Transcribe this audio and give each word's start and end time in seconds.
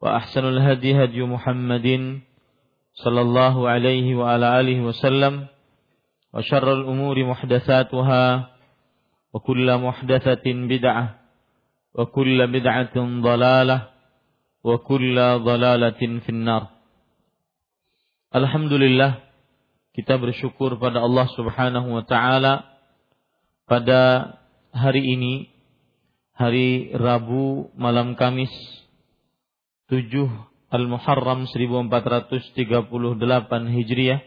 وأحسن 0.00 0.44
الهدي 0.48 1.04
هدي 1.04 1.20
محمد 1.22 1.88
صلى 3.04 3.20
الله 3.20 3.54
عليه 3.68 4.06
وعلى 4.16 4.46
آله 4.60 4.78
وسلم 4.80 5.46
وشر 6.34 6.72
الأمور 6.72 7.16
محدثاتها 7.24 8.24
وكل 9.34 9.68
محدثة 9.78 10.46
بدعة 10.46 11.06
وكل 11.94 12.38
بدعة 12.46 12.96
ضلالة 13.20 13.78
وكل 14.64 15.16
ضلالة 15.38 16.00
في 16.24 16.28
النار 16.28 16.64
Alhamdulillah 18.30 19.26
kita 19.90 20.14
bersyukur 20.14 20.78
pada 20.78 21.02
Allah 21.02 21.26
Subhanahu 21.34 21.98
wa 21.98 22.06
taala 22.06 22.62
pada 23.66 24.38
hari 24.70 25.02
ini 25.02 25.50
hari 26.38 26.94
Rabu 26.94 27.74
malam 27.74 28.14
Kamis 28.14 28.54
7 29.85 30.09
Al-Muharram 30.73 31.45
1438 31.45 32.49
Hijriah 33.69 34.17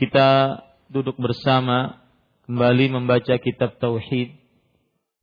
kita 0.00 0.28
duduk 0.88 1.20
bersama 1.20 2.00
kembali 2.48 2.96
membaca 2.96 3.36
kitab 3.36 3.76
tauhid 3.76 4.40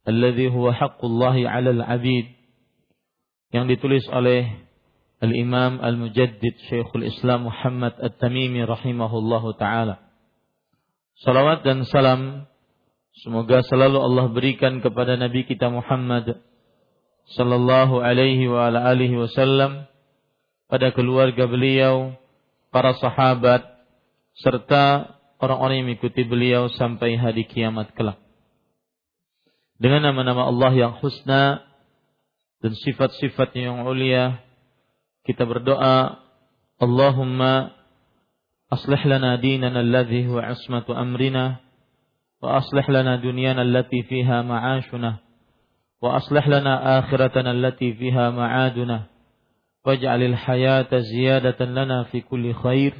alladhi 0.05 0.45
huwa 0.53 0.77
haqqullahi 0.77 1.49
'alal 1.49 1.81
'abid 1.81 2.37
yang 3.49 3.65
ditulis 3.65 4.05
oleh 4.13 4.45
Al-Imam 5.17 5.81
Al-Mujaddid 5.81 6.61
Syekhul 6.69 7.09
Islam 7.09 7.49
Muhammad 7.49 7.97
At-Tamimi 7.97 8.61
rahimahullahu 8.61 9.57
taala. 9.57 10.05
Salawat 11.25 11.65
dan 11.65 11.81
salam 11.89 12.45
semoga 13.25 13.65
selalu 13.65 13.97
Allah 14.05 14.29
berikan 14.29 14.85
kepada 14.85 15.17
Nabi 15.17 15.49
kita 15.49 15.73
Muhammad 15.73 16.45
sallallahu 17.33 18.05
alaihi 18.05 18.45
wa 18.45 18.69
ala 18.69 18.85
alihi 18.93 19.17
wasallam 19.17 19.89
pada 20.69 20.93
keluarga 20.93 21.49
beliau, 21.49 22.13
para 22.69 22.93
sahabat 22.97 23.65
serta 24.37 25.17
orang-orang 25.41 25.81
yang 25.81 25.87
mengikuti 25.93 26.21
beliau 26.25 26.69
sampai 26.73 27.17
hari 27.17 27.45
kiamat 27.49 27.93
kelak. 27.97 28.21
Dengan 29.75 30.11
nama-nama 30.11 30.47
Allah 30.47 30.71
yang 30.71 30.93
husna 31.01 31.65
dan 32.63 32.73
sifat-sifat 32.73 33.51
yang 33.57 33.83
mulia, 33.83 34.39
kita 35.27 35.43
berdoa, 35.43 36.21
Allahumma 36.79 37.75
aslih 38.71 39.01
lana 39.07 39.37
dinana 39.39 39.79
alladhi 39.81 40.27
huwa 40.27 40.43
asmatu 40.51 40.91
amrina 40.91 41.63
wa 42.43 42.59
aslih 42.59 42.83
lana 42.91 43.21
dunyana 43.21 43.63
allati 43.63 44.03
fiha 44.03 44.43
ma'ashuna 44.43 45.24
وأصلح 46.00 46.48
لنا 46.48 46.98
آخرتنا 46.98 47.50
التي 47.50 47.92
فيها 47.94 48.30
معادنا 48.30 49.06
واجعل 49.84 50.22
الحياة 50.22 50.92
زيادة 50.92 51.64
لنا 51.64 52.04
في 52.04 52.20
كل 52.20 52.54
خير 52.54 52.92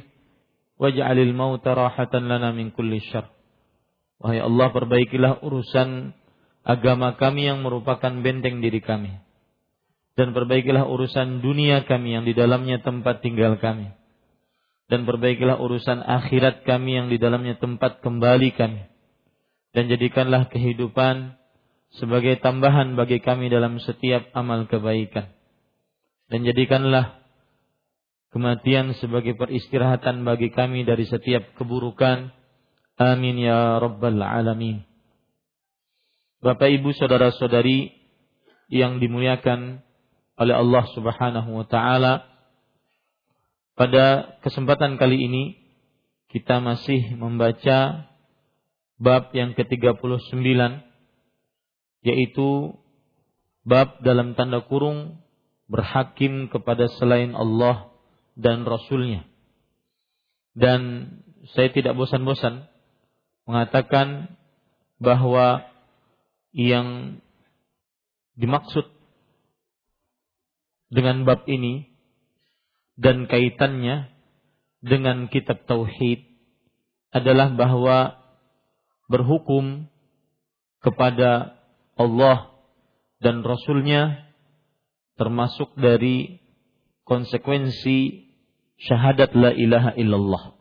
واجعل 0.79 1.17
الموت 1.19 1.67
راحة 1.67 2.13
لنا 2.13 2.51
من 2.51 2.69
كل 2.69 3.01
شر 3.01 3.25
Wahai 4.21 4.37
Allah 4.37 4.69
perbaikilah 4.69 5.41
urusan 5.41 6.13
agama 6.61 7.17
kami 7.17 7.49
yang 7.49 7.65
merupakan 7.65 8.13
benteng 8.21 8.61
diri 8.61 8.77
kami. 8.77 9.17
Dan 10.13 10.37
perbaikilah 10.37 10.85
urusan 10.85 11.41
dunia 11.41 11.89
kami 11.89 12.13
yang 12.13 12.29
di 12.29 12.37
dalamnya 12.37 12.85
tempat 12.85 13.25
tinggal 13.25 13.57
kami. 13.57 13.89
Dan 14.85 15.09
perbaikilah 15.09 15.57
urusan 15.57 16.05
akhirat 16.05 16.69
kami 16.69 17.01
yang 17.01 17.07
di 17.09 17.17
dalamnya 17.17 17.57
tempat 17.57 18.05
kembali 18.05 18.53
kami. 18.53 18.85
Dan 19.73 19.89
jadikanlah 19.89 20.53
kehidupan 20.53 21.33
sebagai 21.94 22.42
tambahan 22.42 22.98
bagi 22.98 23.22
kami 23.22 23.46
dalam 23.46 23.78
setiap 23.78 24.26
amal 24.34 24.66
kebaikan. 24.66 25.30
Dan 26.26 26.42
jadikanlah 26.42 27.22
kematian 28.34 28.98
sebagai 28.98 29.38
peristirahatan 29.38 30.26
bagi 30.26 30.50
kami 30.50 30.82
dari 30.82 31.06
setiap 31.06 31.54
keburukan. 31.54 32.34
Amin 32.98 33.38
ya 33.38 33.78
rabbal 33.78 34.18
alamin. 34.18 34.82
Bapak 36.42 36.68
Ibu 36.68 36.92
saudara-saudari 36.96 37.92
yang 38.68 38.98
dimuliakan 38.98 39.80
oleh 40.36 40.54
Allah 40.54 40.84
Subhanahu 40.92 41.50
wa 41.62 41.66
taala. 41.66 42.28
Pada 43.76 44.36
kesempatan 44.40 44.96
kali 44.96 45.20
ini 45.20 45.44
kita 46.32 46.60
masih 46.60 47.16
membaca 47.16 48.08
bab 48.96 49.32
yang 49.36 49.52
ke-39 49.52 50.36
yaitu 52.04 52.76
bab 53.66 54.00
dalam 54.04 54.36
tanda 54.38 54.62
kurung 54.64 55.20
berhakim 55.66 56.46
kepada 56.50 56.86
selain 56.98 57.34
Allah 57.34 57.90
dan 58.38 58.62
Rasulnya. 58.62 59.26
Dan 60.56 61.10
saya 61.52 61.68
tidak 61.70 61.98
bosan-bosan 61.98 62.64
mengatakan 63.46 64.38
bahwa 64.98 65.66
yang 66.56 67.20
dimaksud 68.38 68.88
dengan 70.88 71.26
bab 71.26 71.44
ini 71.50 71.90
dan 72.96 73.28
kaitannya 73.28 74.08
dengan 74.80 75.28
kitab 75.28 75.68
tauhid 75.68 76.24
adalah 77.12 77.52
bahwa 77.52 78.16
berhukum 79.10 79.88
kepada 80.80 81.55
Allah 81.96 82.52
dan 83.24 83.40
Rasulnya 83.40 84.28
termasuk 85.16 85.72
dari 85.80 86.44
konsekuensi 87.08 88.28
syahadat 88.76 89.32
la 89.32 89.50
ilaha 89.56 89.96
illallah. 89.96 90.52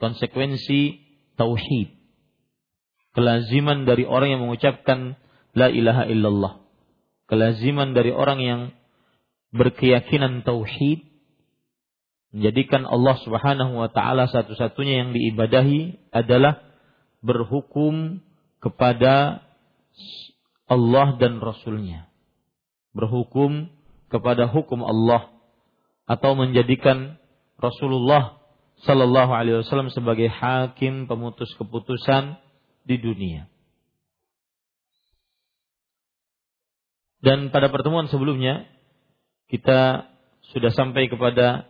Konsekuensi 0.00 0.96
tauhid. 1.36 1.92
Kelaziman 3.12 3.84
dari 3.84 4.08
orang 4.08 4.32
yang 4.32 4.42
mengucapkan 4.48 5.20
la 5.52 5.68
ilaha 5.68 6.08
illallah. 6.08 6.64
Kelaziman 7.28 7.92
dari 7.92 8.14
orang 8.14 8.40
yang 8.40 8.60
berkeyakinan 9.52 10.46
tauhid 10.46 11.04
menjadikan 12.30 12.86
Allah 12.86 13.18
Subhanahu 13.26 13.74
wa 13.74 13.90
taala 13.90 14.30
satu-satunya 14.30 15.04
yang 15.04 15.10
diibadahi 15.10 16.14
adalah 16.14 16.62
berhukum 17.20 18.22
kepada 18.62 19.42
Allah 20.70 21.18
dan 21.18 21.42
Rasulnya. 21.42 22.06
Berhukum 22.94 23.70
kepada 24.10 24.50
hukum 24.50 24.82
Allah. 24.86 25.30
Atau 26.10 26.34
menjadikan 26.34 27.18
Rasulullah 27.60 28.40
Sallallahu 28.82 29.30
Alaihi 29.30 29.60
Wasallam 29.60 29.92
sebagai 29.92 30.26
hakim 30.32 31.04
pemutus 31.04 31.52
keputusan 31.60 32.40
di 32.88 32.96
dunia. 32.96 33.46
Dan 37.20 37.52
pada 37.52 37.68
pertemuan 37.68 38.08
sebelumnya 38.08 38.64
kita 39.52 40.08
sudah 40.56 40.72
sampai 40.72 41.12
kepada 41.12 41.68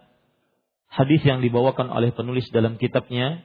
hadis 0.86 1.26
yang 1.26 1.42
dibawakan 1.42 1.90
oleh 1.90 2.14
penulis 2.14 2.46
dalam 2.54 2.78
kitabnya 2.78 3.42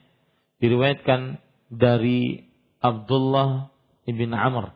diriwayatkan 0.61 1.41
dari 1.73 2.45
Abdullah 2.77 3.73
ibn 4.05 4.31
Amr. 4.33 4.73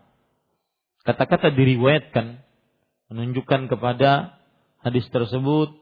Kata-kata 1.06 1.54
diriwayatkan 1.56 2.42
menunjukkan 3.10 3.72
kepada 3.72 4.38
hadis 4.86 5.08
tersebut 5.10 5.74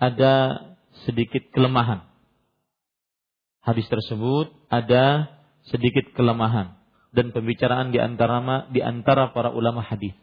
ada 0.00 0.64
sedikit 1.06 1.46
kelemahan. 1.52 2.06
Hadis 3.62 3.86
tersebut 3.90 4.54
ada 4.70 5.30
sedikit 5.66 6.14
kelemahan 6.14 6.78
dan 7.10 7.34
pembicaraan 7.34 7.90
di 7.90 7.98
antara 7.98 8.70
di 8.70 8.80
antara 8.82 9.34
para 9.34 9.50
ulama 9.50 9.82
hadis. 9.82 10.14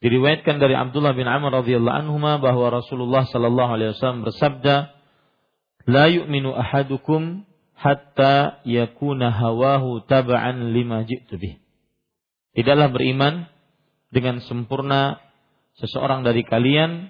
Diriwayatkan 0.00 0.56
dari 0.56 0.72
Abdullah 0.72 1.12
bin 1.12 1.28
Amr 1.28 1.60
radhiyallahu 1.60 1.92
anhu 1.92 2.16
bahwa 2.18 2.66
Rasulullah 2.72 3.28
sallallahu 3.28 3.70
alaihi 3.76 3.92
wasallam 3.92 4.24
bersabda, 4.24 4.96
"La 5.84 6.08
yu'minu 6.08 6.56
ahadukum 6.56 7.44
hatta 7.80 8.60
yakuna 8.68 9.32
hawahu 9.32 10.04
taba'an 10.04 10.76
lima 10.76 11.08
ji'tu 11.08 11.40
bih." 11.40 11.56
Tidaklah 12.52 12.92
beriman 12.92 13.48
dengan 14.12 14.44
sempurna 14.44 15.22
seseorang 15.80 16.26
dari 16.26 16.44
kalian 16.44 17.08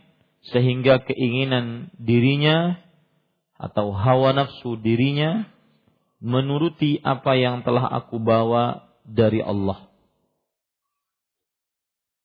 sehingga 0.55 1.02
keinginan 1.05 1.90
dirinya 1.99 2.78
atau 3.61 3.93
hawa 3.93 4.32
nafsu 4.32 4.78
dirinya 4.81 5.44
menuruti 6.20 7.00
apa 7.00 7.37
yang 7.37 7.64
telah 7.64 7.84
aku 7.88 8.20
bawa 8.20 8.88
dari 9.05 9.40
Allah. 9.44 9.88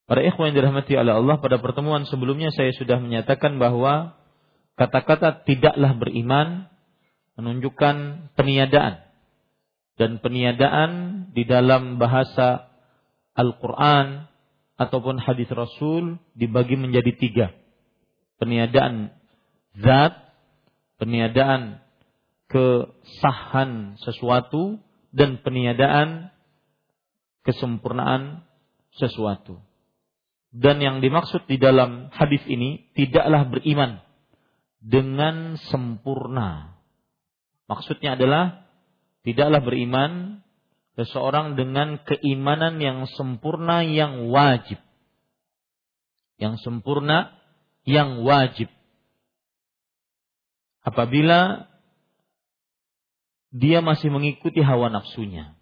Para 0.06 0.21
ikhwan 0.21 0.53
yang 0.53 0.62
dirahmati 0.62 0.94
oleh 0.94 1.18
Allah, 1.18 1.42
pada 1.42 1.57
pertemuan 1.57 2.06
sebelumnya 2.06 2.53
saya 2.53 2.69
sudah 2.77 3.01
menyatakan 3.01 3.57
bahwa 3.57 4.13
kata-kata 4.77 5.42
tidaklah 5.50 5.97
beriman 5.97 6.69
menunjukkan 7.39 8.29
peniadaan. 8.35 9.03
Dan 9.95 10.19
peniadaan 10.19 10.91
di 11.31 11.47
dalam 11.47 11.95
bahasa 11.95 12.67
Al-Quran 13.35 14.27
ataupun 14.75 15.23
hadis 15.23 15.47
Rasul 15.51 16.19
dibagi 16.35 16.75
menjadi 16.75 17.11
tiga. 17.15 17.47
Peniadaan 18.35 19.15
zat, 19.79 20.19
peniadaan 20.99 21.79
kesahan 22.51 23.95
sesuatu, 24.03 24.79
dan 25.15 25.39
peniadaan 25.39 26.35
kesempurnaan 27.47 28.43
sesuatu. 28.99 29.63
Dan 30.51 30.83
yang 30.83 30.99
dimaksud 30.99 31.47
di 31.47 31.55
dalam 31.55 32.11
hadis 32.11 32.43
ini 32.47 32.91
tidaklah 32.95 33.47
beriman 33.47 34.03
dengan 34.83 35.55
sempurna. 35.71 36.75
Maksudnya 37.65 38.13
adalah 38.13 38.65
tidaklah 39.25 39.62
beriman 39.62 40.41
seseorang 40.95 41.59
dengan 41.59 42.00
keimanan 42.06 42.79
yang 42.79 43.09
sempurna 43.17 43.83
yang 43.83 44.31
wajib. 44.31 44.79
Yang 46.38 46.62
sempurna 46.63 47.35
yang 47.83 48.23
wajib. 48.23 48.71
Apabila 50.85 51.65
dia 53.56 53.79
masih 53.79 54.11
mengikuti 54.11 54.61
hawa 54.61 54.91
nafsunya. 54.91 55.56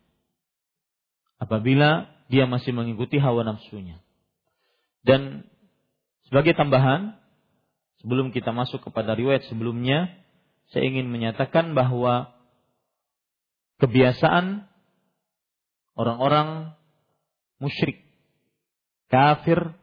Apabila 1.38 2.10
dia 2.28 2.50
masih 2.50 2.74
mengikuti 2.74 3.22
hawa 3.22 3.46
nafsunya. 3.46 4.02
Dan 5.04 5.46
sebagai 6.28 6.56
tambahan, 6.56 7.20
sebelum 8.02 8.32
kita 8.32 8.50
masuk 8.56 8.82
kepada 8.82 9.14
riwayat 9.14 9.46
sebelumnya, 9.52 10.23
saya 10.74 10.90
ingin 10.90 11.14
menyatakan 11.14 11.78
bahwa 11.78 12.34
kebiasaan 13.78 14.66
orang-orang 15.94 16.74
musyrik, 17.62 18.02
kafir, 19.14 19.78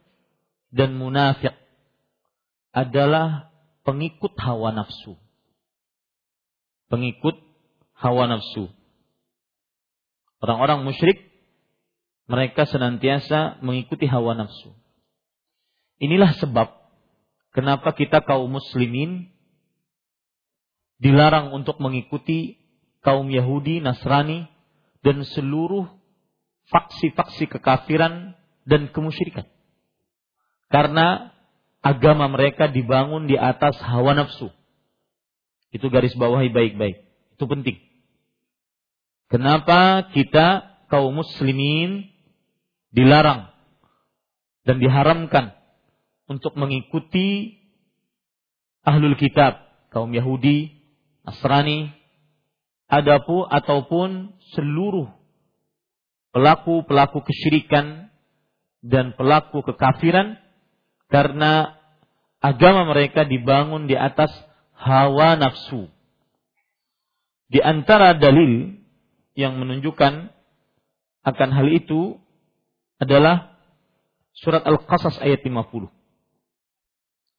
dan 0.74 0.98
munafik 0.98 1.54
adalah 2.74 3.54
pengikut 3.86 4.34
hawa 4.34 4.74
nafsu. 4.74 5.14
Pengikut 6.90 7.38
hawa 7.94 8.26
nafsu. 8.26 8.74
Orang-orang 10.42 10.82
musyrik 10.82 11.30
mereka 12.26 12.66
senantiasa 12.66 13.62
mengikuti 13.62 14.10
hawa 14.10 14.34
nafsu. 14.34 14.74
Inilah 16.02 16.34
sebab 16.34 16.66
kenapa 17.54 17.94
kita 17.94 18.26
kaum 18.26 18.50
muslimin 18.58 19.30
dilarang 21.00 21.50
untuk 21.56 21.80
mengikuti 21.80 22.60
kaum 23.00 23.32
Yahudi, 23.32 23.80
Nasrani, 23.80 24.46
dan 25.00 25.24
seluruh 25.24 25.88
faksi-faksi 26.68 27.48
kekafiran 27.48 28.36
dan 28.68 28.92
kemusyrikan. 28.92 29.48
Karena 30.70 31.34
agama 31.80 32.28
mereka 32.30 32.68
dibangun 32.68 33.26
di 33.26 33.34
atas 33.34 33.80
hawa 33.80 34.14
nafsu. 34.14 34.52
Itu 35.74 35.88
garis 35.88 36.14
bawahi 36.14 36.52
baik-baik. 36.52 37.00
Itu 37.34 37.48
penting. 37.48 37.80
Kenapa 39.32 40.10
kita 40.12 40.78
kaum 40.92 41.14
muslimin 41.14 42.10
dilarang 42.90 43.50
dan 44.66 44.82
diharamkan 44.82 45.54
untuk 46.26 46.58
mengikuti 46.58 47.58
ahlul 48.82 49.14
kitab, 49.14 49.62
kaum 49.94 50.10
Yahudi, 50.10 50.79
Nasrani, 51.24 51.92
adapun 52.88 53.46
ataupun 53.46 54.34
seluruh 54.56 55.08
pelaku-pelaku 56.34 57.22
kesyirikan 57.26 58.10
dan 58.80 59.12
pelaku 59.14 59.60
kekafiran 59.62 60.40
karena 61.10 61.76
agama 62.40 62.88
mereka 62.88 63.28
dibangun 63.28 63.84
di 63.84 63.94
atas 63.94 64.32
hawa 64.72 65.36
nafsu. 65.36 65.92
Di 67.50 67.60
antara 67.60 68.16
dalil 68.16 68.78
yang 69.36 69.58
menunjukkan 69.58 70.32
akan 71.26 71.50
hal 71.52 71.68
itu 71.68 72.16
adalah 73.02 73.58
surat 74.32 74.64
Al-Qasas 74.64 75.20
ayat 75.20 75.44
50. 75.44 75.90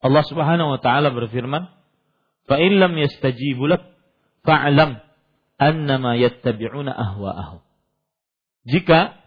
Allah 0.02 0.24
Subhanahu 0.26 0.78
wa 0.78 0.80
taala 0.82 1.14
berfirman, 1.14 1.70
"Fa 2.46 2.58
in 2.58 2.82
lam 2.82 2.94
yastajibu 2.98 3.70
lak 3.70 3.84
fa'lam 4.46 4.98
annama 5.62 6.18
yattabi'una 6.18 6.94
ahwa'ahum." 6.94 7.62
Jika 8.66 9.18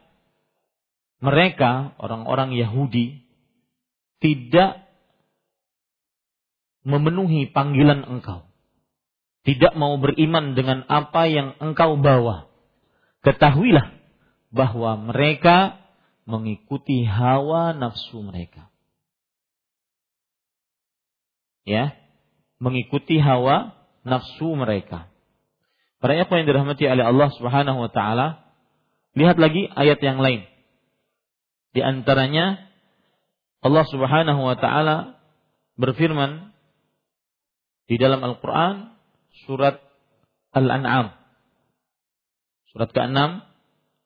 mereka 1.18 1.98
orang-orang 1.98 2.54
Yahudi 2.54 3.24
tidak 4.22 4.86
memenuhi 6.84 7.50
panggilan 7.50 8.04
engkau, 8.04 8.46
tidak 9.44 9.72
mau 9.74 9.96
beriman 9.98 10.54
dengan 10.54 10.84
apa 10.86 11.26
yang 11.26 11.56
engkau 11.58 11.96
bawa, 11.98 12.46
ketahuilah 13.24 13.90
bahwa 14.54 14.94
mereka 15.00 15.82
mengikuti 16.24 17.04
hawa 17.04 17.76
nafsu 17.76 18.22
mereka 18.24 18.72
ya 21.64 21.96
mengikuti 22.64 23.20
hawa 23.20 23.76
nafsu 24.08 24.56
mereka. 24.56 25.12
Para 26.00 26.16
apa 26.16 26.32
yang 26.40 26.48
dirahmati 26.48 26.88
oleh 26.88 27.04
Allah 27.04 27.28
Subhanahu 27.36 27.78
wa 27.84 27.90
taala, 27.92 28.40
lihat 29.12 29.36
lagi 29.36 29.68
ayat 29.68 30.00
yang 30.00 30.20
lain. 30.20 30.48
Di 31.76 31.84
antaranya 31.84 32.64
Allah 33.60 33.84
Subhanahu 33.88 34.40
wa 34.40 34.56
taala 34.56 35.20
berfirman 35.76 36.56
di 37.84 38.00
dalam 38.00 38.24
Al-Qur'an 38.24 38.96
surat 39.44 39.76
Al-An'am 40.56 41.12
surat 42.74 42.90
ke-6 42.90 43.42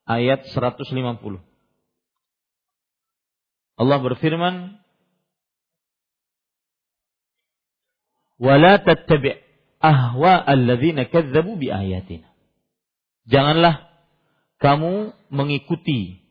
ayat 0.05 0.45
150. 0.53 1.41
Allah 3.79 3.99
berfirman 4.03 4.77
wala 8.39 8.79
tattabi' 8.83 9.39
ahwa 9.83 10.39
alladzina 10.43 11.07
kadzabu 11.07 11.59
bi 11.59 11.71
ayatina. 11.71 12.31
Janganlah 13.29 13.91
kamu 14.59 15.15
mengikuti 15.31 16.25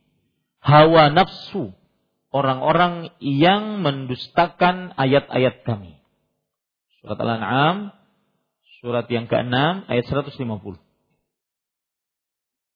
hawa 0.60 1.14
nafsu 1.14 1.72
orang-orang 2.34 3.14
yang 3.24 3.80
mendustakan 3.86 4.92
ayat-ayat 4.98 5.64
kami. 5.64 5.96
Surat 7.00 7.20
Al-An'am 7.22 7.96
surat 8.82 9.10
yang 9.10 9.26
ke-6 9.26 9.90
ayat 9.90 10.06
150. 10.06 10.78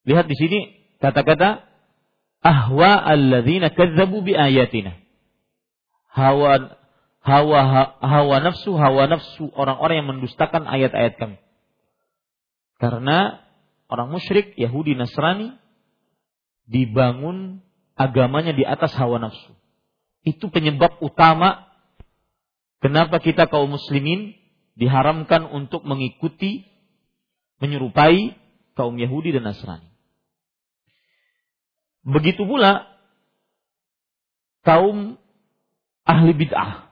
Lihat 0.01 0.25
di 0.25 0.35
sini 0.37 0.59
kata-kata 0.97 1.61
ahwa 2.41 2.97
alladzina 2.97 3.69
kadzabu 3.69 4.25
bi 4.25 4.33
ayatina. 4.33 4.97
Hawa 6.11 6.80
hawa 7.21 7.61
hawa 8.01 8.37
nafsu 8.41 8.73
hawa 8.73 9.05
nafsu 9.05 9.49
orang-orang 9.53 10.01
yang 10.01 10.09
mendustakan 10.09 10.65
ayat-ayat 10.65 11.17
kami. 11.21 11.37
Karena 12.81 13.45
orang 13.93 14.09
musyrik 14.09 14.57
Yahudi 14.57 14.97
Nasrani 14.97 15.53
dibangun 16.65 17.61
agamanya 17.93 18.57
di 18.57 18.65
atas 18.65 18.97
hawa 18.97 19.21
nafsu. 19.21 19.53
Itu 20.25 20.49
penyebab 20.49 20.97
utama 21.01 21.69
kenapa 22.81 23.21
kita 23.21 23.45
kaum 23.49 23.77
muslimin 23.77 24.33
diharamkan 24.73 25.45
untuk 25.45 25.85
mengikuti 25.85 26.65
menyerupai 27.61 28.33
kaum 28.73 28.97
Yahudi 28.97 29.37
dan 29.37 29.45
Nasrani. 29.45 29.85
Begitu 32.01 32.49
pula 32.49 32.89
kaum 34.65 35.21
ahli 36.01 36.33
bid'ah 36.33 36.90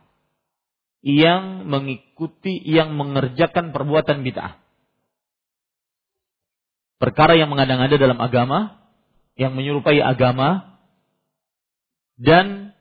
yang 0.99 1.63
mengikuti 1.67 2.59
yang 2.59 2.95
mengerjakan 2.99 3.71
perbuatan 3.71 4.23
bid'ah. 4.23 4.59
Perkara 6.99 7.39
yang 7.39 7.47
mengada-ngada 7.47 7.95
dalam 7.95 8.19
agama, 8.19 8.83
yang 9.39 9.55
menyerupai 9.55 10.03
agama 10.03 10.75
dan 12.19 12.75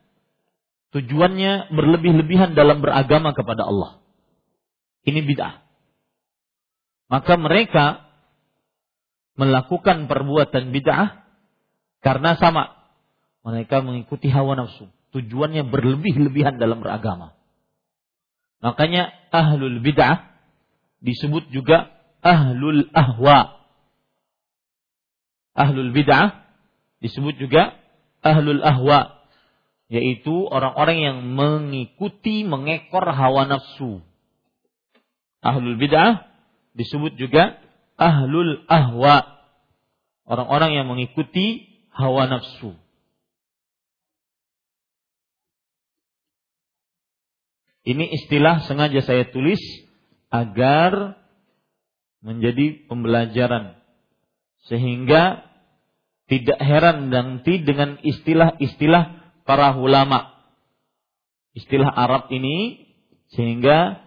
tujuannya 0.90 1.70
berlebih-lebihan 1.70 2.58
dalam 2.58 2.82
beragama 2.82 3.30
kepada 3.30 3.62
Allah. 3.62 4.02
Ini 5.06 5.22
bid'ah. 5.22 5.62
Maka 7.08 7.38
mereka 7.38 7.86
melakukan 9.38 10.10
perbuatan 10.10 10.74
bid'ah 10.74 11.22
karena 12.02 12.34
sama. 12.34 12.74
Mereka 13.46 13.86
mengikuti 13.86 14.26
hawa 14.26 14.58
nafsu. 14.58 14.90
Tujuannya 15.14 15.70
berlebih-lebihan 15.70 16.58
dalam 16.58 16.82
beragama. 16.82 17.37
Makanya 18.58 19.14
ahlul 19.30 19.78
bid'ah 19.78 20.34
disebut 20.98 21.50
juga 21.54 21.94
ahlul 22.22 22.90
ahwa. 22.90 23.62
Ahlul 25.54 25.94
bid'ah 25.94 26.42
disebut 26.98 27.38
juga 27.38 27.78
ahlul 28.22 28.62
ahwa. 28.62 29.18
Yaitu 29.88 30.44
orang-orang 30.44 30.98
yang 31.00 31.18
mengikuti, 31.24 32.44
mengekor 32.44 33.08
hawa 33.08 33.48
nafsu. 33.48 34.04
Ahlul 35.40 35.78
bid'ah 35.80 36.28
disebut 36.74 37.16
juga 37.16 37.56
ahlul 37.96 38.66
ahwa. 38.68 39.38
Orang-orang 40.28 40.76
yang 40.76 40.86
mengikuti 40.90 41.78
hawa 41.94 42.28
nafsu. 42.28 42.76
Ini 47.88 48.04
istilah 48.20 48.68
sengaja 48.68 49.00
saya 49.00 49.32
tulis 49.32 49.60
agar 50.28 51.16
menjadi 52.20 52.84
pembelajaran 52.84 53.80
sehingga 54.68 55.48
tidak 56.28 56.60
heran 56.60 57.08
nanti 57.08 57.64
dengan 57.64 57.96
istilah-istilah 58.04 59.32
para 59.48 59.72
ulama. 59.80 60.36
Istilah 61.56 61.88
Arab 61.88 62.28
ini 62.28 62.84
sehingga 63.32 64.04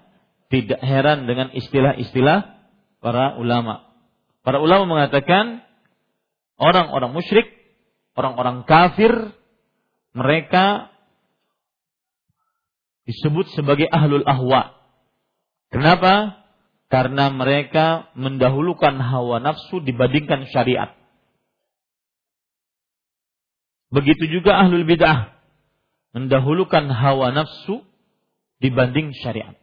tidak 0.53 0.77
heran 0.85 1.25
dengan 1.25 1.49
istilah-istilah 1.49 2.61
para 3.01 3.41
ulama. 3.41 3.89
Para 4.45 4.61
ulama 4.61 4.85
mengatakan 4.85 5.65
orang-orang 6.61 7.17
musyrik, 7.17 7.49
orang-orang 8.13 8.61
kafir, 8.69 9.33
mereka 10.13 10.90
disebut 13.05 13.49
sebagai 13.57 13.89
ahlul 13.89 14.25
ahwa. 14.25 14.77
Kenapa? 15.71 16.43
Karena 16.91 17.31
mereka 17.31 18.11
mendahulukan 18.19 18.99
hawa 18.99 19.39
nafsu 19.39 19.79
dibandingkan 19.79 20.51
syariat. 20.51 20.91
Begitu 23.91 24.39
juga 24.39 24.59
ahlul 24.59 24.87
bid'ah 24.87 25.35
mendahulukan 26.11 26.91
hawa 26.91 27.31
nafsu 27.31 27.83
dibanding 28.59 29.15
syariat. 29.19 29.55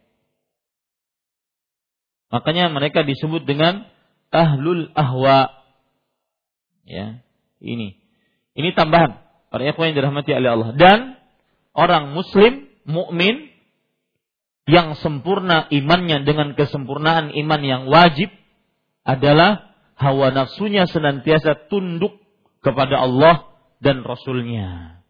Makanya 2.29 2.69
mereka 2.69 3.01
disebut 3.01 3.45
dengan 3.45 3.89
ahlul 4.29 4.93
ahwa. 4.93 5.49
Ya, 6.85 7.21
ini. 7.61 7.97
Ini 8.53 8.73
tambahan 8.77 9.17
para 9.49 9.65
ikhwan 9.65 9.93
yang 9.93 9.97
dirahmati 9.97 10.33
oleh 10.33 10.49
Allah 10.49 10.69
dan 10.77 10.99
orang 11.73 12.13
muslim 12.13 12.68
mukmin 12.89 13.53
yang 14.69 14.97
sempurna 14.97 15.65
imannya 15.69 16.25
dengan 16.25 16.53
kesempurnaan 16.53 17.33
iman 17.33 17.61
yang 17.61 17.83
wajib 17.89 18.29
adalah 19.05 19.73
hawa 19.97 20.29
nafsunya 20.29 20.85
senantiasa 20.85 21.69
tunduk 21.69 22.17
kepada 22.61 23.01
Allah 23.01 23.49
dan 23.81 24.05
Rasulnya. 24.05 25.01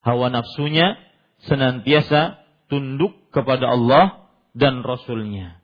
Hawa 0.00 0.32
nafsunya 0.32 0.96
senantiasa 1.44 2.40
tunduk 2.72 3.32
kepada 3.34 3.68
Allah 3.68 4.32
dan 4.56 4.80
Rasulnya. 4.80 5.60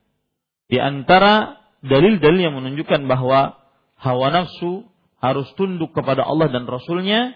Di 0.66 0.76
antara 0.82 1.62
dalil-dalil 1.80 2.50
yang 2.50 2.56
menunjukkan 2.58 3.06
bahwa 3.06 3.56
hawa 3.96 4.28
nafsu 4.28 4.84
harus 5.22 5.48
tunduk 5.56 5.96
kepada 5.96 6.26
Allah 6.26 6.52
dan 6.52 6.68
Rasulnya, 6.68 7.32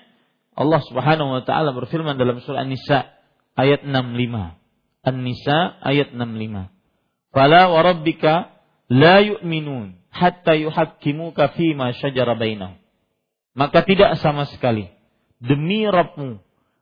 Allah 0.53 0.81
Subhanahu 0.85 1.41
wa 1.41 1.43
taala 1.47 1.73
berfirman 1.73 2.21
dalam 2.21 2.43
surah 2.43 2.69
An-Nisa 2.69 3.20
ayat 3.57 3.87
65. 3.87 4.57
An-Nisa 5.01 5.59
ayat 5.81 6.13
65. 6.13 6.71
Fala 7.31 7.71
wa 7.71 7.81
rabbika 7.81 8.53
la 8.91 9.23
yu'minun 9.23 9.97
hatta 10.11 10.59
yuhakkimuka 10.59 11.55
ma 11.79 11.95
syajara 11.95 12.35
bainahum. 12.35 12.77
Maka 13.55 13.83
tidak 13.87 14.19
sama 14.23 14.47
sekali 14.47 14.91
demi 15.41 15.87
Rabbmu 15.87 16.39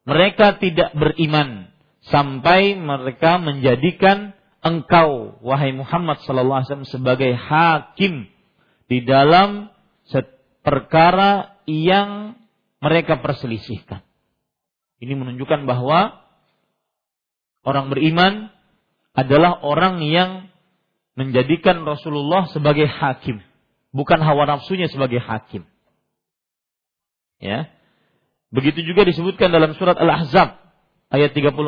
mereka 0.08 0.56
tidak 0.56 0.92
beriman 0.96 1.72
sampai 2.08 2.76
mereka 2.76 3.36
menjadikan 3.40 4.32
engkau 4.64 5.36
wahai 5.44 5.72
Muhammad 5.72 6.20
sallallahu 6.24 6.64
alaihi 6.64 6.68
wasallam 6.72 6.92
sebagai 6.92 7.32
hakim 7.36 8.28
di 8.88 9.04
dalam 9.04 9.72
perkara 10.68 11.56
yang 11.64 12.36
mereka 12.84 13.24
perselisihkan. 13.24 14.04
Ini 15.00 15.16
menunjukkan 15.16 15.64
bahwa 15.64 16.27
Orang 17.66 17.90
beriman 17.90 18.52
adalah 19.12 19.58
orang 19.66 19.98
yang 20.04 20.48
menjadikan 21.18 21.82
Rasulullah 21.82 22.46
sebagai 22.54 22.86
hakim, 22.86 23.42
bukan 23.90 24.22
hawa 24.22 24.46
nafsunya 24.46 24.86
sebagai 24.86 25.18
hakim. 25.18 25.66
Ya. 27.42 27.70
Begitu 28.54 28.86
juga 28.86 29.02
disebutkan 29.02 29.50
dalam 29.50 29.74
surat 29.74 29.98
Al-Ahzab 29.98 30.58
ayat 31.10 31.34
36. 31.34 31.58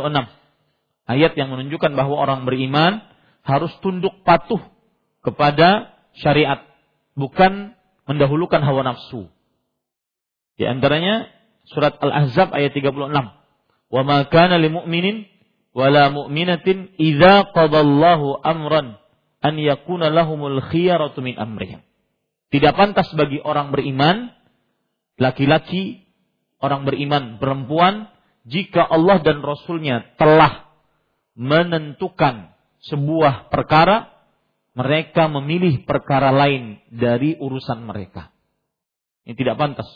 Ayat 1.10 1.32
yang 1.34 1.50
menunjukkan 1.50 1.92
bahwa 1.98 2.14
orang 2.22 2.46
beriman 2.46 3.02
harus 3.42 3.74
tunduk 3.82 4.22
patuh 4.22 4.62
kepada 5.26 5.90
syariat, 6.14 6.62
bukan 7.18 7.74
mendahulukan 8.06 8.62
hawa 8.62 8.86
nafsu. 8.86 9.26
Di 10.54 10.70
antaranya 10.70 11.26
surat 11.66 11.98
Al-Ahzab 11.98 12.54
ayat 12.54 12.70
36. 12.76 12.94
Wa 13.90 14.02
ma 14.06 14.22
kana 14.30 14.56
lil 14.62 14.70
mu'minin 14.70 15.26
wala 15.76 16.10
mu'minatin 16.10 16.94
idza 16.98 17.50
qadallahu 17.54 18.42
amran 18.42 18.98
an 19.40 19.54
yakuna 19.56 20.10
lahumul 20.10 20.60
khiyaratu 20.70 21.22
min 21.24 21.38
amrihim. 21.38 21.80
Tidak 22.50 22.74
pantas 22.74 23.06
bagi 23.14 23.38
orang 23.38 23.70
beriman 23.70 24.34
laki-laki, 25.20 26.02
orang 26.58 26.82
beriman 26.82 27.38
perempuan 27.38 28.10
jika 28.48 28.82
Allah 28.82 29.22
dan 29.22 29.44
Rasulnya 29.44 30.16
telah 30.18 30.66
menentukan 31.38 32.56
sebuah 32.90 33.52
perkara, 33.52 34.10
mereka 34.72 35.28
memilih 35.28 35.84
perkara 35.84 36.32
lain 36.32 36.80
dari 36.88 37.36
urusan 37.36 37.84
mereka. 37.84 38.32
Ini 39.28 39.36
tidak 39.36 39.60
pantas. 39.60 39.88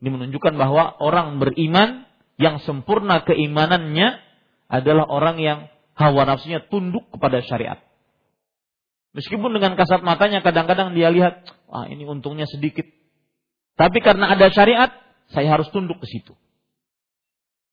Ini 0.00 0.08
menunjukkan 0.08 0.54
bahwa 0.56 0.96
orang 1.00 1.38
beriman 1.38 2.05
yang 2.36 2.60
sempurna 2.64 3.24
keimanannya 3.24 4.20
adalah 4.68 5.08
orang 5.08 5.36
yang 5.40 5.58
hawa 5.96 6.28
nafsunya 6.28 6.60
tunduk 6.68 7.08
kepada 7.12 7.40
syariat. 7.40 7.80
Meskipun 9.16 9.56
dengan 9.56 9.80
kasat 9.80 10.04
matanya 10.04 10.44
kadang-kadang 10.44 10.92
dia 10.92 11.08
lihat, 11.08 11.48
ah 11.72 11.88
ini 11.88 12.04
untungnya 12.04 12.44
sedikit. 12.44 12.84
Tapi 13.80 14.04
karena 14.04 14.36
ada 14.36 14.52
syariat, 14.52 14.92
saya 15.32 15.48
harus 15.56 15.72
tunduk 15.72 15.96
ke 16.04 16.06
situ. 16.08 16.36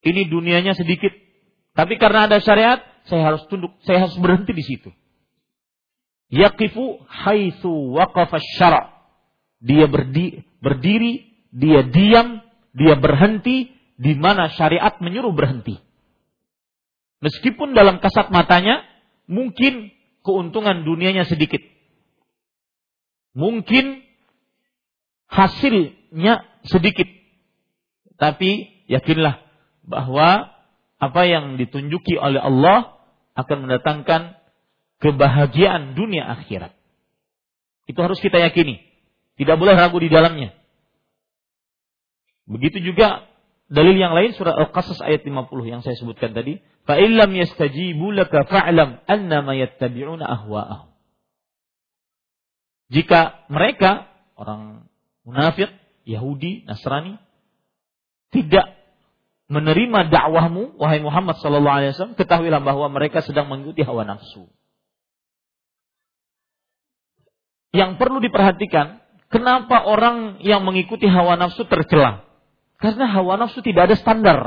Ini 0.03 0.31
dunianya 0.31 0.75
sedikit. 0.75 1.11
Tapi 1.75 1.99
karena 1.99 2.31
ada 2.31 2.39
syariat, 2.39 2.79
saya 3.11 3.27
harus 3.27 3.43
tunduk, 3.51 3.75
saya 3.83 4.07
harus 4.07 4.15
berhenti 4.19 4.55
di 4.55 4.63
situ. 4.63 4.91
Yaqifu 6.31 7.03
haitsu 7.07 7.71
waqafa 7.91 8.39
syara. 8.55 8.95
Dia 9.59 9.87
berdiri, 9.87 10.43
berdiri, 10.63 11.27
dia 11.51 11.83
diam, 11.87 12.39
dia 12.71 12.95
berhenti 12.95 13.71
di 13.97 14.13
mana 14.17 14.49
syariat 14.53 14.97
menyuruh 14.99 15.33
berhenti. 15.33 15.77
Meskipun 17.23 17.71
dalam 17.71 18.03
kasat 18.03 18.33
matanya 18.33 18.83
mungkin 19.31 19.93
keuntungan 20.25 20.83
dunianya 20.83 21.23
sedikit. 21.23 21.61
Mungkin 23.33 24.03
hasilnya 25.31 26.45
sedikit. 26.67 27.07
Tapi 28.19 28.85
yakinlah 28.91 29.41
bahwa 29.83 30.53
apa 31.01 31.21
yang 31.27 31.59
ditunjuki 31.59 32.15
oleh 32.15 32.39
Allah 32.39 32.95
akan 33.35 33.67
mendatangkan 33.67 34.37
kebahagiaan 35.01 35.97
dunia 35.97 36.23
akhirat. 36.39 36.71
Itu 37.89 37.99
harus 37.99 38.21
kita 38.23 38.39
yakini. 38.39 38.79
Tidak 39.35 39.57
boleh 39.59 39.75
ragu 39.75 39.99
di 39.99 40.07
dalamnya. 40.07 40.55
Begitu 42.47 42.93
juga 42.93 43.27
dalil 43.71 43.95
yang 43.95 44.15
lain 44.15 44.35
surat 44.35 44.55
Al-Qasas 44.55 44.99
ayat 44.99 45.23
50 45.23 45.47
yang 45.67 45.81
saya 45.85 45.95
sebutkan 45.95 46.35
tadi. 46.35 46.59
Fa 46.83 46.99
illam 46.99 47.31
yastajibu 47.31 48.11
laka 48.11 48.43
fa'lam 48.43 48.99
annama 49.07 49.55
yattabi'una. 49.55 50.27
Jika 52.91 53.47
mereka 53.47 54.11
orang 54.35 54.85
munafik, 55.23 55.71
Yahudi, 56.03 56.67
Nasrani 56.67 57.15
tidak 58.35 58.75
menerima 59.47 60.09
dakwahmu 60.09 60.81
wahai 60.81 60.99
Muhammad 60.99 61.39
sallallahu 61.39 61.77
alaihi 61.79 61.91
wasallam 61.95 62.17
ketahuilah 62.17 62.61
bahwa 62.63 62.87
mereka 62.91 63.21
sedang 63.23 63.47
mengikuti 63.47 63.85
hawa 63.85 64.03
nafsu. 64.03 64.49
Yang 67.73 67.97
perlu 67.97 68.21
diperhatikan, 68.21 69.01
kenapa 69.33 69.81
orang 69.85 70.41
yang 70.45 70.61
mengikuti 70.61 71.09
hawa 71.09 71.37
nafsu 71.39 71.65
tercela? 71.65 72.22
Karena 72.83 73.07
hawa 73.07 73.39
nafsu 73.39 73.63
tidak 73.63 73.87
ada 73.87 73.95
standar. 73.95 74.39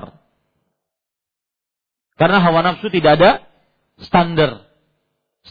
Karena 2.20 2.44
hawa 2.44 2.60
nafsu 2.60 2.92
tidak 2.92 3.16
ada 3.16 3.30
standar. 3.96 4.68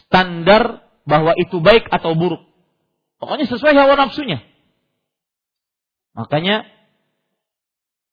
Standar 0.06 0.86
bahwa 1.02 1.34
itu 1.34 1.58
baik 1.58 1.90
atau 1.90 2.14
buruk. 2.14 2.46
Pokoknya 3.18 3.50
sesuai 3.50 3.74
hawa 3.74 3.98
nafsunya. 3.98 4.38
Makanya 6.14 6.62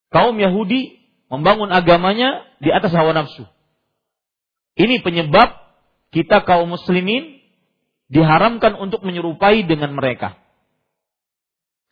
kaum 0.10 0.42
Yahudi 0.42 0.98
membangun 1.30 1.70
agamanya 1.70 2.42
di 2.58 2.74
atas 2.74 2.98
hawa 2.98 3.14
nafsu. 3.14 3.46
Ini 4.74 5.06
penyebab 5.06 5.54
kita 6.10 6.42
kaum 6.50 6.74
muslimin 6.74 7.46
diharamkan 8.10 8.74
untuk 8.78 9.06
menyerupai 9.06 9.66
dengan 9.70 9.94
mereka. 9.94 10.43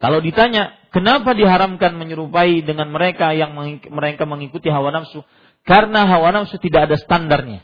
Kalau 0.02 0.18
ditanya, 0.18 0.82
kenapa 0.90 1.38
diharamkan 1.38 1.94
menyerupai 1.94 2.66
dengan 2.66 2.90
mereka 2.90 3.38
yang 3.38 3.54
mereka 3.94 4.26
mengikuti 4.26 4.74
hawa 4.74 4.90
nafsu? 4.90 5.22
Karena 5.62 6.10
hawa 6.10 6.34
nafsu 6.34 6.58
tidak 6.58 6.90
ada 6.90 6.98
standarnya. 6.98 7.62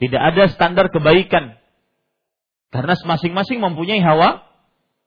Tidak 0.00 0.16
ada 0.16 0.48
standar 0.48 0.88
kebaikan. 0.88 1.60
Karena 2.72 2.96
masing-masing 2.96 3.60
mempunyai 3.60 4.00
hawa 4.00 4.48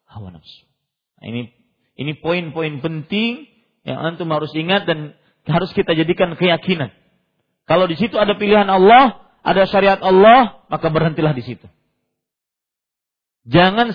hawa 0.05 0.37
nafsu. 0.37 0.69
Nah, 1.17 1.33
ini 1.33 1.49
ini 1.97 2.13
poin-poin 2.13 2.77
penting 2.85 3.49
yang 3.81 3.97
antum 3.97 4.29
harus 4.29 4.53
ingat 4.53 4.85
dan 4.85 5.17
harus 5.49 5.73
kita 5.73 5.97
jadikan 5.97 6.37
keyakinan. 6.37 6.93
Kalau 7.65 7.89
di 7.89 7.97
situ 7.97 8.21
ada 8.21 8.37
pilihan 8.37 8.69
Allah, 8.69 9.17
ada 9.41 9.65
syariat 9.65 9.97
Allah, 9.97 10.61
maka 10.69 10.93
berhentilah 10.93 11.33
di 11.33 11.41
situ 11.41 11.65
jangan 13.45 13.93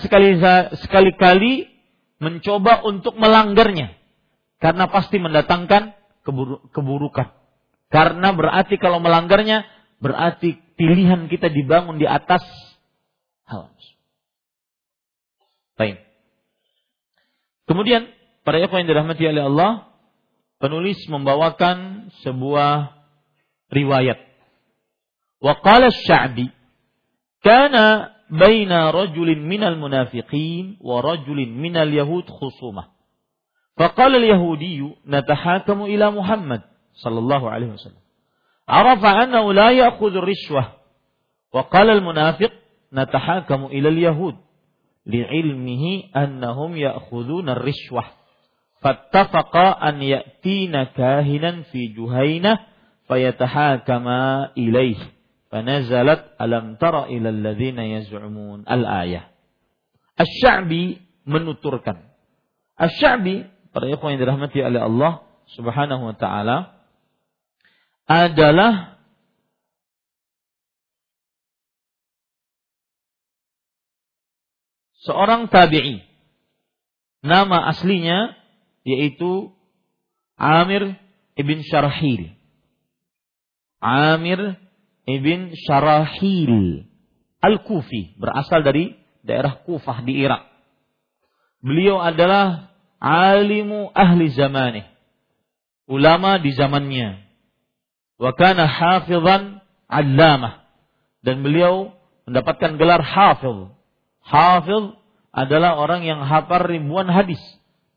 sekali-kali 0.75 1.67
mencoba 2.21 2.85
untuk 2.87 3.17
melanggarnya 3.17 3.97
karena 4.61 4.85
pasti 4.87 5.17
mendatangkan 5.17 5.97
keburukan. 6.71 7.33
Karena 7.91 8.31
berarti 8.31 8.79
kalau 8.79 9.03
melanggarnya 9.03 9.67
berarti 9.99 10.55
pilihan 10.79 11.27
kita 11.27 11.51
dibangun 11.51 11.99
di 11.99 12.07
atas 12.07 12.45
hal. 13.49 13.73
Baik. 15.75 15.97
Kemudian 17.65 18.05
para 18.45 18.61
ikhwan 18.61 18.85
yang 18.85 18.89
dirahmati 18.95 19.23
oleh 19.25 19.43
Allah, 19.49 19.71
penulis 20.61 21.01
membawakan 21.09 22.09
sebuah 22.21 22.93
riwayat. 23.73 24.21
Wa 25.41 25.57
qala 25.57 25.89
Syabi, 25.89 26.53
kana 27.41 28.13
بين 28.31 28.71
رجل 28.71 29.39
من 29.39 29.63
المنافقين 29.63 30.77
ورجل 30.81 31.49
من 31.49 31.77
اليهود 31.77 32.29
خصومة. 32.29 32.83
فقال 33.77 34.15
اليهودي 34.15 34.95
نتحاكم 35.07 35.81
إلى 35.81 36.11
محمد 36.11 36.61
صلى 36.93 37.19
الله 37.19 37.49
عليه 37.49 37.67
وسلم. 37.67 38.01
عرف 38.69 39.05
أنه 39.05 39.53
لا 39.53 39.71
يأخذ 39.71 40.15
الرشوة. 40.15 40.65
وقال 41.53 41.89
المنافق 41.89 42.51
نتحاكم 42.93 43.65
إلى 43.65 43.89
اليهود 43.89 44.35
لعلمه 45.05 46.03
أنهم 46.15 46.77
يأخذون 46.77 47.49
الرشوة. 47.49 48.03
فاتفقا 48.81 49.89
أن 49.89 50.01
يأتين 50.01 50.83
كاهنا 50.83 51.61
في 51.61 51.87
جهينة 51.87 52.59
فيتحاكما 53.07 54.51
إليه. 54.57 54.95
Fanazalat 55.51 56.39
alam 56.39 56.79
tara 56.79 57.11
ilal 57.11 57.43
ladzina 57.43 57.83
yaz'umun 57.83 58.63
al-ayah. 58.63 59.27
Asy-Sya'bi 60.15 61.03
menuturkan. 61.27 62.07
Asy-Sya'bi 62.79 63.51
para 63.75 63.91
ikhwan 63.91 64.15
yang 64.15 64.23
dirahmati 64.23 64.63
oleh 64.63 64.79
Allah 64.79 65.27
Subhanahu 65.51 66.07
wa 66.07 66.15
taala 66.15 66.87
adalah 68.07 68.95
seorang 75.03 75.51
tabi'i. 75.51 75.99
Nama 77.27 77.75
aslinya 77.75 78.39
yaitu 78.87 79.51
Amir 80.39 80.95
ibn 81.35 81.59
Syarhil. 81.61 82.33
Amir 83.83 84.57
ibn 85.05 85.53
Syarahil 85.55 86.85
Al-Kufi 87.41 88.21
berasal 88.21 88.61
dari 88.61 88.93
daerah 89.25 89.65
Kufah 89.65 90.05
di 90.05 90.21
Irak. 90.21 90.45
Beliau 91.61 91.97
adalah 91.97 92.73
alimu 93.01 93.89
ahli 93.97 94.29
zamanih. 94.29 94.85
Ulama 95.89 96.37
di 96.37 96.53
zamannya. 96.53 97.17
Wa 98.21 98.31
kana 98.37 98.69
hafizan 98.69 99.65
allamah. 99.89 100.69
Dan 101.25 101.41
beliau 101.41 101.97
mendapatkan 102.29 102.77
gelar 102.77 103.01
hafiz. 103.01 103.73
Hafiz 104.21 104.93
adalah 105.33 105.81
orang 105.81 106.05
yang 106.05 106.21
hafal 106.21 106.61
ribuan 106.65 107.09
hadis. 107.09 107.41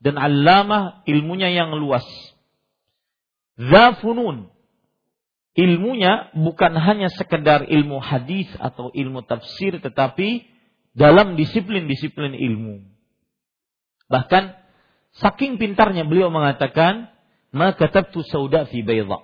Dan 0.01 0.17
allamah 0.17 1.05
ilmunya 1.05 1.53
yang 1.53 1.73
luas. 1.77 2.05
Zafunun 3.61 4.49
ilmunya 5.55 6.35
bukan 6.35 6.75
hanya 6.75 7.07
sekedar 7.07 7.65
ilmu 7.65 8.03
hadis 8.03 8.51
atau 8.59 8.91
ilmu 8.91 9.23
tafsir 9.23 9.79
tetapi 9.79 10.43
dalam 10.91 11.39
disiplin-disiplin 11.39 12.35
ilmu. 12.35 12.83
Bahkan 14.11 14.53
saking 15.17 15.57
pintarnya 15.57 16.03
beliau 16.03 16.27
mengatakan, 16.29 17.09
"Ma 17.55 17.71
katabtu 17.71 18.21
sauda 18.27 18.67
fi 18.67 18.83
bayda." 18.83 19.23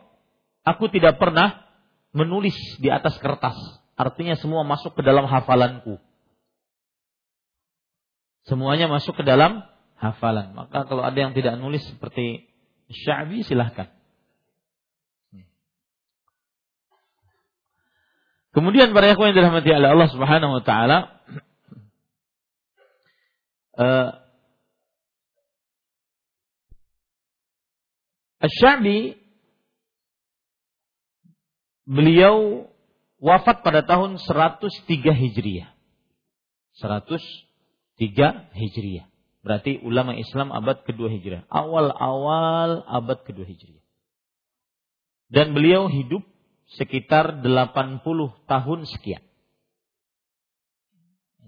Aku 0.64 0.88
tidak 0.88 1.20
pernah 1.20 1.68
menulis 2.16 2.56
di 2.80 2.88
atas 2.88 3.20
kertas. 3.20 3.56
Artinya 4.00 4.40
semua 4.40 4.64
masuk 4.64 4.98
ke 4.98 5.02
dalam 5.04 5.28
hafalanku. 5.28 6.00
Semuanya 8.50 8.90
masuk 8.90 9.22
ke 9.22 9.24
dalam 9.26 9.62
hafalan. 10.02 10.58
Maka 10.58 10.90
kalau 10.90 11.06
ada 11.06 11.18
yang 11.18 11.34
tidak 11.38 11.58
nulis 11.62 11.86
seperti 11.86 12.50
Syabi 12.92 13.46
silahkan. 13.46 14.01
Kemudian 18.52 18.92
para 18.92 19.08
ikhwan 19.08 19.32
yang 19.32 19.38
dirahmati 19.40 19.70
oleh 19.72 19.90
Allah 19.96 20.10
Subhanahu 20.12 20.60
wa 20.60 20.64
taala 20.64 20.98
uh, 23.80 24.12
beliau 31.88 32.68
wafat 33.22 33.62
pada 33.62 33.86
tahun 33.86 34.18
103 34.18 34.90
Hijriah. 35.14 35.70
103 36.82 38.52
Hijriah. 38.52 39.06
Berarti 39.42 39.82
ulama 39.82 40.18
Islam 40.18 40.50
abad 40.54 40.82
kedua 40.86 41.10
Hijriah. 41.10 41.46
Awal-awal 41.50 42.84
abad 42.86 43.22
kedua 43.24 43.46
Hijriah. 43.46 43.82
Dan 45.32 45.56
beliau 45.56 45.88
hidup 45.88 46.26
sekitar 46.80 47.44
80 47.44 48.04
tahun 48.48 48.80
sekian. 48.88 49.24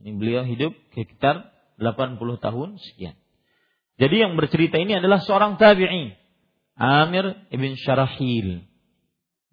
Ini 0.03 0.19
beliau 0.19 0.43
hidup 0.43 0.75
sekitar 0.91 1.47
80 1.79 2.19
tahun 2.43 2.69
sekian. 2.79 3.15
Jadi 3.95 4.15
yang 4.19 4.35
bercerita 4.35 4.75
ini 4.81 4.99
adalah 4.99 5.21
seorang 5.23 5.55
tabi'i, 5.55 6.11
Amir 6.75 7.47
ibn 7.53 7.77
Syarahil. 7.77 8.67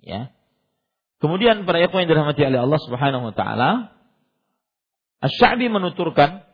Ya. 0.00 0.32
Kemudian 1.20 1.68
para 1.68 1.78
ikhwan 1.84 2.08
yang 2.08 2.16
dirahmati 2.16 2.42
oleh 2.48 2.60
Allah 2.64 2.80
Subhanahu 2.80 3.30
wa 3.30 3.34
taala, 3.36 3.70
Asy-Sya'bi 5.20 5.68
menuturkan 5.68 6.48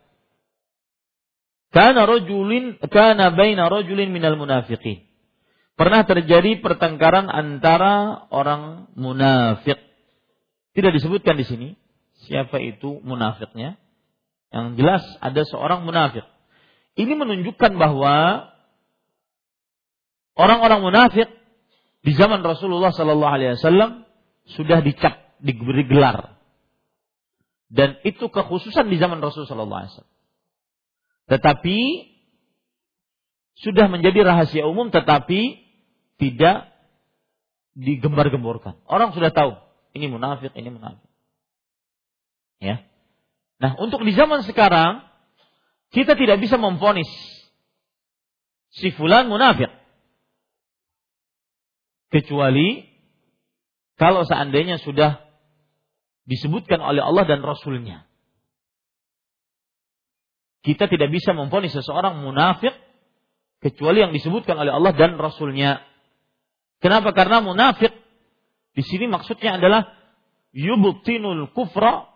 Kana 1.77 2.09
rajulin 2.09 2.81
kana 2.89 3.37
baina 3.37 3.69
rajulin 3.69 4.09
minal 4.09 4.41
munafiqin. 4.41 5.05
Pernah 5.77 6.09
terjadi 6.09 6.57
pertengkaran 6.65 7.29
antara 7.29 8.25
orang 8.33 8.89
munafik. 8.97 9.77
Tidak 10.73 10.93
disebutkan 10.93 11.37
di 11.37 11.45
sini 11.45 11.69
siapa 12.25 12.57
itu 12.65 13.05
munafiknya. 13.05 13.77
Yang 14.49 14.67
jelas 14.81 15.05
ada 15.21 15.43
seorang 15.45 15.85
munafik. 15.85 16.25
Ini 16.97 17.13
menunjukkan 17.13 17.77
bahwa 17.77 18.49
orang-orang 20.33 20.81
munafik 20.81 21.29
di 22.01 22.13
zaman 22.17 22.41
Rasulullah 22.41 22.97
Sallallahu 22.97 23.35
Alaihi 23.37 23.61
Wasallam 23.61 24.09
sudah 24.57 24.81
dicap 24.81 25.37
diberi 25.45 25.85
gelar 25.85 26.37
dan 27.67 27.99
itu 28.07 28.31
kekhususan 28.31 28.87
di 28.87 28.97
zaman 28.97 29.19
Rasulullah 29.19 29.51
Sallallahu 29.51 29.81
Alaihi 29.83 29.93
Wasallam. 29.93 30.17
Tetapi 31.27 31.79
sudah 33.59 33.87
menjadi 33.91 34.23
rahasia 34.23 34.65
umum 34.69 34.95
tetapi 34.95 35.66
tidak 36.17 36.73
digembar-gemborkan. 37.77 38.81
Orang 38.89 39.13
sudah 39.13 39.31
tahu 39.31 39.57
ini 39.97 40.13
munafik, 40.13 40.53
ini 40.57 40.69
munafik. 40.73 41.09
Ya. 42.61 42.85
Nah, 43.57 43.77
untuk 43.81 44.05
di 44.05 44.13
zaman 44.13 44.45
sekarang 44.45 45.05
kita 45.93 46.17
tidak 46.17 46.41
bisa 46.41 46.61
memfonis 46.61 47.09
si 48.73 48.93
fulan 48.93 49.29
munafik. 49.29 49.73
Kecuali 52.13 52.87
kalau 53.97 54.25
seandainya 54.29 54.77
sudah 54.81 55.21
disebutkan 56.29 56.81
oleh 56.81 57.01
Allah 57.01 57.25
dan 57.25 57.41
Rasulnya. 57.41 58.05
Kita 60.61 60.91
tidak 60.91 61.15
bisa 61.15 61.31
memfonis 61.31 61.73
seseorang 61.73 62.19
munafik 62.21 62.75
kecuali 63.63 64.03
yang 64.03 64.13
disebutkan 64.13 64.59
oleh 64.59 64.75
Allah 64.75 64.93
dan 64.93 65.15
Rasulnya. 65.15 65.81
Kenapa? 66.87 67.11
Karena 67.11 67.43
munafik 67.43 67.91
di 68.71 68.83
sini 68.87 69.11
maksudnya 69.11 69.59
adalah 69.59 69.91
yubtinul 70.55 71.51
kufra 71.51 72.07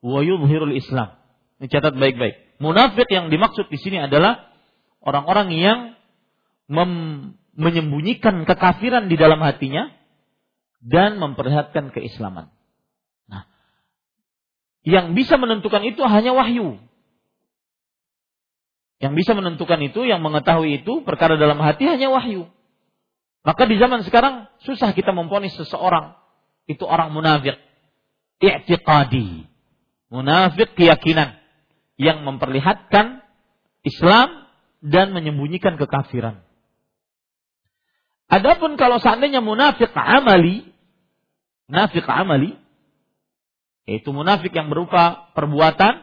wa 0.00 0.20
yudhirul 0.24 0.72
Islam. 0.72 1.20
Ini 1.60 1.68
catat 1.68 1.92
baik-baik. 1.92 2.56
Munafik 2.56 3.04
yang 3.12 3.28
dimaksud 3.28 3.68
di 3.68 3.76
sini 3.76 4.00
adalah 4.00 4.48
orang-orang 5.04 5.52
yang 5.52 5.78
menyembunyikan 7.52 8.48
kekafiran 8.48 9.12
di 9.12 9.20
dalam 9.20 9.44
hatinya 9.44 9.92
dan 10.80 11.20
memperlihatkan 11.20 11.92
keislaman. 11.92 12.48
Nah, 13.28 13.44
yang 14.88 15.12
bisa 15.12 15.36
menentukan 15.36 15.84
itu 15.84 16.00
hanya 16.00 16.32
wahyu. 16.32 16.80
Yang 19.04 19.12
bisa 19.20 19.36
menentukan 19.36 19.84
itu, 19.84 20.08
yang 20.08 20.24
mengetahui 20.24 20.80
itu 20.80 21.04
perkara 21.04 21.36
dalam 21.36 21.60
hati 21.60 21.84
hanya 21.84 22.08
wahyu. 22.08 22.48
Maka 23.44 23.68
di 23.68 23.76
zaman 23.76 24.00
sekarang 24.08 24.48
susah 24.64 24.96
kita 24.96 25.12
memponis 25.12 25.52
seseorang 25.52 26.16
itu 26.64 26.82
orang 26.88 27.12
munafik. 27.12 27.60
I'tiqadi. 28.40 29.44
Munafik 30.08 30.72
keyakinan 30.72 31.36
yang 32.00 32.24
memperlihatkan 32.24 33.20
Islam 33.84 34.48
dan 34.80 35.12
menyembunyikan 35.12 35.76
kekafiran. 35.76 36.40
Adapun 38.32 38.80
kalau 38.80 38.96
seandainya 38.96 39.44
munafik 39.44 39.92
amali, 39.92 40.64
munafik 41.68 42.08
amali, 42.08 42.56
yaitu 43.84 44.08
munafik 44.16 44.56
yang 44.56 44.72
berupa 44.72 45.28
perbuatan, 45.36 46.00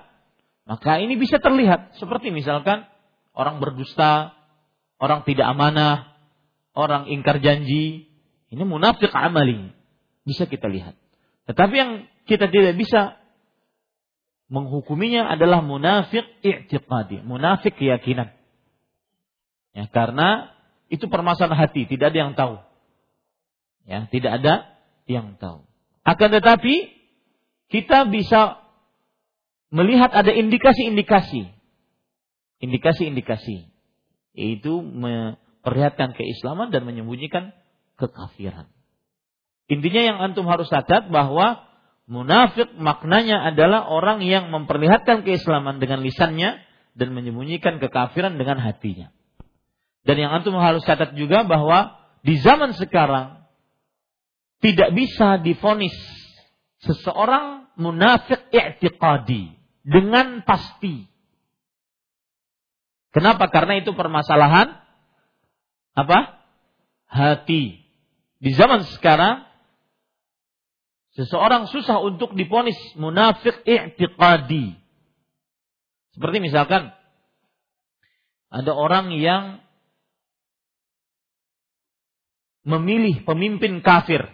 maka 0.69 1.01
ini 1.01 1.17
bisa 1.17 1.41
terlihat 1.41 1.97
seperti 1.97 2.29
misalkan 2.29 2.85
orang 3.33 3.57
berdusta, 3.57 4.37
orang 5.01 5.25
tidak 5.25 5.49
amanah, 5.49 6.10
orang 6.75 7.11
ingkar 7.11 7.39
janji, 7.43 8.07
ini 8.51 8.63
munafik 8.63 9.11
amali, 9.11 9.71
bisa 10.27 10.47
kita 10.47 10.67
lihat. 10.67 10.95
Tetapi 11.47 11.73
yang 11.75 11.91
kita 12.27 12.47
tidak 12.47 12.75
bisa 12.79 13.19
menghukuminya 14.51 15.31
adalah 15.31 15.63
munafik 15.63 16.27
i'tiqadi, 16.43 17.23
munafik 17.23 17.79
keyakinan. 17.79 18.35
Ya, 19.71 19.87
karena 19.87 20.51
itu 20.91 21.07
permasalahan 21.07 21.55
hati, 21.55 21.87
tidak 21.87 22.11
ada 22.11 22.17
yang 22.19 22.33
tahu. 22.35 22.55
Ya, 23.87 24.11
tidak 24.11 24.43
ada 24.43 24.53
yang 25.07 25.39
tahu. 25.39 25.63
Akan 26.03 26.35
tetapi 26.35 26.91
kita 27.71 28.11
bisa 28.11 28.59
melihat 29.71 30.11
ada 30.11 30.29
indikasi-indikasi. 30.35 31.47
Indikasi-indikasi. 32.59 33.71
Yaitu 34.35 34.83
memperlihatkan 35.61 36.17
keislaman 36.17 36.73
dan 36.73 36.89
menyembunyikan 36.89 37.53
kekafiran. 38.01 38.65
Intinya 39.69 40.01
yang 40.01 40.17
antum 40.17 40.49
harus 40.49 40.65
catat 40.73 41.13
bahwa 41.13 41.61
munafik 42.09 42.73
maknanya 42.81 43.45
adalah 43.45 43.85
orang 43.85 44.25
yang 44.25 44.49
memperlihatkan 44.49 45.21
keislaman 45.21 45.77
dengan 45.77 46.01
lisannya 46.01 46.57
dan 46.97 47.13
menyembunyikan 47.13 47.77
kekafiran 47.77 48.41
dengan 48.41 48.57
hatinya. 48.57 49.13
Dan 50.01 50.17
yang 50.17 50.33
antum 50.33 50.57
harus 50.57 50.81
catat 50.81 51.13
juga 51.13 51.45
bahwa 51.45 51.93
di 52.25 52.41
zaman 52.41 52.73
sekarang 52.73 53.45
tidak 54.65 54.97
bisa 54.97 55.37
difonis 55.45 55.93
seseorang 56.81 57.69
munafik 57.77 58.49
i'tiqadi 58.49 59.53
dengan 59.85 60.41
pasti. 60.41 61.05
Kenapa? 63.13 63.45
Karena 63.53 63.77
itu 63.77 63.93
permasalahan 63.93 64.81
apa? 65.97 66.39
Hati. 67.11 67.83
Di 68.41 68.51
zaman 68.55 68.87
sekarang 68.97 69.43
seseorang 71.13 71.67
susah 71.67 71.99
untuk 71.99 72.33
diponis 72.33 72.77
munafik 72.95 73.61
i'tiqadi. 73.67 74.79
Seperti 76.15 76.37
misalkan 76.43 76.91
ada 78.51 78.71
orang 78.75 79.15
yang 79.15 79.63
memilih 82.67 83.23
pemimpin 83.23 83.79
kafir 83.79 84.27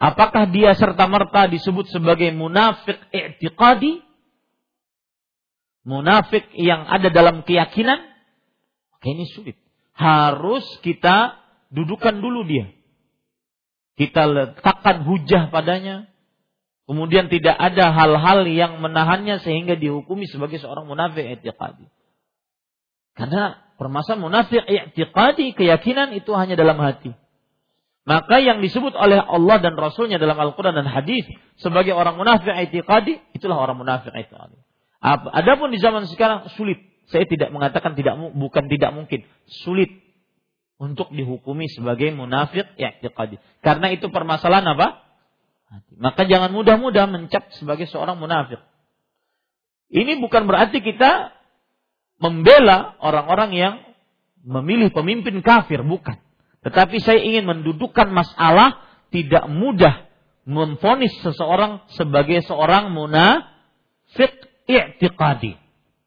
Apakah 0.00 0.48
dia 0.48 0.72
serta-merta 0.72 1.44
disebut 1.52 1.92
sebagai 1.92 2.32
munafik 2.32 2.96
i'tiqadi? 3.12 4.00
Munafik 5.84 6.48
yang 6.56 6.88
ada 6.88 7.12
dalam 7.12 7.44
keyakinan? 7.44 8.00
Ini 9.00 9.24
sulit. 9.32 9.56
Harus 9.96 10.64
kita 10.84 11.40
dudukan 11.72 12.20
dulu 12.20 12.44
dia. 12.44 12.68
Kita 13.96 14.28
letakkan 14.28 15.04
hujah 15.04 15.48
padanya. 15.48 16.08
Kemudian 16.84 17.30
tidak 17.30 17.54
ada 17.54 17.94
hal-hal 17.94 18.48
yang 18.50 18.82
menahannya 18.82 19.38
sehingga 19.40 19.78
dihukumi 19.78 20.26
sebagai 20.26 20.58
seorang 20.58 20.90
munafik 20.90 21.22
i'tiqadi. 21.22 21.86
Karena 23.14 23.62
permasalahan 23.78 24.24
munafik 24.26 24.64
i'tiqadi, 24.66 25.54
keyakinan 25.54 26.10
itu 26.18 26.34
hanya 26.34 26.58
dalam 26.58 26.80
hati. 26.82 27.14
Maka 28.02 28.42
yang 28.42 28.58
disebut 28.58 28.98
oleh 28.98 29.22
Allah 29.22 29.62
dan 29.62 29.78
Rasulnya 29.78 30.18
dalam 30.18 30.34
Al-Quran 30.34 30.74
dan 30.74 30.88
Hadis 30.88 31.22
sebagai 31.62 31.94
orang 31.94 32.18
munafik 32.18 32.50
i'tiqadi, 32.50 33.22
itulah 33.38 33.54
orang 33.62 33.78
munafik 33.78 34.10
i'tiqadi. 34.10 34.58
Adapun 35.30 35.70
di 35.70 35.78
zaman 35.78 36.10
sekarang 36.10 36.50
sulit. 36.58 36.89
Saya 37.10 37.26
tidak 37.26 37.50
mengatakan 37.50 37.98
tidak 37.98 38.14
bukan 38.16 38.70
tidak 38.70 38.90
mungkin, 38.94 39.26
sulit 39.66 39.90
untuk 40.80 41.12
dihukumi 41.12 41.68
sebagai 41.68 42.08
munafik 42.16 42.64
i'tiqadi. 42.80 43.36
Karena 43.60 43.92
itu 43.92 44.08
permasalahan 44.08 44.64
apa? 44.72 45.04
Maka 46.00 46.24
jangan 46.24 46.50
mudah-mudah 46.56 47.04
mencap 47.06 47.52
sebagai 47.60 47.84
seorang 47.92 48.16
munafik. 48.16 48.58
Ini 49.92 50.16
bukan 50.22 50.48
berarti 50.48 50.80
kita 50.80 51.36
membela 52.16 52.96
orang-orang 53.04 53.50
yang 53.52 53.74
memilih 54.40 54.88
pemimpin 54.88 55.44
kafir, 55.44 55.84
bukan. 55.84 56.16
Tetapi 56.64 56.96
saya 57.04 57.20
ingin 57.20 57.44
mendudukkan 57.44 58.08
masalah 58.08 58.80
tidak 59.12 59.44
mudah 59.52 60.08
memfonis 60.48 61.12
seseorang 61.20 61.84
sebagai 61.92 62.40
seorang 62.48 62.88
munafik 62.88 64.32
i'tiqadi. 64.64 65.59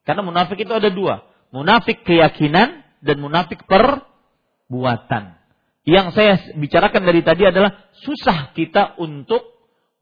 Karena 0.03 0.21
munafik 0.23 0.59
itu 0.59 0.73
ada 0.75 0.91
dua. 0.91 1.23
Munafik 1.55 2.03
keyakinan 2.03 2.83
dan 2.99 3.17
munafik 3.19 3.63
perbuatan. 3.67 5.39
Yang 5.83 6.07
saya 6.15 6.33
bicarakan 6.55 7.03
dari 7.03 7.21
tadi 7.23 7.43
adalah 7.43 7.91
susah 8.03 8.55
kita 8.55 8.95
untuk 8.99 9.43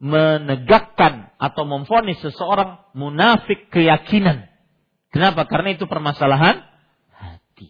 menegakkan 0.02 1.30
atau 1.38 1.66
memfonis 1.66 2.18
seseorang 2.22 2.82
munafik 2.98 3.70
keyakinan. 3.70 4.50
Kenapa? 5.14 5.46
Karena 5.46 5.78
itu 5.78 5.86
permasalahan 5.86 6.66
hati. 7.14 7.70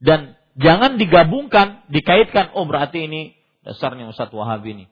Dan 0.00 0.36
jangan 0.56 0.96
digabungkan, 0.96 1.84
dikaitkan, 1.92 2.56
oh 2.56 2.64
berarti 2.64 3.04
ini 3.04 3.36
dasarnya 3.64 4.08
Ustaz 4.08 4.32
Wahabi 4.32 4.80
ini. 4.80 4.86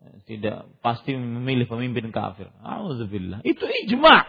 Tidak 0.00 0.80
pasti 0.80 1.12
memilih 1.12 1.68
pemimpin 1.68 2.08
kafir. 2.14 2.48
Alhamdulillah. 2.64 3.44
Itu 3.44 3.68
ijma. 3.68 4.24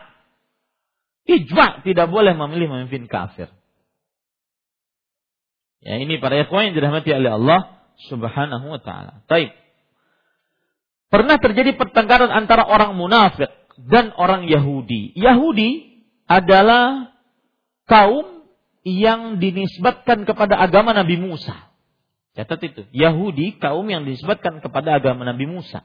Ijma 1.30 1.86
tidak 1.88 2.12
boleh 2.12 2.36
memilih 2.36 2.68
pemimpin 2.68 3.08
kafir. 3.08 3.48
Ya 5.82 5.98
ini 5.98 6.22
para 6.22 6.38
ikhwan 6.38 6.72
yang 6.72 6.76
dirahmati 6.78 7.10
oleh 7.10 7.32
Allah 7.40 7.62
Subhanahu 8.10 8.66
wa 8.70 8.82
taala. 8.82 9.26
Baik. 9.26 9.54
Pernah 11.12 11.38
terjadi 11.42 11.76
pertengkaran 11.76 12.32
antara 12.32 12.64
orang 12.68 12.96
munafik 12.96 13.52
dan 13.78 14.14
orang 14.16 14.48
Yahudi. 14.48 15.12
Yahudi 15.18 16.04
adalah 16.30 17.12
kaum 17.90 18.48
yang 18.88 19.38
dinisbatkan 19.44 20.24
kepada 20.24 20.58
agama 20.58 20.96
Nabi 20.96 21.20
Musa. 21.20 21.71
Catat 22.32 22.64
itu. 22.64 22.82
Yahudi 22.96 23.60
kaum 23.60 23.84
yang 23.92 24.08
dinisbatkan 24.08 24.64
kepada 24.64 24.96
agama 24.96 25.28
Nabi 25.28 25.48
Musa. 25.48 25.84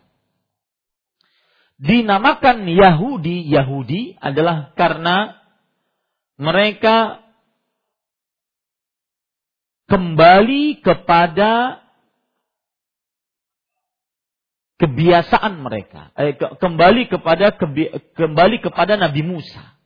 Dinamakan 1.77 2.65
Yahudi, 2.65 3.51
Yahudi 3.53 4.17
adalah 4.17 4.73
karena 4.79 5.37
mereka 6.41 7.21
kembali 9.91 10.81
kepada 10.81 11.85
kebiasaan 14.77 15.61
mereka, 15.61 16.13
eh, 16.17 16.37
kembali 16.37 17.09
kepada 17.09 17.57
kembali 18.13 18.57
kepada 18.61 18.97
Nabi 19.01 19.25
Musa. 19.25 19.77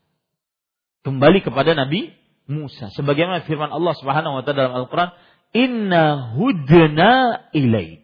Kembali 1.07 1.41
kepada 1.41 1.73
Nabi 1.73 2.11
Musa. 2.51 2.91
Sebagaimana 2.93 3.47
firman 3.47 3.71
Allah 3.71 3.95
Subhanahu 3.97 4.39
wa 4.39 4.43
taala 4.43 4.69
dalam 4.69 4.77
Al-Qur'an, 4.85 5.15
"Inna 5.53 6.35
hudna 6.37 7.47
ilaik." 7.51 8.01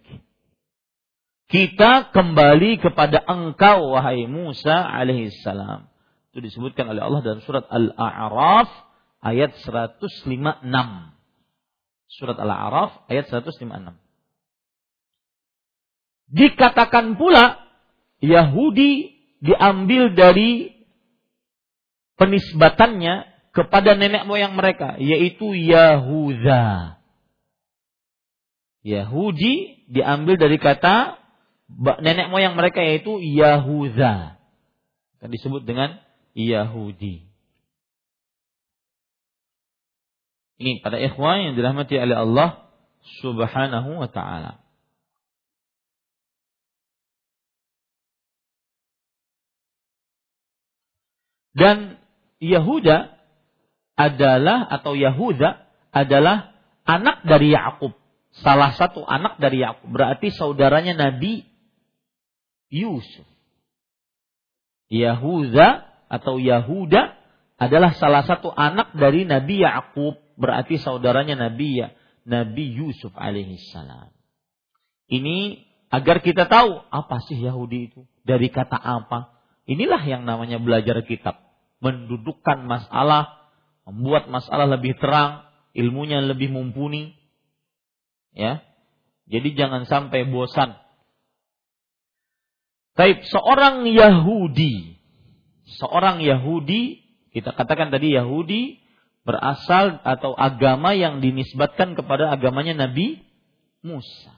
Kita 1.46 2.10
kembali 2.10 2.82
kepada 2.82 3.22
engkau 3.22 3.94
wahai 3.94 4.26
Musa 4.26 4.82
alaihissalam. 4.82 5.86
Itu 6.34 6.42
disebutkan 6.42 6.90
oleh 6.90 7.06
Allah 7.06 7.22
dalam 7.22 7.40
surat 7.46 7.70
Al-A'raf 7.70 8.66
ayat 9.22 9.54
156. 9.62 10.66
Surat 12.10 12.36
Al-A'raf 12.36 13.06
ayat 13.06 13.30
156. 13.30 13.94
Dikatakan 16.26 17.14
pula 17.14 17.62
Yahudi 18.18 19.14
diambil 19.38 20.18
dari 20.18 20.74
penisbatannya 22.18 23.28
kepada 23.54 23.94
nenek 23.94 24.26
moyang 24.26 24.58
mereka 24.58 24.98
yaitu 24.98 25.54
Yahuda. 25.54 26.95
Yahudi 28.86 29.82
diambil 29.90 30.38
dari 30.38 30.62
kata 30.62 31.18
nenek 31.98 32.30
moyang 32.30 32.54
mereka 32.54 32.78
yaitu 32.78 33.18
Yahuda. 33.18 34.38
Disebut 35.26 35.66
dengan 35.66 35.98
Yahudi. 36.38 37.26
Ini 40.62 40.86
pada 40.86 41.02
ikhwan 41.02 41.50
yang 41.50 41.54
dirahmati 41.58 41.98
oleh 41.98 42.14
Allah 42.14 42.70
Subhanahu 43.26 43.98
wa 43.98 44.06
taala. 44.06 44.62
Dan 51.58 51.98
Yahuda 52.38 53.18
adalah 53.98 54.68
atau 54.70 54.94
Yahuda 54.94 55.66
adalah 55.90 56.54
anak 56.86 57.26
dari 57.26 57.50
Yakub. 57.50 58.05
Salah 58.44 58.76
satu 58.76 59.04
anak 59.04 59.40
dari 59.40 59.64
Yakub. 59.64 59.88
Berarti 59.88 60.28
saudaranya 60.32 60.96
Nabi 60.96 61.44
Yusuf. 62.68 63.24
Yahuda 64.92 65.82
atau 66.06 66.38
Yahuda 66.38 67.16
adalah 67.56 67.96
salah 67.96 68.22
satu 68.22 68.52
anak 68.52 68.94
dari 68.94 69.24
Nabi 69.24 69.64
Yakub 69.64 70.20
berarti 70.36 70.76
saudaranya 70.78 71.34
Nabi 71.34 71.82
ya, 71.82 71.88
Nabi 72.28 72.76
Yusuf 72.76 73.10
alaihissalam. 73.16 74.12
Ini 75.08 75.64
agar 75.88 76.20
kita 76.20 76.46
tahu 76.46 76.76
apa 76.92 77.16
sih 77.26 77.40
Yahudi 77.40 77.90
itu, 77.90 78.04
dari 78.22 78.52
kata 78.52 78.76
apa. 78.76 79.32
Inilah 79.66 80.04
yang 80.06 80.22
namanya 80.22 80.62
belajar 80.62 81.02
kitab, 81.02 81.42
mendudukkan 81.82 82.62
masalah, 82.68 83.50
membuat 83.88 84.30
masalah 84.30 84.70
lebih 84.70 84.94
terang, 85.00 85.48
ilmunya 85.74 86.22
lebih 86.22 86.52
mumpuni. 86.54 87.16
Ya. 88.36 88.60
Jadi 89.26 89.56
jangan 89.56 89.88
sampai 89.88 90.28
bosan. 90.28 90.76
Taib 92.96 93.24
seorang 93.28 93.84
Yahudi, 93.88 94.96
seorang 95.80 96.22
Yahudi, 96.24 97.04
kita 97.32 97.52
katakan 97.52 97.92
tadi 97.92 98.16
Yahudi 98.16 98.80
berasal 99.26 100.00
atau 100.06 100.32
agama 100.32 100.94
yang 100.94 101.18
dinisbatkan 101.20 101.98
kepada 101.98 102.30
agamanya 102.30 102.86
Nabi 102.86 103.20
Musa. 103.84 104.32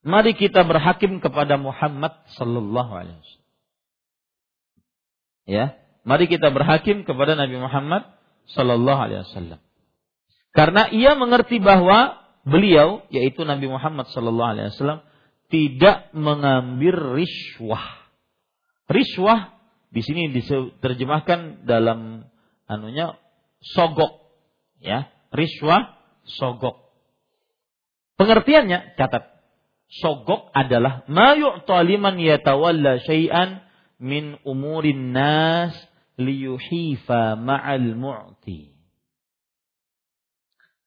mari 0.00 0.32
kita 0.32 0.64
berhakim 0.64 1.20
kepada 1.20 1.60
Muhammad 1.60 2.24
sallallahu 2.38 2.92
alaihi 2.94 3.18
wasallam. 3.20 3.37
Ya, 5.48 5.80
mari 6.04 6.28
kita 6.28 6.52
berhakim 6.52 7.08
kepada 7.08 7.32
Nabi 7.32 7.56
Muhammad 7.56 8.04
sallallahu 8.52 9.00
alaihi 9.00 9.24
wasallam. 9.24 9.60
Karena 10.52 10.92
ia 10.92 11.16
mengerti 11.16 11.56
bahwa 11.56 12.20
beliau 12.44 13.00
yaitu 13.08 13.48
Nabi 13.48 13.64
Muhammad 13.72 14.12
sallallahu 14.12 14.50
alaihi 14.52 14.68
wasallam 14.76 15.00
tidak 15.48 16.12
mengambil 16.12 17.16
riswah. 17.16 17.80
Riswah 18.92 19.56
di 19.88 20.04
sini 20.04 20.28
diterjemahkan 20.36 21.64
dalam 21.64 22.28
anunya 22.68 23.16
sogok. 23.64 24.36
Ya. 24.84 25.08
Riswah 25.32 25.96
sogok. 26.24 26.92
Pengertiannya 28.20 28.96
catat. 29.00 29.40
Sogok 29.88 30.52
adalah 30.52 31.08
ma 31.08 31.32
yu'ta 31.32 31.80
liman 31.80 32.20
yatawalla 32.20 33.00
syai'an 33.00 33.64
min 33.98 34.38
umurin 34.46 35.10
nas 35.14 35.74
liyuhifa 36.18 37.38
ma'al 37.38 37.94
mu'ti. 37.94 38.74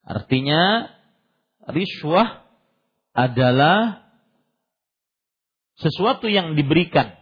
Artinya 0.04 0.92
riswah 1.72 2.44
adalah 3.12 4.08
sesuatu 5.78 6.32
yang 6.32 6.56
diberikan 6.56 7.16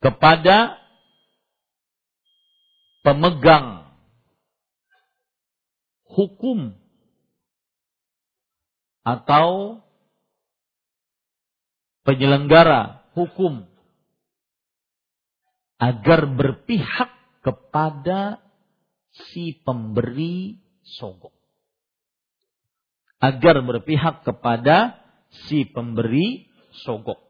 kepada 0.00 0.78
pemegang 3.02 3.86
hukum 6.10 6.74
atau 9.06 9.78
penyelenggara 12.02 13.06
hukum 13.14 13.66
agar 15.76 16.24
berpihak 16.32 17.12
kepada 17.44 18.40
si 19.12 19.56
pemberi 19.60 20.60
sogok. 20.82 21.32
Agar 23.20 23.64
berpihak 23.64 24.24
kepada 24.24 25.00
si 25.48 25.64
pemberi 25.68 26.48
sogok. 26.84 27.20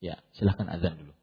Ya, 0.00 0.20
silahkan 0.32 0.68
azan 0.68 0.96
dulu. 0.96 1.14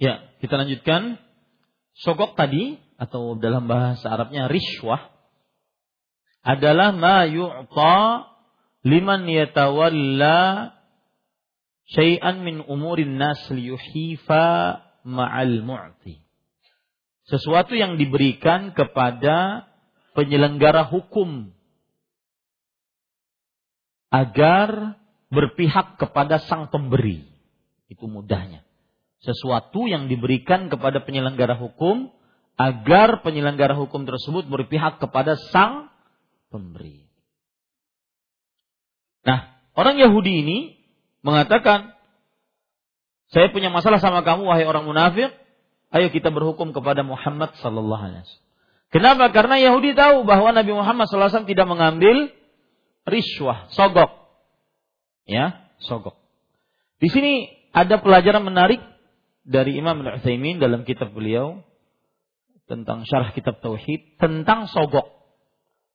Ya, 0.00 0.32
kita 0.40 0.56
lanjutkan. 0.56 1.20
Sogok 2.00 2.32
tadi 2.32 2.80
atau 2.96 3.36
dalam 3.36 3.68
bahasa 3.68 4.08
Arabnya 4.08 4.48
rishwah 4.48 5.19
adalah 6.40 6.92
ma 6.94 7.24
yu'ta 7.28 8.30
liman 8.86 9.28
yatawalla 9.28 10.72
syai'an 11.90 12.40
min 12.40 12.64
umurin 12.64 13.20
nas 13.20 13.40
liyuhifa 13.52 14.80
ma'al 15.04 15.60
mu'ti. 15.64 16.20
Sesuatu 17.28 17.78
yang 17.78 17.94
diberikan 17.94 18.74
kepada 18.74 19.68
penyelenggara 20.18 20.88
hukum 20.90 21.54
agar 24.10 24.98
berpihak 25.30 25.94
kepada 26.02 26.42
sang 26.42 26.66
pemberi. 26.74 27.22
Itu 27.86 28.10
mudahnya 28.10 28.66
sesuatu 29.20 29.84
yang 29.84 30.08
diberikan 30.08 30.72
kepada 30.72 31.04
penyelenggara 31.04 31.56
hukum 31.60 32.08
agar 32.56 33.20
penyelenggara 33.20 33.76
hukum 33.76 34.08
tersebut 34.08 34.48
berpihak 34.48 35.00
kepada 35.00 35.36
sang 35.52 35.89
pemberi. 36.50 37.08
Nah, 39.24 39.56
orang 39.78 39.96
Yahudi 39.96 40.42
ini 40.44 40.58
mengatakan, 41.22 41.94
saya 43.30 43.48
punya 43.54 43.70
masalah 43.70 44.02
sama 44.02 44.26
kamu 44.26 44.44
wahai 44.50 44.66
orang 44.66 44.84
munafik, 44.84 45.30
ayo 45.94 46.10
kita 46.10 46.34
berhukum 46.34 46.74
kepada 46.74 47.06
Muhammad 47.06 47.54
sallallahu 47.62 48.02
alaihi 48.02 48.22
wasallam. 48.26 48.48
Kenapa? 48.90 49.30
Karena 49.30 49.56
Yahudi 49.62 49.94
tahu 49.94 50.26
bahwa 50.26 50.50
Nabi 50.50 50.74
Muhammad 50.74 51.06
wasallam 51.06 51.46
tidak 51.46 51.70
mengambil 51.70 52.34
riswah, 53.06 53.70
sogok. 53.70 54.10
Ya, 55.30 55.70
sogok. 55.86 56.18
Di 56.98 57.06
sini 57.06 57.54
ada 57.70 58.02
pelajaran 58.02 58.42
menarik 58.42 58.82
dari 59.46 59.78
Imam 59.78 60.02
Al-Utsaimin 60.02 60.58
dalam 60.58 60.82
kitab 60.82 61.14
beliau 61.14 61.62
tentang 62.66 63.06
syarah 63.06 63.30
kitab 63.30 63.62
tauhid 63.62 64.18
tentang 64.18 64.66
sogok. 64.66 65.19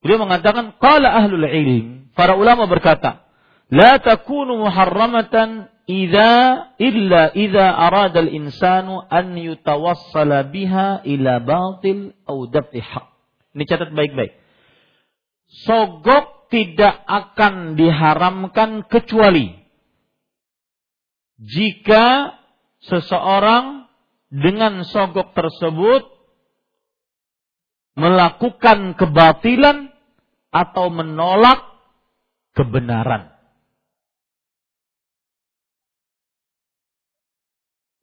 Beliau 0.06 0.22
mengatakan 0.22 0.78
qala 0.78 1.18
ahlul 1.18 1.50
ilm, 1.50 2.14
para 2.14 2.38
ulama 2.38 2.70
berkata, 2.70 3.26
la 3.74 3.98
takunu 3.98 4.62
muharramatan 4.62 5.66
idza 5.90 6.70
illa 6.78 7.34
idza 7.34 7.74
arada 7.74 8.22
al-insanu 8.22 9.02
an 9.10 9.34
yutawassala 9.34 10.46
biha 10.46 11.02
ila 11.10 11.42
batil 11.42 12.14
daf'i 12.54 12.86
haq. 12.86 13.06
Ini 13.58 13.66
catat 13.66 13.98
baik-baik. 13.98 14.38
Sogok 15.66 16.54
tidak 16.54 17.02
akan 17.10 17.74
diharamkan 17.74 18.86
kecuali 18.86 19.58
jika 21.42 22.38
seseorang 22.86 23.90
dengan 24.30 24.86
sogok 24.86 25.34
tersebut 25.34 26.06
melakukan 27.98 28.94
kebatilan 28.94 29.95
atau 30.56 30.88
menolak 30.88 31.60
kebenaran. 32.56 33.36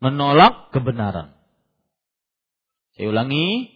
Menolak 0.05 0.69
kebenaran. 0.77 1.33
Saya 2.93 3.09
ulangi, 3.09 3.73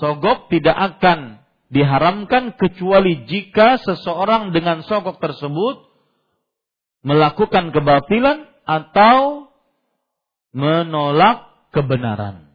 sogok 0.00 0.48
tidak 0.48 0.72
akan 0.96 1.44
diharamkan 1.68 2.56
kecuali 2.56 3.28
jika 3.28 3.76
seseorang 3.82 4.56
dengan 4.56 4.80
sogok 4.86 5.20
tersebut 5.20 5.84
melakukan 7.04 7.74
kebatilan 7.74 8.48
atau 8.64 9.50
menolak 10.54 11.44
kebenaran. 11.74 12.48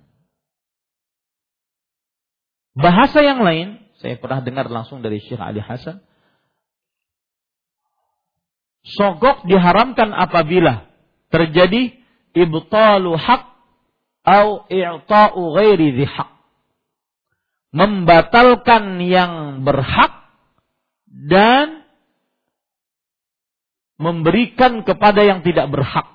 Bahasa 2.73 3.19
yang 3.19 3.43
lain, 3.43 3.78
saya 3.99 4.15
pernah 4.15 4.39
dengar 4.39 4.71
langsung 4.71 5.03
dari 5.03 5.19
Syekh 5.19 5.39
Ali 5.39 5.59
Hasan. 5.59 5.99
Sogok 8.79 9.43
diharamkan 9.43 10.15
apabila 10.15 10.87
terjadi 11.27 11.99
ibtalu 12.31 13.13
hak 13.19 13.43
atau 14.23 14.69
i'ta'u 14.69 15.41
ghairi 15.57 16.05
hak. 16.05 16.29
Membatalkan 17.69 18.97
yang 19.03 19.61
berhak 19.61 20.13
dan 21.09 21.85
memberikan 23.99 24.81
kepada 24.87 25.21
yang 25.21 25.45
tidak 25.45 25.69
berhak. 25.69 26.07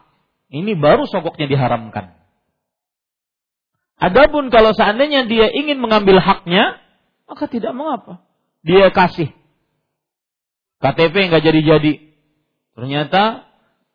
Ini 0.50 0.72
baru 0.78 1.06
sogoknya 1.06 1.46
diharamkan. 1.46 2.14
Adapun 3.98 4.50
kalau 4.50 4.74
seandainya 4.74 5.26
dia 5.30 5.50
ingin 5.50 5.78
mengambil 5.78 6.18
haknya, 6.18 6.83
maka 7.24 7.44
tidak 7.48 7.72
mengapa. 7.72 8.24
Dia 8.64 8.88
kasih. 8.92 9.32
KTP 10.80 11.14
nggak 11.32 11.44
jadi-jadi. 11.44 11.92
Ternyata 12.76 13.48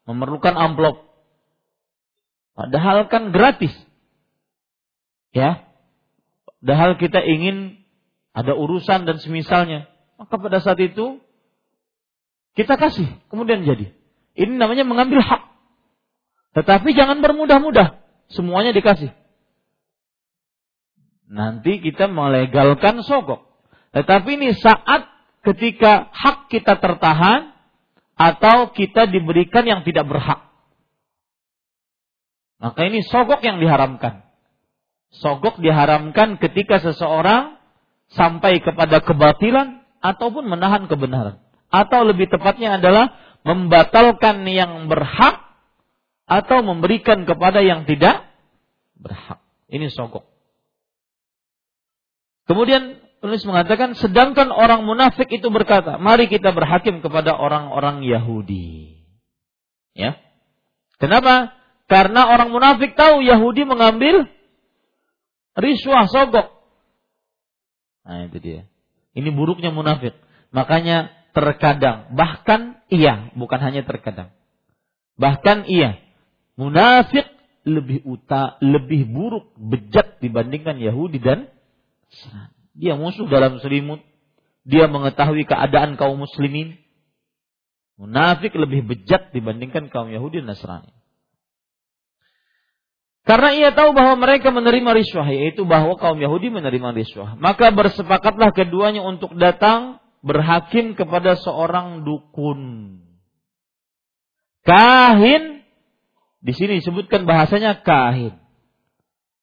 memerlukan 0.09 0.55
amplop. 0.57 1.05
Padahal 2.57 3.07
kan 3.07 3.29
gratis. 3.29 3.71
Ya. 5.31 5.69
Padahal 6.59 6.97
kita 6.97 7.21
ingin 7.21 7.79
ada 8.33 8.57
urusan 8.57 9.05
dan 9.05 9.21
semisalnya. 9.21 9.87
Maka 10.19 10.35
pada 10.35 10.59
saat 10.59 10.81
itu 10.81 11.21
kita 12.57 12.75
kasih, 12.75 13.07
kemudian 13.31 13.63
jadi. 13.63 13.93
Ini 14.35 14.59
namanya 14.59 14.83
mengambil 14.83 15.23
hak. 15.23 15.41
Tetapi 16.59 16.91
jangan 16.97 17.21
bermudah-mudah. 17.23 18.01
Semuanya 18.33 18.75
dikasih. 18.75 19.13
Nanti 21.29 21.77
kita 21.77 22.09
melegalkan 22.09 23.05
sogok. 23.05 23.45
Tetapi 23.93 24.29
ini 24.33 24.57
saat 24.57 25.05
ketika 25.45 26.09
hak 26.09 26.49
kita 26.49 26.81
tertahan 26.81 27.53
atau 28.17 28.73
kita 28.73 29.05
diberikan 29.07 29.63
yang 29.63 29.81
tidak 29.85 30.09
berhak. 30.09 30.49
Maka 32.59 32.81
ini 32.89 32.99
sogok 33.05 33.39
yang 33.39 33.61
diharamkan. 33.61 34.27
Sogok 35.15 35.57
diharamkan 35.63 36.37
ketika 36.37 36.83
seseorang 36.83 37.55
sampai 38.11 38.59
kepada 38.59 38.99
kebatilan 38.99 39.85
ataupun 40.03 40.45
menahan 40.49 40.85
kebenaran. 40.85 41.39
Atau 41.69 42.03
lebih 42.03 42.27
tepatnya 42.29 42.81
adalah 42.81 43.13
membatalkan 43.47 44.43
yang 44.49 44.89
berhak 44.91 45.45
atau 46.29 46.61
memberikan 46.61 47.25
kepada 47.25 47.61
yang 47.65 47.89
tidak 47.89 48.27
berhak. 48.97 49.41
Ini 49.69 49.89
sogok. 49.89 50.28
Kemudian 52.49 52.97
penulis 53.21 53.45
mengatakan, 53.45 53.93
sedangkan 53.93 54.49
orang 54.49 54.81
munafik 54.81 55.29
itu 55.29 55.53
berkata, 55.53 56.01
mari 56.01 56.25
kita 56.25 56.49
berhakim 56.49 57.05
kepada 57.05 57.37
orang-orang 57.37 58.01
Yahudi. 58.01 58.97
Ya. 59.93 60.17
Kenapa? 60.97 61.53
Karena 61.85 62.25
orang 62.25 62.49
munafik 62.49 62.97
tahu 62.97 63.21
Yahudi 63.21 63.69
mengambil 63.69 64.25
riswah 65.53 66.09
sogok. 66.09 66.49
Nah 68.01 68.25
itu 68.25 68.41
dia. 68.41 68.61
Ini 69.13 69.29
buruknya 69.29 69.69
munafik. 69.69 70.17
Makanya 70.49 71.13
terkadang, 71.37 72.17
bahkan 72.17 72.81
iya, 72.89 73.29
bukan 73.37 73.61
hanya 73.61 73.85
terkadang. 73.85 74.33
Bahkan 75.21 75.69
iya, 75.69 76.01
munafik 76.57 77.29
lebih 77.67 78.01
uta, 78.07 78.57
lebih 78.63 79.05
buruk, 79.05 79.53
bejat 79.53 80.17
dibandingkan 80.23 80.81
Yahudi 80.81 81.21
dan. 81.21 81.51
Dia 82.77 82.95
musuh 82.95 83.27
dalam 83.27 83.59
selimut. 83.59 84.01
Dia 84.67 84.85
mengetahui 84.85 85.47
keadaan 85.47 85.97
kaum 85.97 86.19
muslimin. 86.21 86.77
Munafik 87.99 88.55
lebih 88.55 88.87
bejat 88.87 89.35
dibandingkan 89.35 89.91
kaum 89.91 90.07
Yahudi 90.07 90.39
dan 90.39 90.55
Nasrani. 90.55 90.93
Karena 93.27 93.53
ia 93.53 93.69
tahu 93.75 93.93
bahwa 93.93 94.25
mereka 94.25 94.49
menerima 94.49 94.95
riswah, 94.95 95.27
yaitu 95.29 95.61
bahwa 95.67 95.99
kaum 95.99 96.17
Yahudi 96.17 96.49
menerima 96.49 96.95
riswah. 96.95 97.37
Maka 97.37 97.69
bersepakatlah 97.69 98.55
keduanya 98.55 99.05
untuk 99.05 99.35
datang 99.37 100.01
berhakim 100.25 100.95
kepada 100.95 101.37
seorang 101.37 102.07
dukun. 102.07 102.97
Kahin 104.63 105.61
di 106.39 106.53
sini 106.55 106.79
disebutkan 106.79 107.27
bahasanya 107.27 107.83
kahin. 107.83 108.33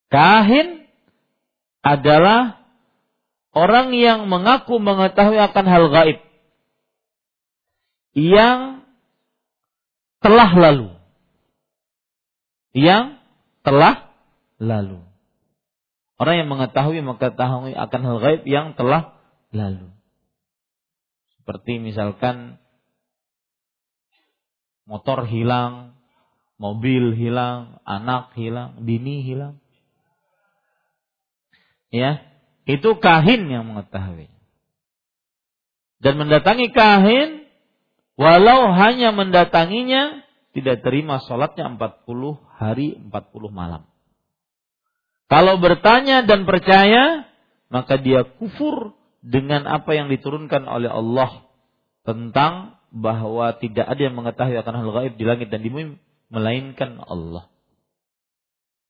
Kahin 0.08 0.85
adalah 1.86 2.66
orang 3.54 3.94
yang 3.94 4.26
mengaku 4.26 4.82
mengetahui 4.82 5.38
akan 5.38 5.66
hal 5.70 5.84
gaib 5.94 6.18
yang 8.18 8.82
telah 10.18 10.50
lalu. 10.50 10.90
Yang 12.74 13.22
telah 13.62 14.10
lalu. 14.58 15.06
Orang 16.16 16.34
yang 16.42 16.48
mengetahui 16.50 17.04
mengetahui 17.06 17.76
akan 17.76 18.00
hal 18.02 18.16
gaib 18.18 18.42
yang 18.48 18.74
telah 18.74 19.14
lalu. 19.54 19.94
Seperti 21.38 21.78
misalkan 21.78 22.58
motor 24.88 25.28
hilang, 25.28 25.94
mobil 26.56 27.14
hilang, 27.14 27.78
anak 27.84 28.32
hilang, 28.34 28.82
bini 28.82 29.22
hilang. 29.22 29.60
Ya, 31.96 32.20
itu 32.68 33.00
kahin 33.00 33.48
yang 33.48 33.64
mengetahui. 33.64 34.28
Dan 35.96 36.20
mendatangi 36.20 36.68
kahin, 36.76 37.48
walau 38.20 38.68
hanya 38.76 39.16
mendatanginya, 39.16 40.20
tidak 40.52 40.84
terima 40.84 41.24
sholatnya 41.24 41.72
40 41.80 42.36
hari 42.60 43.00
40 43.00 43.48
malam. 43.48 43.88
Kalau 45.32 45.56
bertanya 45.56 46.22
dan 46.22 46.44
percaya, 46.44 47.24
maka 47.72 47.96
dia 47.96 48.28
kufur 48.28 48.94
dengan 49.24 49.64
apa 49.66 49.96
yang 49.96 50.12
diturunkan 50.12 50.68
oleh 50.68 50.92
Allah 50.92 51.48
tentang 52.06 52.78
bahwa 52.94 53.56
tidak 53.58 53.88
ada 53.88 54.00
yang 54.00 54.14
mengetahui 54.14 54.56
akan 54.62 54.74
hal 54.84 54.90
gaib 54.94 55.14
di 55.18 55.24
langit 55.26 55.48
dan 55.50 55.64
di 55.64 55.68
bumi 55.72 55.98
melainkan 56.30 57.02
Allah. 57.02 57.50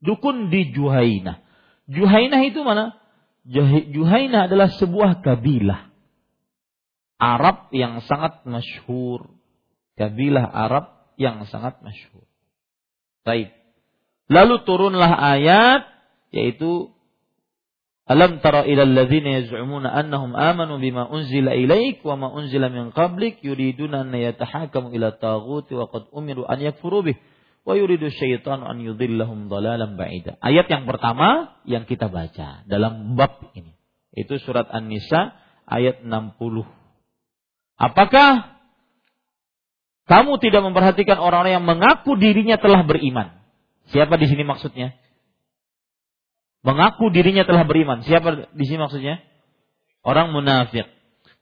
Dukun 0.04 0.52
di 0.52 0.76
Juhaina. 0.76 1.45
Juhaina 1.86 2.42
itu 2.42 2.62
mana? 2.66 2.98
Juhaina 3.94 4.50
adalah 4.50 4.74
sebuah 4.74 5.22
kabilah 5.22 5.94
Arab 7.16 7.70
yang 7.70 8.02
sangat 8.04 8.42
masyhur. 8.42 9.30
Kabilah 9.96 10.44
Arab 10.44 11.14
yang 11.16 11.46
sangat 11.48 11.80
masyhur. 11.80 12.26
Baik. 13.24 13.54
Lalu 14.26 14.66
turunlah 14.66 15.14
ayat 15.14 15.86
yaitu 16.34 16.90
Alam 18.06 18.38
tara 18.38 18.62
ila 18.62 18.86
alladzina 18.86 19.42
yaz'umuna 19.42 19.90
annahum 19.90 20.38
amanu 20.38 20.78
bima 20.78 21.10
unzila 21.10 21.58
ilaik 21.58 22.06
wa 22.06 22.14
ma 22.14 22.28
unzila 22.30 22.70
min 22.70 22.94
qablik 22.94 23.42
yuriduna 23.42 24.06
an 24.06 24.14
yatahakamu 24.14 24.94
ila 24.94 25.18
taghuti 25.18 25.74
wa 25.74 25.90
qad 25.90 26.06
umiru 26.14 26.46
an 26.46 26.62
yakfuru 26.62 27.02
bih 27.02 27.18
wa 27.66 27.74
yuridu 27.74 28.14
syaitan 28.14 28.62
an 28.62 28.78
yudhillahum 28.78 29.50
ba'ida. 29.50 30.38
Ayat 30.38 30.70
yang 30.70 30.86
pertama 30.86 31.58
yang 31.66 31.82
kita 31.84 32.06
baca 32.06 32.62
dalam 32.70 33.18
bab 33.18 33.50
ini. 33.58 33.74
Itu 34.14 34.38
surat 34.38 34.70
An-Nisa 34.70 35.34
ayat 35.66 36.06
60. 36.06 36.62
Apakah 37.76 38.56
kamu 40.06 40.38
tidak 40.38 40.62
memperhatikan 40.62 41.18
orang-orang 41.18 41.60
yang 41.60 41.66
mengaku 41.66 42.14
dirinya 42.14 42.56
telah 42.56 42.86
beriman. 42.86 43.42
Siapa 43.90 44.14
di 44.14 44.30
sini 44.30 44.46
maksudnya? 44.46 44.94
Mengaku 46.62 47.10
dirinya 47.10 47.42
telah 47.42 47.66
beriman. 47.66 48.06
Siapa 48.06 48.54
di 48.54 48.64
sini 48.64 48.78
maksudnya? 48.78 49.18
Orang 50.06 50.30
munafik. 50.30 50.86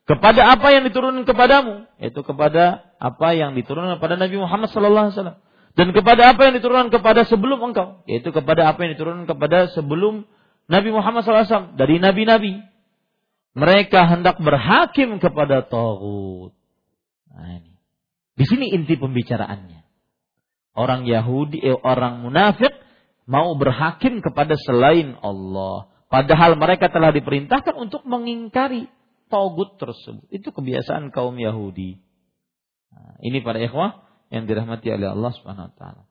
Kepada 0.08 0.48
apa 0.56 0.72
yang 0.72 0.88
diturunkan 0.88 1.28
kepadamu? 1.28 1.88
Yaitu 2.00 2.24
kepada 2.24 2.92
apa 2.96 3.36
yang 3.36 3.52
diturunkan 3.52 4.00
kepada 4.00 4.16
Nabi 4.16 4.36
Muhammad 4.40 4.72
wasallam. 4.72 5.43
Dan 5.74 5.90
kepada 5.90 6.30
apa 6.30 6.46
yang 6.46 6.54
diturunkan 6.62 6.90
kepada 6.94 7.26
sebelum 7.26 7.58
engkau? 7.58 8.06
Yaitu 8.06 8.30
kepada 8.30 8.70
apa 8.70 8.78
yang 8.86 8.94
diturunkan 8.94 9.26
kepada 9.26 9.70
sebelum 9.74 10.22
Nabi 10.70 10.94
Muhammad 10.94 11.26
SAW 11.26 11.74
dari 11.74 11.98
nabi-nabi. 11.98 12.62
Mereka 13.54 14.06
hendak 14.10 14.38
berhakim 14.38 15.18
kepada 15.18 15.66
Tauhud. 15.66 16.54
Nah 17.30 17.58
ini. 17.58 17.74
Di 18.34 18.44
sini 18.46 18.74
inti 18.74 18.98
pembicaraannya. 18.98 19.82
Orang 20.74 21.06
Yahudi, 21.06 21.62
eh, 21.62 21.78
orang 21.78 22.22
munafik 22.22 22.74
mau 23.30 23.54
berhakim 23.54 24.18
kepada 24.22 24.58
selain 24.58 25.14
Allah. 25.22 25.86
Padahal 26.10 26.58
mereka 26.58 26.90
telah 26.90 27.14
diperintahkan 27.14 27.74
untuk 27.78 28.02
mengingkari 28.06 28.90
togut 29.30 29.78
tersebut. 29.78 30.26
Itu 30.30 30.50
kebiasaan 30.50 31.14
kaum 31.14 31.38
Yahudi. 31.38 31.98
Nah, 32.90 33.18
ini 33.22 33.38
para 33.42 33.58
ikhwah 33.62 34.02
yang 34.34 34.50
dirahmati 34.50 34.90
oleh 34.90 35.14
Allah 35.14 35.30
Subhanahu 35.38 35.70
wa 35.70 35.74
taala. 35.78 36.02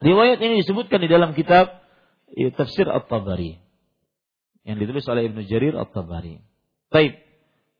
Riwayat 0.00 0.40
ini 0.40 0.64
disebutkan 0.64 1.04
di 1.04 1.08
dalam 1.12 1.36
kitab 1.36 1.84
ya, 2.32 2.48
Tafsir 2.56 2.88
At-Tabari 2.88 3.60
yang 4.64 4.80
ditulis 4.80 5.04
oleh 5.04 5.28
Ibnu 5.28 5.44
Jarir 5.44 5.76
At-Tabari. 5.76 6.40
Baik. 6.88 7.20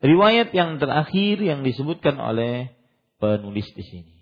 Riwayat 0.04 0.52
yang 0.52 0.76
terakhir 0.76 1.40
yang 1.40 1.64
disebutkan 1.64 2.20
oleh 2.20 2.76
penulis 3.16 3.64
di 3.72 3.80
sini. 3.80 4.16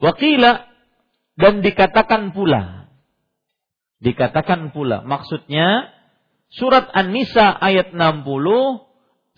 Wakila 0.00 0.64
dan 1.36 1.60
dikatakan 1.60 2.32
pula. 2.32 2.88
Dikatakan 4.00 4.72
pula. 4.72 5.04
Maksudnya 5.04 5.92
surat 6.48 6.88
An-Nisa 6.96 7.52
ayat 7.52 7.92
60 7.92 8.24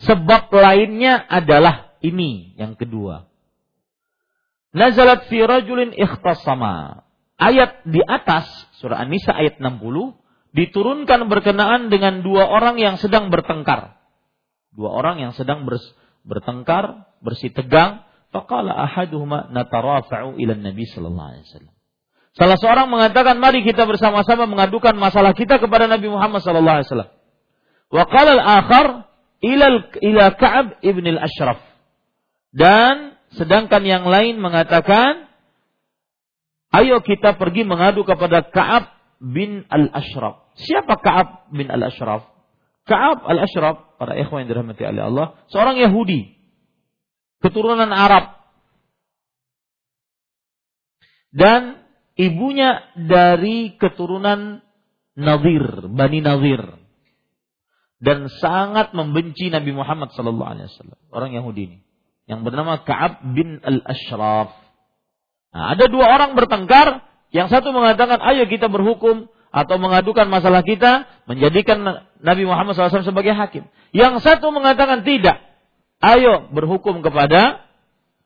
sebab 0.07 0.53
lainnya 0.55 1.27
adalah 1.27 1.99
ini 2.07 2.55
yang 2.55 2.79
kedua. 2.79 3.27
Nazalat 4.77 5.25
fi 5.33 5.41
rajulin 5.41 5.97
ikhtasama. 5.97 7.01
Ayat 7.41 7.85
di 7.89 8.05
atas 8.05 8.45
surah 8.81 9.01
An-Nisa 9.01 9.33
ayat 9.33 9.57
60 9.57 9.81
diturunkan 10.53 11.29
berkenaan 11.33 11.89
dengan 11.89 12.21
dua 12.21 12.49
orang 12.49 12.77
yang 12.77 13.01
sedang 13.01 13.33
bertengkar. 13.33 13.97
Dua 14.77 14.93
orang 14.93 15.21
yang 15.21 15.33
sedang 15.33 15.65
bertengkar, 16.25 17.09
bersih 17.25 17.53
tegang 17.53 18.05
Faqala 18.37 18.75
ahaduhuma 18.85 19.49
natarafa'u 19.49 20.37
ila 20.37 20.53
Nabi 20.59 20.85
sallallahu 20.85 21.29
alaihi 21.33 21.45
wasallam. 21.49 21.75
Salah 22.37 22.59
seorang 22.61 22.93
mengatakan, 22.93 23.41
mari 23.41 23.65
kita 23.65 23.89
bersama-sama 23.89 24.45
mengadukan 24.45 24.93
masalah 24.93 25.33
kita 25.33 25.57
kepada 25.57 25.89
Nabi 25.89 26.13
Muhammad 26.13 26.45
sallallahu 26.45 26.77
alaihi 26.83 26.89
wasallam. 26.93 27.11
Wa 27.89 28.05
qala 28.05 28.31
al-akhar 28.37 28.87
ila 29.41 29.67
ila 30.05 30.25
Ka'ab 30.37 30.67
ibn 30.85 31.05
al-Ashraf. 31.17 31.65
Dan 32.53 33.16
sedangkan 33.35 33.83
yang 33.83 34.05
lain 34.07 34.39
mengatakan, 34.39 35.27
ayo 36.71 37.03
kita 37.03 37.35
pergi 37.35 37.67
mengadu 37.67 38.07
kepada 38.07 38.47
Ka'ab 38.47 38.95
bin 39.19 39.67
al-Ashraf. 39.67 40.55
Siapa 40.61 41.01
Ka'ab 41.01 41.51
bin 41.51 41.67
al-Ashraf? 41.73 42.29
Ka'ab 42.87 43.27
al-Ashraf, 43.27 43.99
para 43.99 44.15
ikhwan 44.15 44.47
yang 44.47 44.51
dirahmati 44.55 44.83
oleh 44.87 45.03
Allah, 45.11 45.27
seorang 45.51 45.81
Yahudi 45.83 46.39
keturunan 47.43 47.91
Arab. 47.91 48.39
Dan 51.35 51.83
ibunya 52.17 52.81
dari 52.97 53.77
keturunan 53.77 54.65
Nadir, 55.19 55.91
Bani 55.93 56.21
Nadir. 56.25 56.63
Dan 57.97 58.29
sangat 58.29 58.93
membenci 58.93 59.49
Nabi 59.49 59.73
Muhammad 59.73 60.13
sallallahu 60.13 60.53
alaihi 60.53 60.69
wasallam, 60.69 61.01
orang 61.17 61.33
Yahudi 61.33 61.63
ini 61.65 61.86
yang 62.27 62.43
bernama 62.43 62.83
Ka'ab 62.83 63.23
bin 63.35 63.63
Al-Ashraf. 63.63 64.51
Nah, 65.55 65.65
ada 65.73 65.87
dua 65.87 66.11
orang 66.11 66.35
bertengkar, 66.35 67.07
yang 67.31 67.47
satu 67.47 67.71
mengatakan, 67.71 68.19
"Ayo 68.19 68.51
kita 68.51 68.67
berhukum 68.67 69.31
atau 69.55 69.77
mengadukan 69.79 70.27
masalah 70.27 70.67
kita, 70.67 71.07
menjadikan 71.31 72.07
Nabi 72.21 72.45
Muhammad 72.45 72.75
SAW 72.75 73.07
sebagai 73.07 73.33
hakim." 73.33 73.65
Yang 73.95 74.27
satu 74.27 74.51
mengatakan 74.51 75.07
tidak, 75.07 75.39
ayo 76.03 76.51
berhukum 76.51 77.01
kepada 77.01 77.63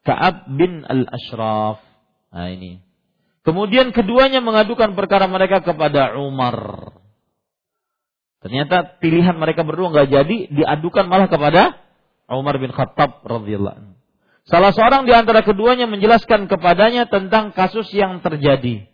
Ka'ab 0.02 0.48
bin 0.56 0.82
al-Ashraf. 0.88 1.84
Nah 2.32 2.48
ini. 2.48 2.80
Kemudian 3.44 3.92
keduanya 3.92 4.40
mengadukan 4.44 4.96
perkara 4.96 5.28
mereka 5.28 5.60
kepada 5.64 6.16
Umar. 6.16 6.56
Ternyata 8.40 8.96
pilihan 9.00 9.36
mereka 9.36 9.64
berdua 9.64 9.92
nggak 9.92 10.08
jadi, 10.08 10.36
diadukan 10.48 11.08
malah 11.08 11.28
kepada 11.28 11.76
Umar 12.30 12.56
bin 12.62 12.70
Khattab 12.70 13.26
radhiyallahu 13.26 13.98
Salah 14.48 14.74
seorang 14.74 15.06
di 15.06 15.12
antara 15.14 15.46
keduanya 15.46 15.86
menjelaskan 15.86 16.50
kepadanya 16.50 17.06
tentang 17.06 17.54
kasus 17.54 17.86
yang 17.94 18.18
terjadi. 18.18 18.88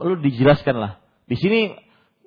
Lalu 0.00 0.32
dijelaskanlah. 0.32 1.02
Di 1.28 1.36
sini 1.36 1.76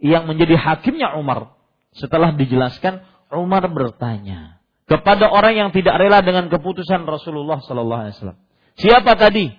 yang 0.03 0.29
menjadi 0.29 0.59
hakimnya 0.59 1.17
Umar. 1.17 1.57
Setelah 1.93 2.37
dijelaskan, 2.37 3.01
Umar 3.33 3.65
bertanya 3.69 4.61
kepada 4.85 5.31
orang 5.31 5.57
yang 5.57 5.69
tidak 5.73 5.97
rela 5.97 6.21
dengan 6.21 6.51
keputusan 6.51 7.07
Rasulullah 7.07 7.63
Sallallahu 7.65 8.01
Alaihi 8.05 8.15
Wasallam. 8.19 8.39
Siapa 8.77 9.17
tadi 9.17 9.49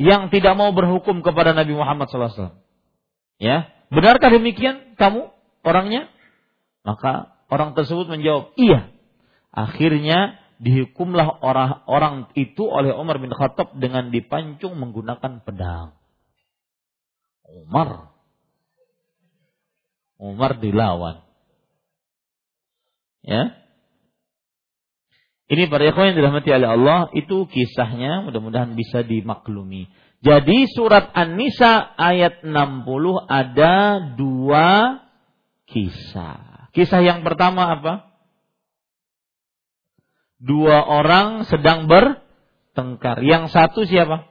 yang 0.00 0.32
tidak 0.34 0.56
mau 0.58 0.74
berhukum 0.74 1.20
kepada 1.20 1.52
Nabi 1.54 1.76
Muhammad 1.76 2.08
Sallallahu 2.08 2.30
Alaihi 2.32 2.42
Wasallam? 2.42 2.58
Ya, 3.40 3.56
benarkah 3.92 4.30
demikian 4.34 4.98
kamu 4.98 5.30
orangnya? 5.62 6.10
Maka 6.82 7.38
orang 7.52 7.76
tersebut 7.76 8.08
menjawab, 8.08 8.56
iya. 8.56 8.88
Akhirnya 9.50 10.38
dihukumlah 10.62 11.42
orang 11.42 11.82
orang 11.90 12.14
itu 12.38 12.62
oleh 12.66 12.94
Umar 12.94 13.18
bin 13.18 13.34
Khattab 13.34 13.74
dengan 13.78 14.14
dipancung 14.14 14.78
menggunakan 14.78 15.42
pedang. 15.42 15.94
Umar 17.46 18.14
Umar 20.20 20.60
dilawan. 20.60 21.24
Ya, 23.20 23.60
ini 25.50 25.66
para 25.66 25.82
ikhwan 25.82 26.14
yang 26.14 26.22
dirahmati 26.22 26.46
oleh 26.54 26.70
Allah, 26.70 27.00
itu 27.10 27.42
kisahnya 27.50 28.22
mudah-mudahan 28.22 28.78
bisa 28.78 29.02
dimaklumi. 29.02 29.90
Jadi 30.22 30.70
surat 30.70 31.10
An-Nisa 31.10 31.90
ayat 31.98 32.46
60 32.46 32.86
ada 33.26 33.98
dua 34.14 35.02
kisah. 35.66 36.70
Kisah 36.70 37.02
yang 37.02 37.26
pertama 37.26 37.66
apa? 37.66 38.09
Dua 40.40 40.80
orang 40.88 41.44
sedang 41.44 41.84
bertengkar. 41.84 43.20
Yang 43.20 43.52
satu 43.52 43.84
siapa? 43.84 44.24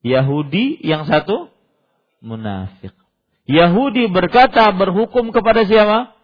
Yahudi, 0.00 0.80
yang 0.80 1.04
satu 1.04 1.52
munafik. 2.24 2.96
Yahudi 3.44 4.08
berkata 4.08 4.72
berhukum 4.72 5.28
kepada 5.28 5.68
siapa? 5.68 6.16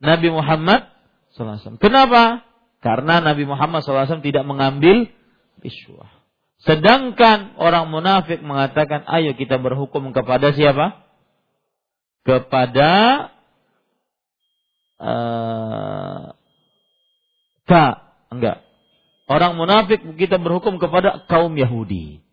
Nabi 0.00 0.32
Muhammad 0.32 0.88
SAW. 1.36 1.76
Kenapa? 1.76 2.48
Karena 2.80 3.20
Nabi 3.20 3.44
Muhammad 3.44 3.84
SAW 3.84 4.24
tidak 4.24 4.46
mengambil 4.46 5.10
riswah. 5.60 6.08
Sedangkan 6.62 7.58
orang 7.58 7.90
munafik 7.90 8.40
mengatakan, 8.42 9.04
ayo 9.06 9.34
kita 9.34 9.58
berhukum 9.58 10.10
kepada 10.14 10.54
siapa? 10.54 11.02
Kepada 12.22 12.90
uh, 15.02 16.37
K. 17.68 17.72
Enggak. 18.32 18.64
Orang 19.28 19.60
munafik 19.60 20.00
kita 20.16 20.40
berhukum 20.40 20.80
kepada 20.80 21.28
kaum 21.28 21.52
Yahudi. 21.52 22.24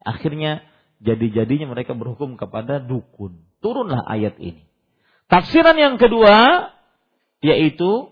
Akhirnya 0.00 0.64
jadi-jadinya 1.04 1.76
mereka 1.76 1.92
berhukum 1.92 2.40
kepada 2.40 2.80
dukun. 2.80 3.44
Turunlah 3.60 4.00
ayat 4.08 4.40
ini. 4.40 4.64
Tafsiran 5.28 5.76
yang 5.76 6.00
kedua 6.00 6.72
yaitu 7.44 8.08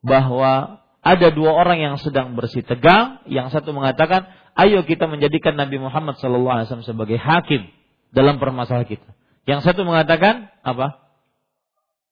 bahwa 0.00 0.78
ada 1.00 1.28
dua 1.32 1.56
orang 1.56 1.80
yang 1.80 1.96
sedang 1.96 2.36
bersih 2.36 2.60
tegang, 2.60 3.24
yang 3.24 3.48
satu 3.48 3.72
mengatakan, 3.72 4.28
"Ayo 4.52 4.84
kita 4.84 5.08
menjadikan 5.08 5.56
Nabi 5.56 5.80
Muhammad 5.80 6.20
SAW 6.20 6.84
sebagai 6.84 7.16
hakim 7.16 7.66
dalam 8.12 8.36
permasalahan 8.36 8.86
kita." 8.86 9.10
Yang 9.48 9.72
satu 9.72 9.88
mengatakan 9.88 10.52
apa? 10.60 11.00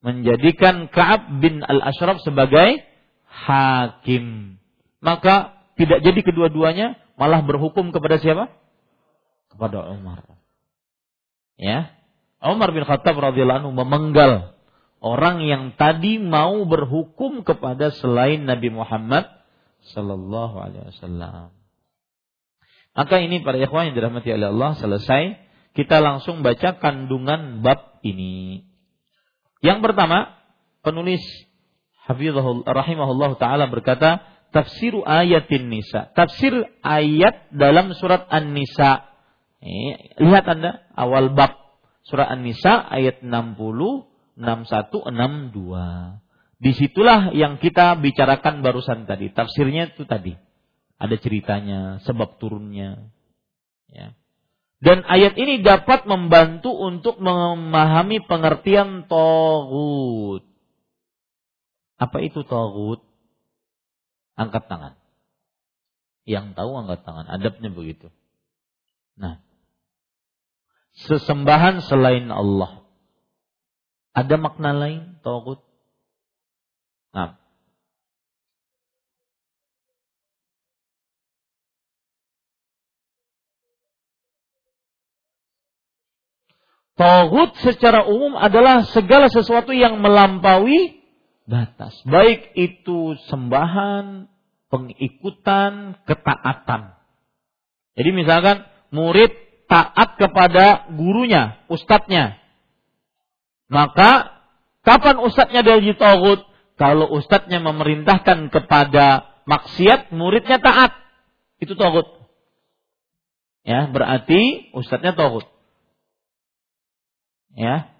Menjadikan 0.00 0.88
Ka'ab 0.88 1.42
bin 1.42 1.60
Al-Ashraf 1.60 2.22
sebagai 2.24 2.80
hakim. 3.48 4.56
Maka 5.00 5.56
tidak 5.80 6.04
jadi 6.04 6.20
kedua-duanya, 6.20 7.00
malah 7.16 7.40
berhukum 7.40 7.88
kepada 7.94 8.20
siapa? 8.20 8.52
Kepada 9.48 9.88
Umar. 9.88 10.28
Ya. 11.56 11.96
Umar 12.38 12.70
bin 12.70 12.84
Khattab 12.86 13.18
radhiyallahu 13.18 13.66
anhu 13.66 13.72
memenggal 13.74 14.54
orang 15.02 15.42
yang 15.42 15.74
tadi 15.74 16.20
mau 16.22 16.62
berhukum 16.68 17.42
kepada 17.42 17.90
selain 17.98 18.46
Nabi 18.46 18.70
Muhammad 18.70 19.26
sallallahu 19.94 20.54
alaihi 20.60 20.94
wasallam. 20.94 21.50
Maka 22.94 23.22
ini 23.22 23.42
para 23.42 23.58
ikhwan 23.58 23.90
yang 23.90 23.96
dirahmati 23.98 24.34
oleh 24.34 24.50
Allah 24.50 24.74
selesai, 24.78 25.38
kita 25.74 26.02
langsung 26.02 26.42
baca 26.42 26.82
kandungan 26.82 27.62
bab 27.62 28.02
ini. 28.02 28.66
Yang 29.62 29.78
pertama, 29.86 30.34
penulis 30.82 31.22
Rahimahullah 32.08 33.36
taala 33.36 33.68
berkata, 33.68 34.24
tafsir 34.50 34.96
ayatin 35.04 35.68
nisa. 35.68 36.08
Tafsir 36.16 36.56
ayat 36.80 37.52
dalam 37.52 37.92
surat 37.92 38.24
An-Nisa. 38.32 39.04
lihat 40.22 40.46
Anda 40.46 40.86
awal 40.94 41.34
bab 41.34 41.52
surat 42.06 42.32
An-Nisa 42.32 42.80
ayat 42.88 43.20
60 43.20 44.08
61, 44.38 45.10
62. 45.10 46.22
Di 46.58 46.70
situlah 46.74 47.34
yang 47.34 47.58
kita 47.58 47.98
bicarakan 47.98 48.62
barusan 48.62 49.04
tadi. 49.06 49.34
Tafsirnya 49.34 49.90
itu 49.94 50.06
tadi. 50.06 50.34
Ada 50.98 51.18
ceritanya, 51.18 52.02
sebab 52.02 52.38
turunnya. 52.42 53.10
Ya. 53.90 54.14
Dan 54.78 55.02
ayat 55.06 55.34
ini 55.34 55.62
dapat 55.62 56.06
membantu 56.06 56.70
untuk 56.70 57.18
memahami 57.18 58.22
pengertian 58.26 59.10
togut. 59.10 60.46
Apa 61.98 62.22
itu 62.22 62.46
togut? 62.46 63.02
Angkat 64.38 64.70
tangan. 64.70 64.94
Yang 66.22 66.54
tahu 66.54 66.70
angkat 66.78 67.02
tangan. 67.02 67.26
Adabnya 67.26 67.74
begitu. 67.74 68.14
Nah. 69.18 69.42
Sesembahan 70.94 71.82
selain 71.82 72.30
Allah. 72.30 72.86
Ada 74.14 74.38
makna 74.38 74.70
lain 74.74 75.18
togut? 75.26 75.58
Nah. 77.10 77.34
Togut 86.98 87.54
secara 87.62 88.06
umum 88.06 88.34
adalah 88.38 88.86
segala 88.90 89.30
sesuatu 89.30 89.70
yang 89.70 90.02
melampaui 90.02 90.97
batas. 91.48 91.96
Baik 92.04 92.52
itu 92.54 93.16
sembahan, 93.32 94.28
pengikutan, 94.68 95.96
ketaatan. 96.04 96.92
Jadi 97.96 98.10
misalkan 98.12 98.68
murid 98.92 99.32
taat 99.66 100.20
kepada 100.20 100.92
gurunya, 100.92 101.64
ustadznya. 101.72 102.36
Maka 103.72 104.38
kapan 104.84 105.16
ustadznya 105.24 105.64
dari 105.64 105.96
togut? 105.96 106.44
Kalau 106.78 107.10
ustadznya 107.10 107.58
memerintahkan 107.58 108.54
kepada 108.54 109.26
maksiat, 109.48 110.14
muridnya 110.14 110.62
taat. 110.62 110.94
Itu 111.58 111.74
togut. 111.74 112.06
Ya, 113.66 113.90
berarti 113.90 114.70
ustadznya 114.72 115.18
togut. 115.18 115.44
Ya. 117.58 117.90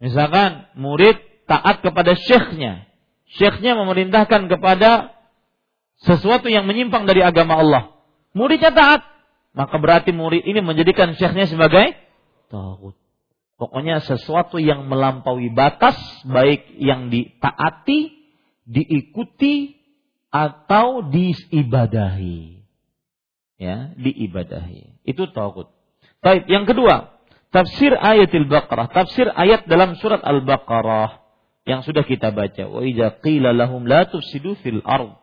Misalkan 0.00 0.72
murid 0.74 1.33
taat 1.44 1.80
kepada 1.84 2.16
syekhnya. 2.16 2.88
Syekhnya 3.34 3.74
memerintahkan 3.74 4.46
kepada 4.46 5.16
sesuatu 6.04 6.50
yang 6.52 6.68
menyimpang 6.68 7.08
dari 7.08 7.24
agama 7.24 7.58
Allah. 7.58 7.82
Muridnya 8.36 8.74
taat. 8.74 9.02
Maka 9.54 9.78
berarti 9.78 10.10
murid 10.10 10.42
ini 10.42 10.58
menjadikan 10.58 11.14
syekhnya 11.14 11.46
sebagai 11.46 11.94
tagut. 12.50 12.98
Pokoknya 13.54 14.02
sesuatu 14.02 14.58
yang 14.58 14.90
melampaui 14.90 15.46
batas, 15.54 15.94
baik 16.26 16.74
yang 16.74 17.06
ditaati, 17.06 18.10
diikuti, 18.66 19.78
atau 20.34 21.06
diibadahi. 21.06 22.66
Ya, 23.62 23.94
diibadahi. 23.94 25.06
Itu 25.06 25.30
tauhid. 25.30 25.70
Baik, 26.18 26.50
yang 26.50 26.66
kedua, 26.66 27.14
tafsir 27.54 27.94
ayatil 27.94 28.50
Baqarah, 28.50 28.90
tafsir 28.90 29.30
ayat 29.30 29.70
dalam 29.70 29.94
surat 30.02 30.18
Al-Baqarah 30.26 31.23
yang 31.64 31.80
sudah 31.80 32.04
kita 32.04 32.32
baca. 32.32 32.64
Wa 32.68 32.80
idza 32.84 33.20
qila 33.24 33.56
lahum 33.56 33.88
la 33.88 34.04
tufsidu 34.04 34.56
fil 34.60 34.84
ard. 34.84 35.16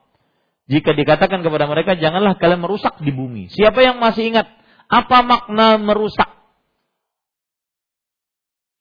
Jika 0.69 0.93
dikatakan 0.97 1.45
kepada 1.45 1.69
mereka 1.69 1.97
janganlah 1.97 2.37
kalian 2.37 2.65
merusak 2.65 2.97
di 3.01 3.13
bumi. 3.13 3.49
Siapa 3.53 3.81
yang 3.81 4.01
masih 4.01 4.33
ingat 4.33 4.49
apa 4.89 5.17
makna 5.21 5.77
merusak? 5.77 6.29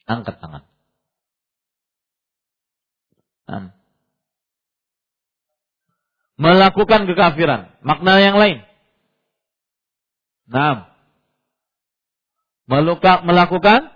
Angkat 0.09 0.43
tangan. 0.43 0.63
Nah. 3.51 3.71
Melakukan 6.41 7.05
kekafiran. 7.05 7.75
Makna 7.85 8.19
yang 8.19 8.37
lain. 8.41 8.59
Nah. 10.49 10.89
Melakukan 12.71 13.93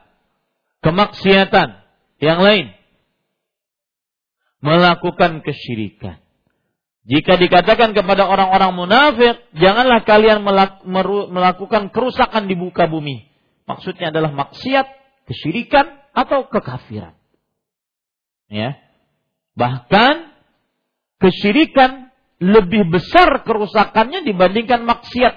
kemaksiatan. 0.83 1.69
Yang 2.21 2.41
lain. 2.43 2.67
Melakukan 4.65 5.45
kesyirikan. 5.45 6.25
Jika 7.05 7.37
dikatakan 7.37 7.93
kepada 7.93 8.25
orang-orang 8.25 8.73
munafik, 8.73 9.37
janganlah 9.53 10.09
kalian 10.09 10.41
melakukan 11.29 11.93
kerusakan 11.93 12.49
di 12.49 12.57
muka 12.57 12.89
bumi. 12.89 13.29
Maksudnya 13.69 14.09
adalah 14.09 14.33
maksiat, 14.33 14.89
kesyirikan, 15.29 15.85
atau 16.17 16.49
kekafiran. 16.49 17.13
Ya. 18.49 18.81
Bahkan 19.53 20.33
kesyirikan 21.21 22.09
lebih 22.41 22.89
besar 22.89 23.45
kerusakannya 23.45 24.25
dibandingkan 24.25 24.87
maksiat 24.89 25.35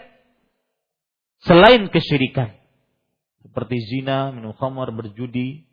selain 1.43 1.91
kesyirikan. 1.91 2.55
Seperti 3.43 3.75
zina, 3.91 4.31
minum 4.31 4.55
khamar, 4.55 4.93
berjudi. 4.95 5.67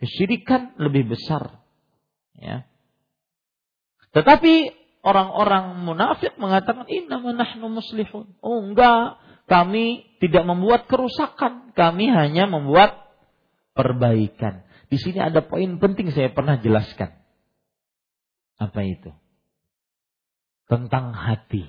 Kesyirikan 0.00 0.78
lebih 0.80 1.12
besar. 1.12 1.63
Ya. 2.38 2.66
Tetapi 4.14 4.72
orang-orang 5.04 5.84
munafik 5.84 6.38
mengatakan 6.38 6.86
inna 6.88 7.20
nahnu 7.20 7.66
muslihun. 7.68 8.38
Oh 8.40 8.62
enggak, 8.64 9.18
kami 9.50 10.16
tidak 10.24 10.48
membuat 10.48 10.88
kerusakan, 10.88 11.76
kami 11.76 12.08
hanya 12.08 12.48
membuat 12.48 13.04
perbaikan. 13.76 14.64
Di 14.88 14.96
sini 14.96 15.18
ada 15.20 15.42
poin 15.44 15.76
penting 15.82 16.14
saya 16.14 16.30
pernah 16.30 16.56
jelaskan. 16.62 17.12
Apa 18.56 18.80
itu? 18.86 19.10
Tentang 20.70 21.12
hati. 21.12 21.68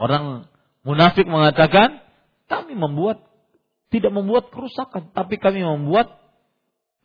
Orang 0.00 0.50
munafik 0.82 1.28
mengatakan, 1.28 2.02
kami 2.50 2.74
membuat 2.74 3.22
tidak 3.94 4.10
membuat 4.10 4.50
kerusakan, 4.50 5.14
tapi 5.14 5.38
kami 5.38 5.62
membuat 5.62 6.18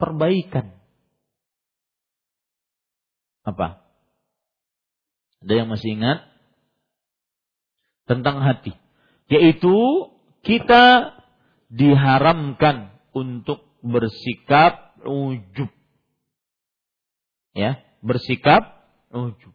perbaikan. 0.01 0.78
Apa? 3.49 3.81
Ada 5.41 5.53
yang 5.63 5.67
masih 5.71 5.97
ingat? 5.97 6.19
Tentang 8.05 8.41
hati. 8.45 8.73
Yaitu 9.29 9.73
kita 10.45 11.17
diharamkan 11.69 12.93
untuk 13.13 13.65
bersikap 13.81 14.97
ujub. 15.05 15.69
Ya, 17.53 17.81
bersikap 18.01 18.85
ujub. 19.09 19.53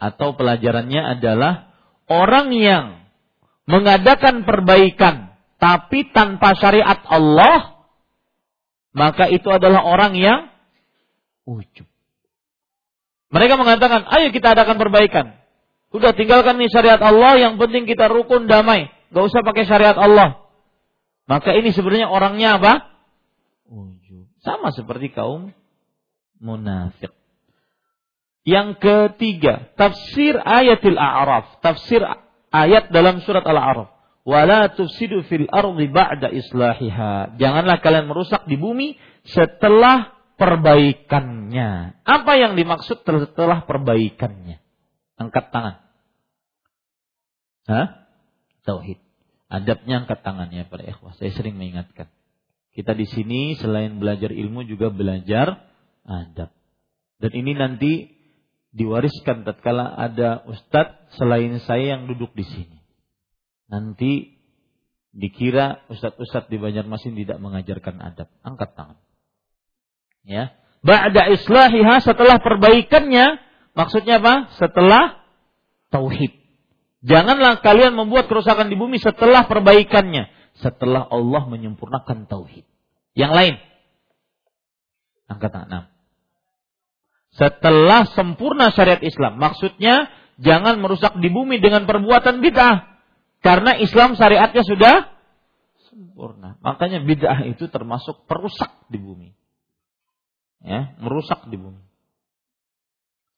Atau 0.00 0.34
pelajarannya 0.34 1.18
adalah 1.18 1.76
orang 2.08 2.56
yang 2.56 2.86
mengadakan 3.68 4.48
perbaikan 4.48 5.30
tapi 5.60 6.08
tanpa 6.10 6.56
syariat 6.56 7.04
Allah, 7.04 7.84
maka 8.96 9.28
itu 9.28 9.46
adalah 9.52 9.84
orang 9.84 10.16
yang 10.16 10.49
ujub. 11.50 11.88
Mereka 13.30 13.54
mengatakan, 13.58 14.06
ayo 14.10 14.30
kita 14.30 14.54
adakan 14.54 14.78
perbaikan. 14.78 15.26
Udah 15.90 16.14
tinggalkan 16.14 16.58
nih 16.58 16.70
syariat 16.70 17.02
Allah, 17.02 17.38
yang 17.38 17.58
penting 17.58 17.86
kita 17.86 18.06
rukun 18.06 18.46
damai. 18.46 18.90
Gak 19.10 19.24
usah 19.26 19.42
pakai 19.42 19.66
syariat 19.66 19.98
Allah. 19.98 20.46
Maka 21.26 21.54
ini 21.54 21.74
sebenarnya 21.74 22.10
orangnya 22.10 22.58
apa? 22.58 22.72
Ujub. 23.66 24.26
Sama 24.42 24.74
seperti 24.74 25.14
kaum 25.14 25.54
munafik. 26.38 27.14
Yang 28.42 28.82
ketiga, 28.82 29.70
tafsir 29.78 30.38
ayatil 30.38 30.98
a'raf. 30.98 31.62
Tafsir 31.62 32.02
ayat 32.50 32.90
dalam 32.90 33.22
surat 33.22 33.46
Al-A'raf. 33.46 33.94
Wala 34.26 34.70
tufsidu 34.74 35.22
fil 35.26 35.46
ardi 35.50 35.86
ba'da 35.90 36.30
islahiha. 36.34 37.38
Janganlah 37.38 37.78
kalian 37.78 38.10
merusak 38.10 38.46
di 38.46 38.58
bumi 38.58 38.98
setelah 39.26 40.19
perbaikannya. 40.40 42.00
Apa 42.00 42.32
yang 42.40 42.56
dimaksud 42.56 43.04
setelah 43.04 43.68
perbaikannya? 43.68 44.56
Angkat 45.20 45.52
tangan. 45.52 45.76
Hah? 47.68 48.08
Tauhid. 48.64 48.96
Adabnya 49.52 50.06
angkat 50.06 50.24
tangannya 50.24 50.64
pada 50.64 50.88
ikhwah. 50.88 51.12
Saya 51.20 51.28
sering 51.36 51.60
mengingatkan. 51.60 52.08
Kita 52.72 52.96
di 52.96 53.04
sini 53.04 53.60
selain 53.60 54.00
belajar 54.00 54.32
ilmu 54.32 54.64
juga 54.64 54.88
belajar 54.88 55.68
adab. 56.08 56.48
Dan 57.20 57.32
ini 57.36 57.52
nanti 57.52 57.92
diwariskan 58.72 59.44
tatkala 59.44 59.92
ada 59.92 60.40
ustadz 60.48 61.20
selain 61.20 61.60
saya 61.68 61.98
yang 61.98 62.08
duduk 62.08 62.32
di 62.32 62.46
sini. 62.48 62.78
Nanti 63.68 64.40
dikira 65.10 65.84
ustadz-ustadz 65.90 66.48
di 66.48 66.56
Banjarmasin 66.56 67.18
tidak 67.18 67.42
mengajarkan 67.42 67.98
adab. 68.00 68.30
Angkat 68.40 68.70
tangan. 68.78 68.98
Ya. 70.24 70.54
Ba'da 70.80 71.28
islahiha 71.32 72.00
setelah 72.00 72.40
perbaikannya, 72.40 73.40
maksudnya 73.76 74.20
apa? 74.20 74.48
Setelah 74.56 75.20
tauhid. 75.92 76.32
Janganlah 77.04 77.64
kalian 77.64 77.96
membuat 77.96 78.28
kerusakan 78.28 78.68
di 78.68 78.76
bumi 78.76 79.00
setelah 79.00 79.48
perbaikannya, 79.48 80.28
setelah 80.60 81.04
Allah 81.08 81.48
menyempurnakan 81.48 82.28
tauhid. 82.28 82.64
Yang 83.16 83.32
lain. 83.32 83.54
Angkat 85.28 85.52
tangan 85.52 85.90
setelah 87.34 88.06
sempurna 88.12 88.74
syariat 88.74 89.00
Islam. 89.00 89.38
Maksudnya 89.38 90.10
jangan 90.42 90.82
merusak 90.82 91.18
di 91.22 91.30
bumi 91.30 91.62
dengan 91.62 91.86
perbuatan 91.86 92.42
bid'ah. 92.42 93.00
Karena 93.40 93.78
Islam 93.78 94.18
syariatnya 94.18 94.60
sudah 94.66 94.94
sempurna. 95.88 96.58
Makanya 96.60 97.00
bid'ah 97.00 97.48
itu 97.48 97.70
termasuk 97.70 98.26
perusak 98.26 98.68
di 98.92 98.98
bumi. 99.00 99.32
Ya, 100.60 100.92
merusak 101.00 101.48
di 101.48 101.56
bumi. 101.56 101.80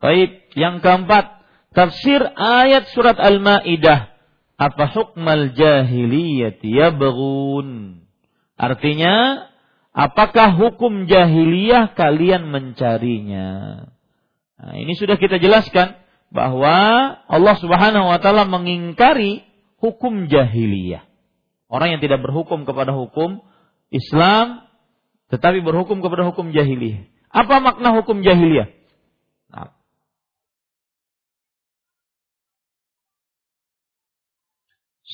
Baik, 0.02 0.50
yang 0.58 0.82
keempat, 0.82 1.46
tafsir 1.70 2.18
ayat 2.34 2.90
surat 2.90 3.14
Al-Maidah. 3.18 4.10
Apa 4.58 4.90
hukmal 4.90 5.54
jahiliyati 5.54 6.70
yabghun? 6.70 8.02
Artinya 8.58 9.46
Apakah 9.92 10.56
hukum 10.56 11.04
jahiliyah 11.04 11.92
kalian 11.92 12.48
mencarinya? 12.48 13.48
Nah, 14.56 14.74
ini 14.80 14.96
sudah 14.96 15.20
kita 15.20 15.36
jelaskan 15.36 16.00
bahwa 16.32 16.72
Allah 17.28 17.56
Subhanahu 17.60 18.08
wa 18.08 18.16
taala 18.16 18.48
mengingkari 18.48 19.44
hukum 19.84 20.32
jahiliyah. 20.32 21.04
Orang 21.68 21.92
yang 21.92 22.00
tidak 22.00 22.24
berhukum 22.24 22.64
kepada 22.64 22.96
hukum 22.96 23.44
Islam 23.92 24.64
tetapi 25.32 25.64
berhukum 25.64 26.04
kepada 26.04 26.28
hukum 26.28 26.52
jahiliyah. 26.52 27.08
Apa 27.32 27.64
makna 27.64 27.96
hukum 27.96 28.20
jahiliyah? 28.20 28.68
Nah. 29.48 29.72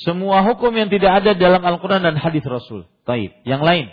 Semua 0.02 0.42
hukum 0.42 0.74
yang 0.74 0.90
tidak 0.90 1.22
ada 1.22 1.38
dalam 1.38 1.62
Al-Quran 1.62 2.02
dan 2.02 2.18
hadis 2.18 2.42
Rasul. 2.42 2.90
Taib. 3.06 3.30
Yang 3.46 3.62
lain. 3.62 3.86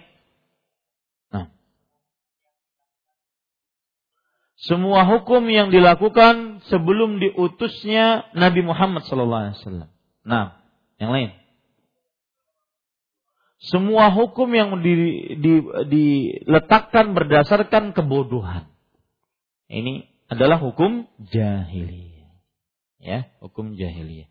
semua 4.65 5.05
hukum 5.05 5.45
yang 5.45 5.69
dilakukan 5.69 6.65
sebelum 6.73 7.21
diutusnya 7.21 8.33
Nabi 8.33 8.65
Muhammad 8.65 9.05
SAW. 9.05 9.85
Nah, 10.25 10.57
yang 10.97 11.13
lain. 11.13 11.29
Semua 13.65 14.13
hukum 14.13 14.45
yang 14.53 14.77
di, 14.85 14.93
di, 15.41 15.53
diletakkan 15.89 17.17
berdasarkan 17.17 17.97
kebodohan. 17.97 18.69
Ini 19.65 20.05
adalah 20.29 20.61
hukum 20.61 21.09
jahiliyah. 21.17 22.29
Ya, 23.01 23.19
hukum 23.41 23.73
jahiliyah. 23.73 24.29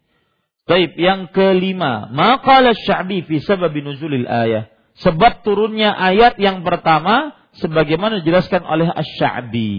Baik, 0.65 0.97
yang 0.97 1.29
kelima, 1.35 2.09
maqala 2.15 2.73
sya'bi 2.73 3.27
fi 3.27 3.43
sabab 3.43 3.75
nuzulil 3.75 4.25
ayah. 4.25 4.71
Sebab 5.03 5.43
turunnya 5.43 5.91
ayat 5.91 6.39
yang 6.39 6.63
pertama 6.63 7.35
sebagaimana 7.59 8.23
dijelaskan 8.23 8.63
oleh 8.63 8.87
Asy-Sya'bi. 8.87 9.71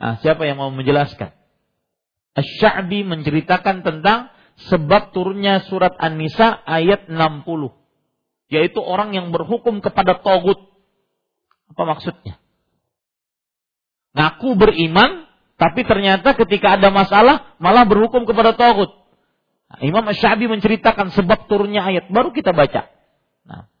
Ah, 0.00 0.16
siapa 0.24 0.48
yang 0.48 0.56
mau 0.56 0.72
menjelaskan? 0.72 1.36
Asy-Sya'bi 2.32 3.04
menceritakan 3.04 3.84
tentang 3.84 4.32
sebab 4.72 5.12
turunnya 5.12 5.60
surat 5.68 5.92
An-Nisa 6.00 6.64
ayat 6.64 7.12
60. 7.12 7.81
Yaitu 8.52 8.84
orang 8.84 9.16
yang 9.16 9.32
berhukum 9.32 9.80
kepada 9.80 10.20
togut. 10.20 10.60
Apa 11.72 11.88
maksudnya? 11.88 12.36
Ngaku 14.12 14.60
beriman, 14.60 15.24
tapi 15.56 15.88
ternyata 15.88 16.36
ketika 16.36 16.76
ada 16.76 16.92
masalah 16.92 17.56
malah 17.56 17.88
berhukum 17.88 18.28
kepada 18.28 18.52
togut. 18.52 18.92
Nah, 19.72 19.80
Imam 19.80 20.04
Asy-Sya'bi 20.04 20.52
menceritakan 20.52 21.16
sebab 21.16 21.48
turunnya 21.48 21.80
ayat. 21.80 22.12
Baru 22.12 22.28
kita 22.36 22.52
baca. 22.52 22.92
Nah, 23.48 23.72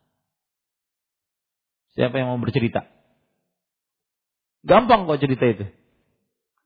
siapa 1.92 2.16
yang 2.16 2.32
mau 2.32 2.40
bercerita? 2.40 2.88
Gampang 4.64 5.04
kok 5.04 5.20
cerita 5.20 5.44
itu. 5.44 5.68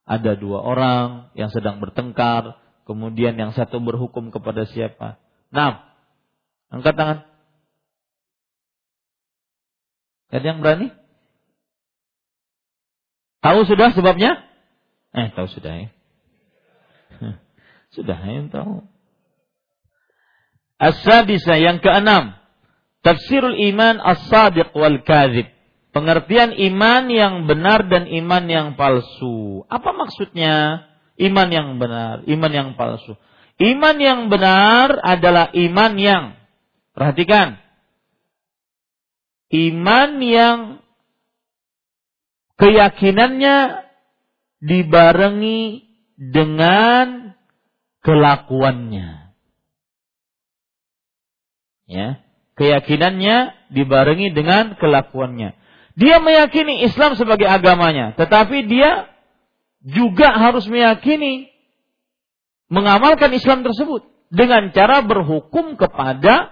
Ada 0.06 0.38
dua 0.38 0.62
orang 0.62 1.34
yang 1.34 1.50
sedang 1.50 1.82
bertengkar, 1.82 2.54
kemudian 2.86 3.34
yang 3.34 3.50
satu 3.50 3.82
berhukum 3.82 4.30
kepada 4.30 4.62
siapa? 4.70 5.18
Nah, 5.50 5.90
angkat 6.70 6.94
tangan. 6.94 7.35
Ada 10.30 10.44
yang 10.54 10.60
berani? 10.62 10.88
Tahu 13.40 13.60
sudah 13.66 13.94
sebabnya? 13.94 14.42
Eh, 15.14 15.30
tahu 15.32 15.46
sudah 15.48 15.72
ya. 15.86 15.88
sudah 17.94 18.18
ya 18.18 18.42
tahu. 18.50 18.82
As-sadisa 20.76 21.56
yang 21.56 21.78
keenam. 21.80 22.36
Tafsirul 23.06 23.54
iman 23.70 24.02
as-sadiq 24.02 24.74
wal 24.74 25.00
kadhib 25.06 25.56
pengertian 25.96 26.52
iman 26.52 27.08
yang 27.08 27.34
benar 27.48 27.88
dan 27.88 28.04
iman 28.04 28.44
yang 28.44 28.68
palsu. 28.76 29.64
Apa 29.72 29.96
maksudnya 29.96 30.84
iman 31.16 31.48
yang 31.48 31.80
benar, 31.80 32.20
iman 32.28 32.52
yang 32.52 32.68
palsu? 32.76 33.16
Iman 33.56 33.96
yang 33.96 34.28
benar 34.28 35.00
adalah 35.00 35.48
iman 35.56 35.96
yang 35.96 36.24
perhatikan. 36.92 37.56
Iman 39.50 40.18
yang 40.22 40.58
keyakinannya 42.58 43.86
dibarengi 44.58 45.86
dengan 46.16 47.36
kelakuannya. 48.02 49.30
Ya, 51.86 52.18
keyakinannya 52.58 53.70
dibarengi 53.70 54.34
dengan 54.34 54.74
kelakuannya. 54.74 55.54
Dia 55.94 56.18
meyakini 56.18 56.82
Islam 56.82 57.14
sebagai 57.14 57.46
agamanya, 57.46 58.12
tetapi 58.18 58.66
dia 58.66 59.06
juga 59.86 60.34
harus 60.34 60.66
meyakini 60.66 61.48
mengamalkan 62.66 63.30
Islam 63.30 63.62
tersebut 63.62 64.02
dengan 64.34 64.74
cara 64.74 65.06
berhukum 65.06 65.78
kepada 65.78 66.50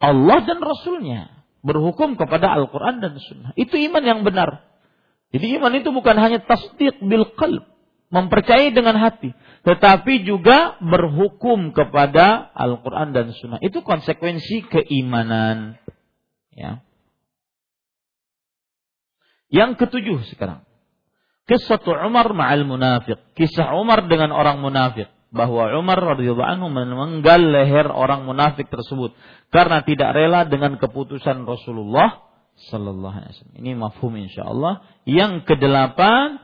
Allah 0.00 0.38
dan 0.48 0.58
Rasulnya. 0.64 1.39
Berhukum 1.60 2.16
kepada 2.16 2.52
Al-Quran 2.56 3.04
dan 3.04 3.20
Sunnah. 3.20 3.52
Itu 3.54 3.76
iman 3.76 4.00
yang 4.00 4.20
benar. 4.24 4.64
Jadi 5.30 5.60
iman 5.60 5.72
itu 5.76 5.92
bukan 5.94 6.16
hanya 6.18 6.42
tasdik 6.42 6.98
bil 7.04 7.28
qalb, 7.38 7.62
mempercayai 8.10 8.74
dengan 8.74 8.98
hati, 8.98 9.30
tetapi 9.62 10.26
juga 10.26 10.80
berhukum 10.82 11.70
kepada 11.70 12.50
Al-Qur'an 12.50 13.14
dan 13.14 13.30
Sunnah. 13.36 13.62
Itu 13.62 13.84
konsekuensi 13.86 14.66
keimanan. 14.66 15.78
Ya. 16.50 16.82
Yang 19.50 19.86
ketujuh 19.86 20.26
sekarang. 20.34 20.66
Kisah 21.46 21.82
Umar 22.06 22.30
ma'al 22.30 22.62
munafik. 22.62 23.18
Kisah 23.34 23.74
Umar 23.74 24.06
dengan 24.06 24.30
orang 24.30 24.62
munafik. 24.62 25.10
Bahwa 25.30 25.70
Umar 25.78 25.98
radhiyallahu 26.18 26.50
anhu 26.58 26.66
memenggal 26.74 27.38
leher 27.38 27.86
orang 27.86 28.26
munafik 28.26 28.66
tersebut. 28.66 29.14
Karena 29.54 29.86
tidak 29.86 30.10
rela 30.14 30.42
dengan 30.46 30.74
keputusan 30.78 31.46
Rasulullah 31.46 32.30
sallallahu 32.68 33.14
alaihi 33.14 33.32
wasallam. 33.32 33.56
Ini 33.62 33.70
mafhum 33.78 34.12
insyaallah. 34.18 34.74
Yang 35.06 35.46
kedelapan, 35.46 36.42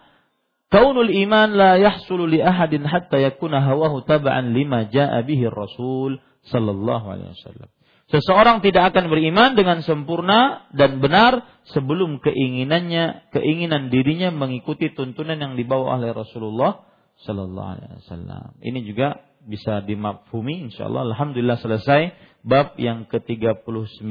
kaunul 0.71 1.11
iman 1.27 1.49
la 1.53 1.77
yahsulu 1.77 2.31
li 2.31 2.39
ahadin 2.41 2.87
hatta 2.87 3.19
yakuna 3.19 3.61
hawahu 3.61 4.07
tab'an 4.07 4.55
lima 4.55 4.87
ja'a 4.89 5.21
bihi 5.27 5.51
Rasul 5.51 6.23
sallallahu 6.49 7.07
alaihi 7.11 7.35
wasallam. 7.35 7.69
Seseorang 8.07 8.63
tidak 8.63 8.95
akan 8.95 9.11
beriman 9.11 9.59
dengan 9.59 9.83
sempurna 9.83 10.71
dan 10.71 11.03
benar 11.03 11.43
sebelum 11.75 12.23
keinginannya, 12.23 13.35
keinginan 13.35 13.91
dirinya 13.91 14.31
mengikuti 14.31 14.95
tuntunan 14.95 15.35
yang 15.35 15.59
dibawa 15.59 15.99
oleh 15.99 16.15
Rasulullah 16.15 16.87
Sallallahu 17.25 17.71
Alaihi 17.81 17.93
Wasallam. 18.05 18.49
Ini 18.61 18.81
juga 18.85 19.25
bisa 19.47 19.81
dimafhumi, 19.81 20.69
insyaallah. 20.69 21.15
Alhamdulillah 21.15 21.57
selesai 21.63 22.13
bab 22.43 22.77
yang 22.77 23.09
ke-39 23.09 24.05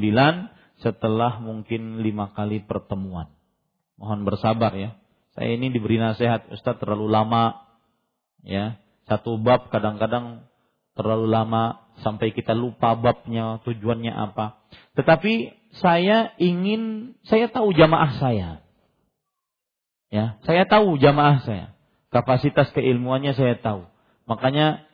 setelah 0.80 1.38
mungkin 1.38 2.02
lima 2.02 2.32
kali 2.34 2.64
pertemuan. 2.64 3.30
Mohon 4.00 4.26
bersabar 4.26 4.72
ya. 4.74 4.96
Saya 5.36 5.52
ini 5.54 5.68
diberi 5.68 6.00
nasihat 6.00 6.48
Ustadz 6.48 6.80
terlalu 6.80 7.12
lama 7.12 7.60
ya. 8.42 8.80
Satu 9.06 9.38
bab 9.38 9.70
kadang-kadang 9.70 10.48
terlalu 10.96 11.30
lama 11.30 11.84
sampai 12.00 12.32
kita 12.32 12.56
lupa 12.56 12.96
babnya, 12.96 13.60
tujuannya 13.62 14.10
apa. 14.10 14.58
Tetapi 14.96 15.54
saya 15.76 16.32
ingin, 16.40 17.14
saya 17.28 17.52
tahu 17.52 17.76
jamaah 17.76 18.16
saya. 18.16 18.64
Ya, 20.08 20.40
saya 20.48 20.64
tahu 20.64 20.96
jamaah 20.96 21.44
saya. 21.44 21.75
Kapasitas 22.16 22.72
keilmuannya 22.72 23.36
saya 23.36 23.60
tahu. 23.60 23.84
Makanya 24.24 24.88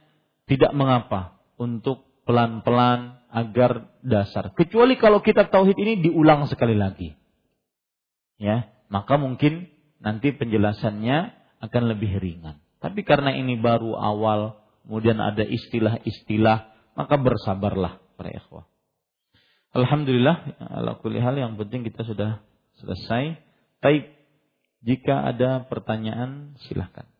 tidak 0.50 0.74
mengapa 0.74 1.38
untuk 1.54 2.02
pelan-pelan 2.26 3.22
agar 3.30 3.94
dasar. 4.02 4.50
Kecuali 4.58 4.98
kalau 4.98 5.22
kita 5.22 5.46
tauhid 5.46 5.78
ini 5.78 6.02
diulang 6.02 6.50
sekali 6.50 6.74
lagi. 6.74 7.14
Ya, 8.42 8.74
maka 8.90 9.22
mungkin 9.22 9.70
nanti 10.02 10.34
penjelasannya 10.34 11.30
akan 11.62 11.82
lebih 11.94 12.18
ringan. 12.18 12.58
Tapi 12.82 13.06
karena 13.06 13.30
ini 13.30 13.54
baru 13.54 13.94
awal 13.94 14.58
kemudian 14.82 15.22
ada 15.22 15.46
istilah-istilah, 15.46 16.74
maka 16.98 17.14
bersabarlah 17.22 18.02
para 18.18 18.34
ikhwah. 18.34 18.66
Alhamdulillah, 19.78 20.58
ala 20.58 20.98
kulli 20.98 21.22
hal 21.22 21.38
yang 21.38 21.54
penting 21.54 21.86
kita 21.86 22.02
sudah 22.02 22.42
selesai. 22.82 23.38
Baik, 23.78 24.10
jika 24.82 25.30
ada 25.30 25.70
pertanyaan 25.70 26.58
silahkan. 26.66 27.11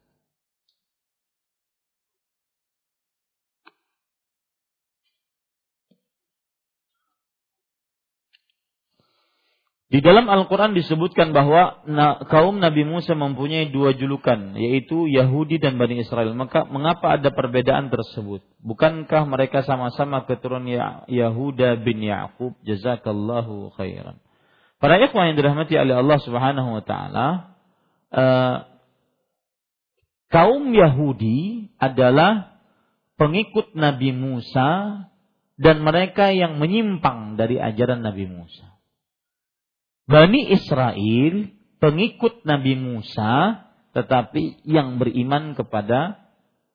Di 9.93 10.01
dalam 10.01 10.25
Al-Quran 10.25 10.73
disebutkan 10.73 11.37
bahwa 11.37 11.85
kaum 12.33 12.57
Nabi 12.57 12.81
Musa 12.81 13.13
mempunyai 13.13 13.69
dua 13.69 13.93
julukan, 13.93 14.57
yaitu 14.57 15.05
Yahudi 15.05 15.61
dan 15.61 15.77
Bani 15.77 16.01
Israel. 16.01 16.33
Maka 16.33 16.65
mengapa 16.65 17.21
ada 17.21 17.29
perbedaan 17.29 17.93
tersebut? 17.93 18.41
Bukankah 18.65 19.29
mereka 19.29 19.61
sama-sama 19.61 20.25
keturunan 20.25 20.65
ya-, 20.65 21.05
Yahuda 21.13 21.77
bin 21.85 22.01
Ya'qub? 22.09 22.57
Jazakallahu 22.65 23.77
khairan. 23.77 24.17
Para 24.81 24.97
ikhwan 24.97 25.29
yang 25.29 25.37
dirahmati 25.37 25.77
oleh 25.77 26.01
Allah 26.01 26.19
Subhanahu 26.25 26.69
wa 26.73 26.83
taala, 26.89 27.27
uh, 28.17 28.57
kaum 30.33 30.73
Yahudi 30.73 31.69
adalah 31.77 32.57
pengikut 33.21 33.77
Nabi 33.77 34.17
Musa 34.17 35.05
dan 35.61 35.85
mereka 35.85 36.33
yang 36.33 36.57
menyimpang 36.57 37.37
dari 37.37 37.61
ajaran 37.61 38.01
Nabi 38.01 38.25
Musa. 38.25 38.72
Bani 40.07 40.51
Israel 40.51 41.51
pengikut 41.79 42.43
Nabi 42.43 42.75
Musa 42.79 43.67
tetapi 43.93 44.65
yang 44.65 44.97
beriman 44.97 45.53
kepada 45.53 46.23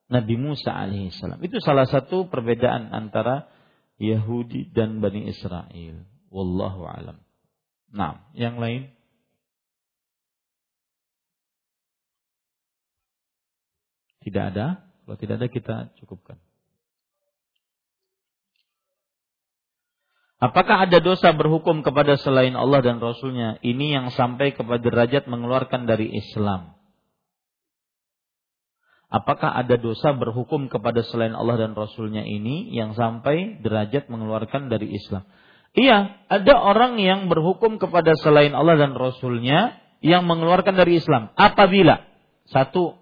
Nabi 0.08 0.40
Musa 0.40 0.72
alaihissalam. 0.72 1.42
Itu 1.44 1.60
salah 1.60 1.84
satu 1.84 2.32
perbedaan 2.32 2.94
antara 2.94 3.50
Yahudi 4.00 4.72
dan 4.72 5.04
Bani 5.04 5.28
Israel. 5.28 6.06
Wallahu 6.32 6.88
alam. 6.88 7.20
Nah, 7.92 8.24
yang 8.32 8.56
lain? 8.56 8.88
Tidak 14.24 14.44
ada. 14.54 14.88
Kalau 15.04 15.16
tidak 15.16 15.34
ada 15.40 15.48
kita 15.48 15.76
cukupkan. 16.00 16.36
Apakah 20.38 20.86
ada 20.86 21.02
dosa 21.02 21.34
berhukum 21.34 21.82
kepada 21.82 22.14
selain 22.14 22.54
Allah 22.54 22.78
dan 22.78 23.02
Rasulnya? 23.02 23.58
Ini 23.58 23.86
yang 23.98 24.06
sampai 24.14 24.54
kepada 24.54 24.78
derajat 24.78 25.26
mengeluarkan 25.26 25.90
dari 25.90 26.14
Islam. 26.14 26.78
Apakah 29.10 29.50
ada 29.56 29.74
dosa 29.80 30.14
berhukum 30.14 30.70
kepada 30.70 31.02
selain 31.02 31.34
Allah 31.34 31.58
dan 31.58 31.72
Rasulnya 31.74 32.22
ini 32.22 32.70
yang 32.70 32.92
sampai 32.94 33.58
derajat 33.64 34.06
mengeluarkan 34.12 34.70
dari 34.70 34.94
Islam? 34.94 35.26
Iya, 35.74 36.28
ada 36.28 36.54
orang 36.54 37.00
yang 37.00 37.26
berhukum 37.26 37.80
kepada 37.82 38.14
selain 38.20 38.52
Allah 38.52 38.78
dan 38.78 38.94
Rasulnya 38.94 39.80
yang 40.04 40.28
mengeluarkan 40.28 40.76
dari 40.76 41.00
Islam. 41.00 41.34
Apabila 41.34 42.04
satu 42.52 43.00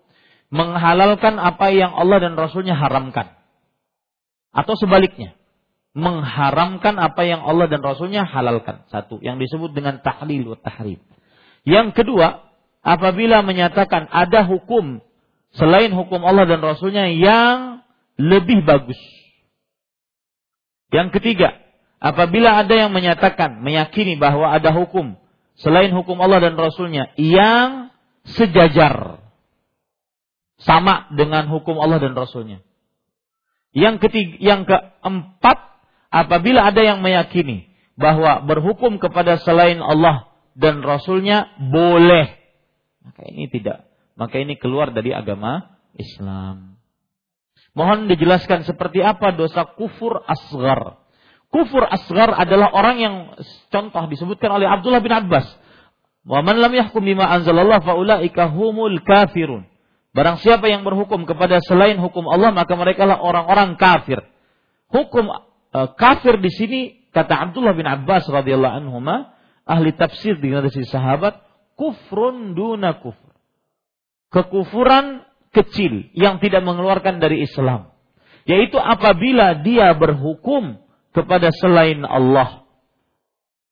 menghalalkan 0.48 1.36
apa 1.42 1.74
yang 1.74 1.92
Allah 1.92 2.22
dan 2.22 2.38
Rasulnya 2.38 2.78
haramkan, 2.78 3.34
atau 4.54 4.72
sebaliknya 4.78 5.36
mengharamkan 5.96 7.00
apa 7.00 7.24
yang 7.24 7.40
Allah 7.40 7.72
dan 7.72 7.80
Rasulnya 7.80 8.28
halalkan. 8.28 8.84
Satu, 8.92 9.16
yang 9.24 9.40
disebut 9.40 9.72
dengan 9.72 10.04
tahlil 10.04 10.52
wa 10.52 10.58
tahrim. 10.60 11.00
Yang 11.64 11.96
kedua, 11.96 12.44
apabila 12.84 13.40
menyatakan 13.40 14.04
ada 14.12 14.44
hukum 14.44 15.00
selain 15.56 15.88
hukum 15.96 16.20
Allah 16.20 16.44
dan 16.44 16.60
Rasulnya 16.60 17.08
yang 17.08 17.80
lebih 18.20 18.68
bagus. 18.68 19.00
Yang 20.92 21.16
ketiga, 21.16 21.56
apabila 21.96 22.60
ada 22.60 22.76
yang 22.76 22.92
menyatakan, 22.92 23.64
meyakini 23.64 24.20
bahwa 24.20 24.52
ada 24.52 24.70
hukum 24.76 25.16
selain 25.56 25.88
hukum 25.96 26.20
Allah 26.20 26.44
dan 26.44 26.60
Rasulnya 26.60 27.08
yang 27.16 27.88
sejajar 28.36 29.24
sama 30.60 31.08
dengan 31.16 31.48
hukum 31.48 31.80
Allah 31.80 32.04
dan 32.04 32.12
Rasulnya. 32.12 32.60
Yang 33.76 34.08
ketiga, 34.08 34.34
yang 34.40 34.60
keempat, 34.64 35.75
apabila 36.24 36.72
ada 36.72 36.80
yang 36.80 37.04
meyakini 37.04 37.68
bahwa 37.96 38.44
berhukum 38.44 38.96
kepada 38.96 39.36
selain 39.40 39.80
Allah 39.84 40.32
dan 40.56 40.80
Rasulnya 40.80 41.52
boleh, 41.60 42.32
maka 43.04 43.22
ini 43.28 43.44
tidak. 43.52 43.84
Maka 44.16 44.40
ini 44.40 44.56
keluar 44.56 44.96
dari 44.96 45.12
agama 45.12 45.76
Islam. 45.92 46.80
Mohon 47.76 48.08
dijelaskan 48.08 48.64
seperti 48.64 49.04
apa 49.04 49.36
dosa 49.36 49.68
kufur 49.76 50.24
asgar. 50.24 51.04
Kufur 51.52 51.84
asgar 51.84 52.32
adalah 52.32 52.72
orang 52.72 52.96
yang 52.96 53.14
contoh 53.68 54.08
disebutkan 54.08 54.56
oleh 54.56 54.64
Abdullah 54.64 55.04
bin 55.04 55.12
Abbas. 55.12 55.44
Wa 56.24 56.40
man 56.40 56.56
lam 56.58 56.72
yahkum 56.72 57.04
bima 57.04 57.28
anzalallah 57.28 57.84
faulaika 57.84 58.48
humul 58.48 58.98
kafirun. 59.04 59.68
Barang 60.16 60.40
siapa 60.40 60.72
yang 60.72 60.80
berhukum 60.80 61.28
kepada 61.28 61.60
selain 61.60 62.00
hukum 62.00 62.24
Allah 62.32 62.48
maka 62.48 62.72
mereka 62.72 63.04
lah 63.04 63.20
orang-orang 63.20 63.76
kafir. 63.76 64.24
Hukum 64.88 65.28
kafir 65.98 66.40
di 66.40 66.50
sini 66.52 66.80
kata 67.12 67.50
Abdullah 67.50 67.76
bin 67.76 67.84
Abbas 67.84 68.24
radhiyallahu 68.28 68.76
anhu 68.80 68.98
ahli 69.66 69.90
tafsir 69.92 70.38
di 70.38 70.48
generasi 70.48 70.86
sahabat 70.86 71.42
kufrun 71.76 72.56
duna 72.56 73.02
kufur. 73.02 73.34
Kekufuran 74.32 75.26
kecil 75.52 76.10
yang 76.16 76.38
tidak 76.42 76.64
mengeluarkan 76.64 77.20
dari 77.20 77.44
Islam. 77.44 77.92
Yaitu 78.46 78.78
apabila 78.78 79.58
dia 79.60 79.90
berhukum 79.98 80.78
kepada 81.10 81.50
selain 81.50 82.06
Allah. 82.06 82.64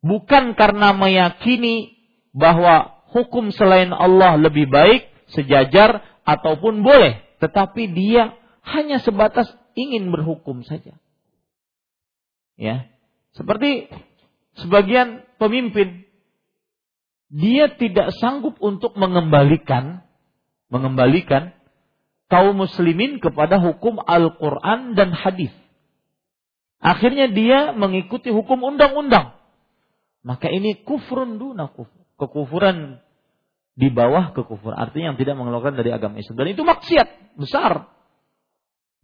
Bukan 0.05 0.59
karena 0.59 0.93
meyakini 0.93 1.97
bahwa 2.35 3.05
hukum 3.15 3.55
selain 3.55 3.95
Allah 3.95 4.37
lebih 4.37 4.69
baik, 4.69 5.07
sejajar, 5.31 6.03
ataupun 6.27 6.83
boleh. 6.83 7.23
Tetapi 7.39 7.93
dia 7.95 8.35
hanya 8.65 8.99
sebatas 8.99 9.49
ingin 9.79 10.11
berhukum 10.11 10.67
saja. 10.67 10.99
Ya. 12.55 12.87
Seperti 13.35 13.91
sebagian 14.59 15.27
pemimpin 15.43 16.07
dia 17.35 17.67
tidak 17.75 18.15
sanggup 18.23 18.63
untuk 18.63 18.95
mengembalikan 18.95 20.07
mengembalikan 20.71 21.55
kaum 22.31 22.59
muslimin 22.59 23.19
kepada 23.19 23.59
hukum 23.59 23.99
Al-Qur'an 24.03 24.95
dan 24.99 25.15
hadis. 25.15 25.51
Akhirnya 26.83 27.31
dia 27.31 27.73
mengikuti 27.73 28.29
hukum 28.29 28.61
undang-undang. 28.75 29.39
Maka 30.25 30.49
ini 30.49 30.83
kufrun 30.83 31.41
duna 31.41 31.71
kufur. 31.71 32.03
Kekufuran 32.15 33.03
di 33.75 33.91
bawah 33.91 34.31
kekufuran. 34.37 34.79
Artinya 34.79 35.13
yang 35.13 35.19
tidak 35.19 35.35
mengeluarkan 35.35 35.75
dari 35.75 35.91
agama 35.91 36.21
Islam. 36.23 36.39
Dan 36.39 36.49
itu 36.55 36.63
maksiat 36.63 37.39
besar. 37.41 37.91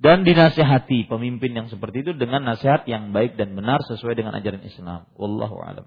Dan 0.01 0.25
dinasihati 0.25 1.13
pemimpin 1.13 1.53
yang 1.53 1.69
seperti 1.69 2.01
itu 2.01 2.17
dengan 2.17 2.41
nasihat 2.49 2.89
yang 2.89 3.13
baik 3.13 3.37
dan 3.37 3.53
benar 3.53 3.85
sesuai 3.85 4.17
dengan 4.17 4.33
ajaran 4.33 4.65
Islam. 4.65 5.05
Wallahu 5.13 5.61
alam. 5.61 5.87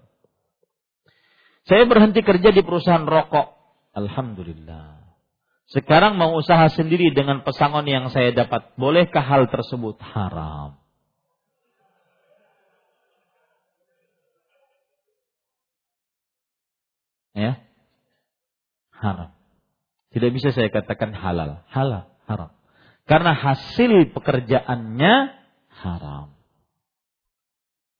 Saya 1.66 1.90
berhenti 1.90 2.22
kerja 2.22 2.54
di 2.54 2.62
perusahaan 2.62 3.10
rokok. 3.10 3.58
Alhamdulillah. 3.98 5.18
Sekarang 5.66 6.22
mau 6.22 6.38
usaha 6.38 6.70
sendiri 6.70 7.10
dengan 7.10 7.42
pesangon 7.42 7.90
yang 7.90 8.14
saya 8.14 8.30
dapat. 8.30 8.78
Bolehkah 8.78 9.26
hal 9.26 9.50
tersebut? 9.50 9.98
Haram. 9.98 10.78
Ya. 17.34 17.66
Haram. 18.94 19.34
Tidak 20.14 20.30
bisa 20.30 20.54
saya 20.54 20.70
katakan 20.70 21.18
halal. 21.18 21.66
Halal, 21.74 22.14
haram. 22.30 22.54
Karena 23.04 23.36
hasil 23.36 24.16
pekerjaannya 24.16 25.14
haram. 25.84 26.32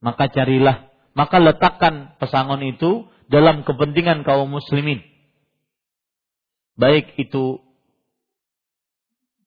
Maka 0.04 0.28
carilah, 0.32 0.92
maka 1.16 1.40
letakkan 1.40 2.16
pesangon 2.20 2.64
itu 2.64 3.08
dalam 3.28 3.64
kepentingan 3.64 4.24
kaum 4.28 4.52
muslimin. 4.52 5.04
Baik 6.76 7.16
itu 7.20 7.64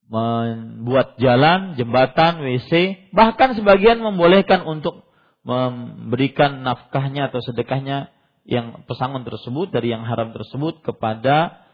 membuat 0.06 1.18
jalan, 1.18 1.74
jembatan, 1.74 2.38
WC, 2.38 3.10
bahkan 3.10 3.58
sebagian 3.58 3.98
membolehkan 3.98 4.62
untuk 4.62 5.02
memberikan 5.42 6.62
nafkahnya 6.62 7.30
atau 7.30 7.42
sedekahnya 7.42 8.14
yang 8.46 8.86
pesangon 8.86 9.26
tersebut 9.26 9.74
dari 9.74 9.90
yang 9.90 10.06
haram 10.06 10.30
tersebut 10.30 10.82
kepada 10.86 11.66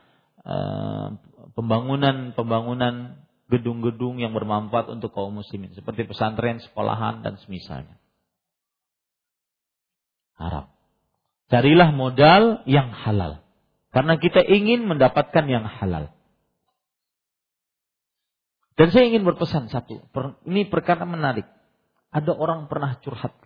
pembangunan 1.53 2.33
pembangunan 2.33 3.21
gedung-gedung 3.53 4.17
yang 4.17 4.33
bermanfaat 4.33 4.89
untuk 4.89 5.13
kaum 5.13 5.37
muslimin 5.37 5.77
seperti 5.77 6.09
pesantren, 6.09 6.57
sekolahan 6.65 7.21
dan 7.21 7.37
semisalnya. 7.37 8.01
Harap. 10.41 10.73
Carilah 11.53 11.93
modal 11.93 12.65
yang 12.65 12.89
halal. 12.89 13.45
Karena 13.93 14.17
kita 14.17 14.41
ingin 14.41 14.89
mendapatkan 14.89 15.45
yang 15.45 15.69
halal. 15.69 16.09
Dan 18.73 18.89
saya 18.89 19.05
ingin 19.13 19.29
berpesan 19.29 19.69
satu. 19.69 20.01
Ini 20.49 20.73
perkara 20.73 21.05
menarik. 21.05 21.45
Ada 22.09 22.33
orang 22.33 22.73
pernah 22.73 22.97
curhat. 23.05 23.37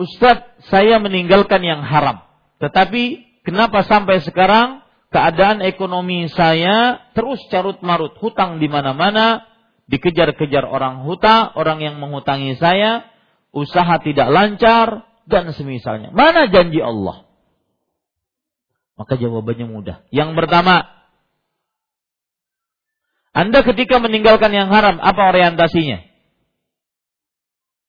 Ustadz, 0.00 0.72
saya 0.72 0.96
meninggalkan 0.96 1.60
yang 1.60 1.84
haram. 1.84 2.24
Tetapi 2.56 3.20
kenapa 3.44 3.84
sampai 3.84 4.24
sekarang 4.24 4.80
keadaan 5.10 5.60
ekonomi 5.66 6.30
saya 6.30 7.10
terus 7.12 7.42
carut 7.50 7.82
marut, 7.82 8.14
hutang 8.22 8.62
di 8.62 8.70
mana-mana, 8.70 9.44
dikejar-kejar 9.90 10.62
orang 10.64 11.02
huta, 11.02 11.50
orang 11.58 11.82
yang 11.82 11.98
menghutangi 11.98 12.54
saya, 12.56 13.10
usaha 13.50 13.98
tidak 14.00 14.30
lancar 14.30 15.04
dan 15.26 15.50
semisalnya. 15.50 16.14
Mana 16.14 16.46
janji 16.46 16.78
Allah? 16.78 17.26
Maka 18.94 19.18
jawabannya 19.18 19.66
mudah. 19.66 19.96
Yang 20.14 20.30
pertama, 20.38 20.86
Anda 23.34 23.62
ketika 23.66 23.98
meninggalkan 23.98 24.50
yang 24.54 24.70
haram, 24.70 24.98
apa 25.02 25.22
orientasinya? 25.30 26.06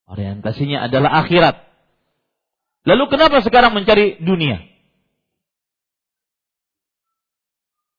Orientasinya 0.09 0.89
adalah 0.89 1.24
akhirat. 1.26 1.55
Lalu 2.88 3.03
kenapa 3.13 3.43
sekarang 3.45 3.78
mencari 3.78 4.17
dunia? 4.24 4.70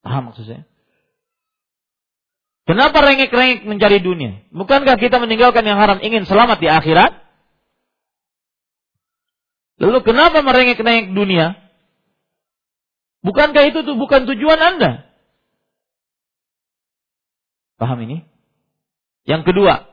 Paham 0.03 0.31
maksud 0.31 0.45
saya? 0.45 0.63
Kenapa 2.63 3.03
rengek-rengek 3.03 3.67
mencari 3.67 3.99
dunia? 3.99 4.47
Bukankah 4.55 4.95
kita 4.99 5.19
meninggalkan 5.19 5.67
yang 5.67 5.83
haram 5.83 5.99
ingin 5.99 6.27
selamat 6.27 6.63
di 6.63 6.71
akhirat? 6.71 7.23
Lalu 9.83 9.99
kenapa 10.07 10.47
merengek-rengek 10.47 11.11
dunia? 11.11 11.59
Bukankah 13.23 13.67
itu 13.67 13.83
tuh 13.83 13.99
bukan 13.99 14.27
tujuan 14.31 14.59
Anda? 14.59 15.07
Paham 17.79 17.99
ini? 18.07 18.23
Yang 19.27 19.43
kedua, 19.51 19.92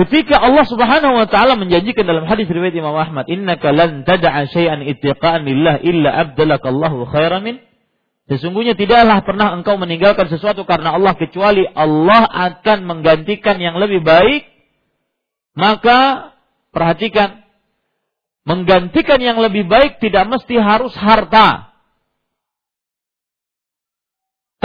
Ketika 0.00 0.40
Allah 0.40 0.64
Subhanahu 0.64 1.12
wa 1.12 1.28
taala 1.28 1.60
menjanjikan 1.60 2.08
dalam 2.08 2.24
hadis 2.24 2.48
riwayat 2.48 2.72
Imam 2.72 2.96
Ahmad, 2.96 3.28
"Innaka 3.28 3.68
lan 3.68 4.08
tad'a 4.08 4.48
syai'an 4.48 4.80
ittiqa'an 4.80 5.44
lillah 5.44 5.76
illa 5.84 6.24
abdalakallahu 6.24 7.04
khairan 7.12 7.44
min." 7.44 7.56
Sesungguhnya 8.32 8.72
tidaklah 8.80 9.20
pernah 9.28 9.52
engkau 9.52 9.76
meninggalkan 9.76 10.32
sesuatu 10.32 10.64
karena 10.64 10.96
Allah 10.96 11.12
kecuali 11.20 11.68
Allah 11.68 12.24
akan 12.24 12.88
menggantikan 12.88 13.60
yang 13.60 13.76
lebih 13.76 14.00
baik. 14.00 14.48
Maka 15.52 16.32
perhatikan, 16.72 17.44
menggantikan 18.48 19.20
yang 19.20 19.36
lebih 19.36 19.68
baik 19.68 20.00
tidak 20.00 20.24
mesti 20.32 20.56
harus 20.56 20.96
harta. 20.96 21.76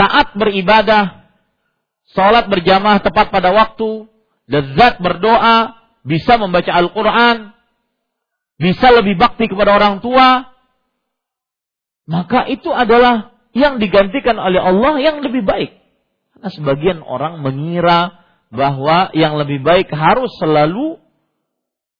Taat 0.00 0.32
beribadah, 0.32 1.28
sholat 2.16 2.48
berjamaah 2.48 3.04
tepat 3.04 3.28
pada 3.28 3.52
waktu, 3.52 4.15
lezat 4.46 5.02
berdoa, 5.02 5.78
bisa 6.06 6.38
membaca 6.38 6.70
Al-Quran, 6.70 7.50
bisa 8.56 8.88
lebih 8.94 9.18
bakti 9.18 9.50
kepada 9.50 9.74
orang 9.76 9.98
tua, 10.00 10.54
maka 12.06 12.46
itu 12.46 12.70
adalah 12.70 13.34
yang 13.52 13.82
digantikan 13.82 14.38
oleh 14.38 14.62
Allah 14.62 15.02
yang 15.02 15.20
lebih 15.20 15.42
baik. 15.42 15.74
Karena 16.36 16.48
sebagian 16.52 16.98
orang 17.02 17.42
mengira 17.42 18.22
bahwa 18.54 19.10
yang 19.12 19.34
lebih 19.34 19.64
baik 19.66 19.90
harus 19.90 20.30
selalu 20.38 21.02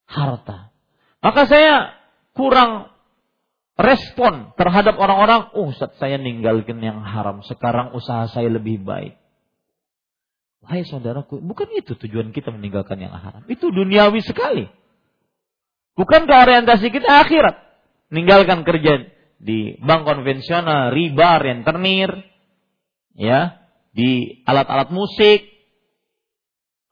harta. 0.07 0.71
Maka 1.19 1.51
saya 1.51 1.99
kurang 2.37 2.95
respon 3.75 4.55
terhadap 4.55 4.95
orang-orang, 4.97 5.51
oh 5.59 5.75
saya 5.75 6.17
ninggalkan 6.17 6.79
yang 6.81 7.03
haram, 7.03 7.43
sekarang 7.45 7.93
usaha 7.93 8.31
saya 8.31 8.49
lebih 8.49 8.81
baik. 8.87 9.19
Hai 10.67 10.83
saudaraku, 10.83 11.39
bukan 11.39 11.71
itu 11.79 11.95
tujuan 11.95 12.35
kita 12.35 12.51
meninggalkan 12.51 12.99
yang 12.99 13.15
haram. 13.15 13.47
Itu 13.47 13.71
duniawi 13.71 14.19
sekali. 14.27 14.67
Bukankah 15.95 16.43
orientasi 16.43 16.91
kita 16.91 17.23
akhirat? 17.23 17.55
Meninggalkan 18.11 18.67
kerja 18.67 19.07
di 19.39 19.79
bank 19.79 20.03
konvensional, 20.03 20.91
riba, 20.91 21.39
rentenir, 21.39 22.11
ya, 23.15 23.63
di 23.95 24.43
alat-alat 24.43 24.91
musik, 24.91 25.47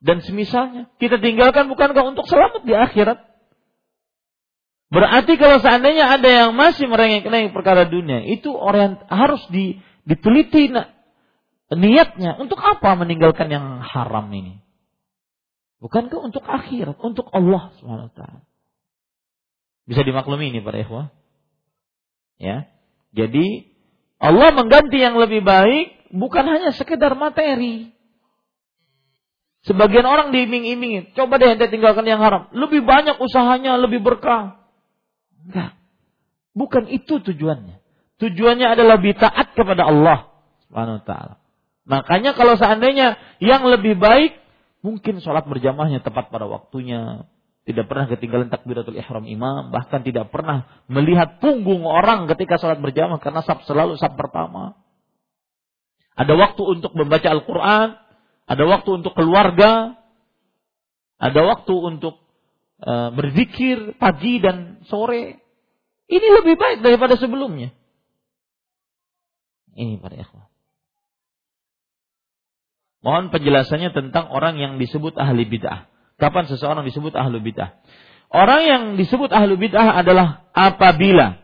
dan 0.05 0.23
semisalnya. 0.23 0.87
Kita 1.03 1.19
tinggalkan 1.19 1.67
bukankah 1.67 2.05
untuk 2.15 2.31
selamat 2.31 2.63
di 2.63 2.79
akhirat? 2.79 3.19
Berarti 4.95 5.35
kalau 5.35 5.59
seandainya 5.59 6.15
ada 6.15 6.29
yang 6.31 6.51
masih 6.55 6.87
merengek-rengek 6.87 7.51
perkara 7.51 7.91
dunia, 7.91 8.23
itu 8.23 8.55
orient, 8.55 9.03
harus 9.11 9.43
di, 9.51 9.83
diteliti 10.07 10.71
niatnya 11.73 12.37
untuk 12.37 12.61
apa 12.61 12.93
meninggalkan 12.99 13.49
yang 13.49 13.81
haram 13.81 14.29
ini? 14.35 14.61
Bukankah 15.81 16.21
untuk 16.21 16.45
akhirat, 16.45 16.97
untuk 17.01 17.29
Allah 17.29 17.73
SWT. 17.77 18.21
Bisa 19.85 20.01
dimaklumi 20.01 20.49
ini 20.49 20.65
para 20.65 20.81
ikhwah? 20.81 21.13
Ya. 22.41 22.73
Jadi 23.13 23.69
Allah 24.17 24.49
mengganti 24.57 24.97
yang 24.97 25.21
lebih 25.21 25.45
baik 25.45 26.09
bukan 26.09 26.45
hanya 26.49 26.73
sekedar 26.73 27.13
materi. 27.13 27.93
Sebagian 29.65 30.05
orang 30.05 30.33
diiming-imingi, 30.33 31.17
coba 31.17 31.41
deh 31.41 31.57
ente 31.57 31.69
tinggalkan 31.73 32.05
yang 32.05 32.21
haram. 32.21 32.53
Lebih 32.53 32.85
banyak 32.85 33.17
usahanya, 33.17 33.81
lebih 33.81 34.05
berkah. 34.05 34.61
Enggak. 35.45 35.77
Bukan 36.53 36.89
itu 36.93 37.21
tujuannya. 37.21 37.81
Tujuannya 38.21 38.67
adalah 38.73 38.97
bitaat 39.01 39.53
kepada 39.57 39.89
Allah 39.89 40.33
Subhanahu 40.69 41.01
wa 41.01 41.05
taala. 41.05 41.44
Makanya 41.85 42.33
kalau 42.33 42.57
seandainya 42.57 43.21
yang 43.45 43.65
lebih 43.69 44.01
baik 44.01 44.41
mungkin 44.81 45.21
sholat 45.21 45.45
berjamaahnya 45.45 46.01
tepat 46.01 46.33
pada 46.33 46.49
waktunya, 46.49 47.29
tidak 47.65 47.89
pernah 47.89 48.05
ketinggalan 48.09 48.49
takbiratul 48.53 48.97
ihram 48.97 49.25
imam, 49.25 49.73
bahkan 49.73 50.05
tidak 50.05 50.29
pernah 50.29 50.69
melihat 50.89 51.41
punggung 51.41 51.85
orang 51.89 52.29
ketika 52.29 52.61
sholat 52.61 52.81
berjamaah 52.81 53.21
karena 53.21 53.41
sab 53.45 53.65
selalu 53.65 53.97
sab 53.97 54.17
pertama. 54.17 54.77
Ada 56.15 56.37
waktu 56.37 56.63
untuk 56.63 56.93
membaca 56.93 57.27
Al-Quran, 57.27 57.97
ada 58.45 58.65
waktu 58.69 58.91
untuk 59.03 59.13
keluarga, 59.17 59.97
ada 61.17 61.41
waktu 61.41 61.75
untuk 61.75 62.21
uh, 62.85 63.11
berzikir 63.17 63.97
pagi 63.97 64.39
dan 64.45 64.85
sore. 64.87 65.41
Ini 66.05 66.27
lebih 66.45 66.55
baik 66.61 66.85
daripada 66.85 67.17
sebelumnya. 67.17 67.73
Ini 69.75 69.99
para 69.99 70.21
ikhwan. 70.21 70.54
Mohon 73.05 73.29
penjelasannya 73.37 73.93
tentang 73.93 74.33
orang 74.33 74.57
yang 74.57 74.81
disebut 74.81 75.13
ahli 75.21 75.45
bid'ah. 75.45 75.93
Kapan 76.17 76.49
seseorang 76.49 76.89
disebut 76.89 77.13
ahli 77.13 77.37
bid'ah? 77.37 77.77
Orang 78.33 78.65
yang 78.65 78.83
disebut 78.97 79.29
ahli 79.29 79.61
bid'ah 79.61 80.01
adalah 80.01 80.49
apabila 80.57 81.37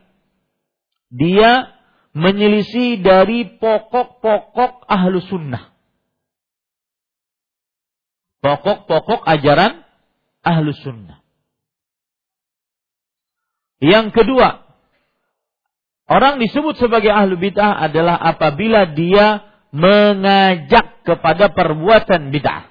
dia 1.13 1.69
menyelisih 2.17 3.05
dari 3.05 3.61
pokok-pokok 3.61 4.89
ahlu 4.89 5.21
sunnah. 5.21 5.69
Pokok-pokok 8.41 9.21
ajaran 9.29 9.85
ahlu 10.41 10.73
sunnah. 10.73 11.21
Yang 13.85 14.17
kedua, 14.17 14.65
orang 16.09 16.41
disebut 16.41 16.81
sebagai 16.81 17.13
ahlu 17.13 17.37
bid'ah 17.37 17.85
adalah 17.85 18.17
apabila 18.17 18.97
dia 18.97 19.49
mengajak 19.71 21.07
kepada 21.07 21.51
perbuatan 21.51 22.35
bid'ah. 22.35 22.71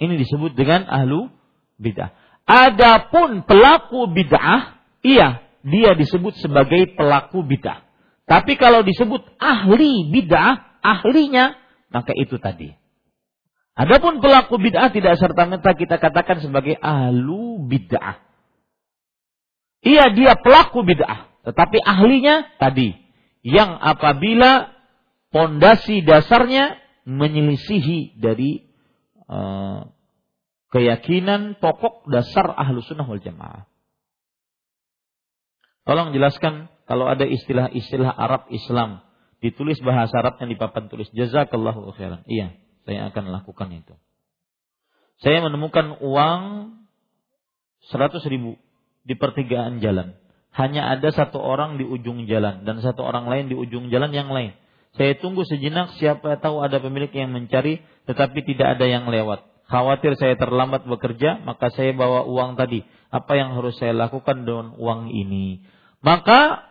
Ini 0.00 0.14
disebut 0.18 0.56
dengan 0.58 0.88
ahlu 0.88 1.30
bid'ah. 1.78 2.12
Adapun 2.44 3.44
pelaku 3.48 4.10
bid'ah, 4.12 4.80
iya, 5.00 5.44
dia 5.64 5.96
disebut 5.96 6.36
sebagai 6.40 6.92
pelaku 6.92 7.40
bid'ah. 7.40 7.84
Tapi 8.24 8.56
kalau 8.56 8.84
disebut 8.84 9.24
ahli 9.40 10.12
bid'ah, 10.12 10.80
ahlinya, 10.80 11.56
maka 11.92 12.12
itu 12.16 12.36
tadi. 12.40 12.72
Adapun 13.74 14.20
pelaku 14.20 14.60
bid'ah 14.60 14.92
tidak 14.92 15.16
serta-merta 15.18 15.72
kita 15.74 15.96
katakan 15.98 16.40
sebagai 16.40 16.76
ahlu 16.78 17.64
bid'ah. 17.64 18.20
Iya, 19.84 20.12
dia 20.16 20.36
pelaku 20.40 20.84
bid'ah. 20.84 21.28
Tetapi 21.44 21.78
ahlinya 21.84 22.56
tadi. 22.56 22.96
Yang 23.44 23.76
apabila 23.76 24.73
pondasi 25.34 26.06
dasarnya 26.06 26.78
menyelisihi 27.02 28.22
dari 28.22 28.70
uh, 29.26 29.90
keyakinan 30.70 31.58
pokok 31.58 32.06
dasar 32.06 32.54
ahlu 32.54 32.78
sunnah 32.86 33.02
wal 33.02 33.18
jamaah. 33.18 33.66
Tolong 35.84 36.14
jelaskan 36.14 36.70
kalau 36.86 37.10
ada 37.10 37.26
istilah-istilah 37.26 38.14
Arab 38.14 38.46
Islam 38.54 39.02
ditulis 39.42 39.76
bahasa 39.84 40.22
Arab 40.22 40.40
yang 40.40 40.54
di 40.54 40.56
papan 40.56 40.86
tulis 40.86 41.10
jazakallahu 41.12 41.92
khairan. 41.98 42.24
Iya, 42.24 42.56
saya 42.86 43.10
akan 43.12 43.34
lakukan 43.34 43.68
itu. 43.74 43.94
Saya 45.20 45.44
menemukan 45.44 46.00
uang 46.00 46.42
100 47.92 48.24
ribu 48.32 48.56
di 49.04 49.12
pertigaan 49.18 49.84
jalan. 49.84 50.16
Hanya 50.54 50.94
ada 50.94 51.10
satu 51.10 51.42
orang 51.42 51.76
di 51.76 51.84
ujung 51.84 52.24
jalan 52.30 52.62
dan 52.64 52.80
satu 52.80 53.02
orang 53.04 53.26
lain 53.28 53.52
di 53.52 53.58
ujung 53.58 53.92
jalan 53.92 54.14
yang 54.14 54.30
lain. 54.30 54.56
Saya 54.94 55.18
tunggu 55.18 55.42
sejenak 55.42 55.98
siapa 55.98 56.38
tahu 56.38 56.62
ada 56.62 56.78
pemilik 56.78 57.10
yang 57.10 57.34
mencari 57.34 57.82
tetapi 58.06 58.46
tidak 58.46 58.78
ada 58.78 58.86
yang 58.86 59.10
lewat. 59.10 59.42
Khawatir 59.64 60.14
saya 60.20 60.36
terlambat 60.36 60.84
bekerja, 60.84 61.40
maka 61.42 61.72
saya 61.72 61.96
bawa 61.96 62.28
uang 62.28 62.54
tadi. 62.54 62.84
Apa 63.08 63.34
yang 63.34 63.56
harus 63.56 63.74
saya 63.80 63.96
lakukan 63.96 64.44
dengan 64.44 64.76
uang 64.76 65.08
ini? 65.10 65.64
Maka 66.04 66.68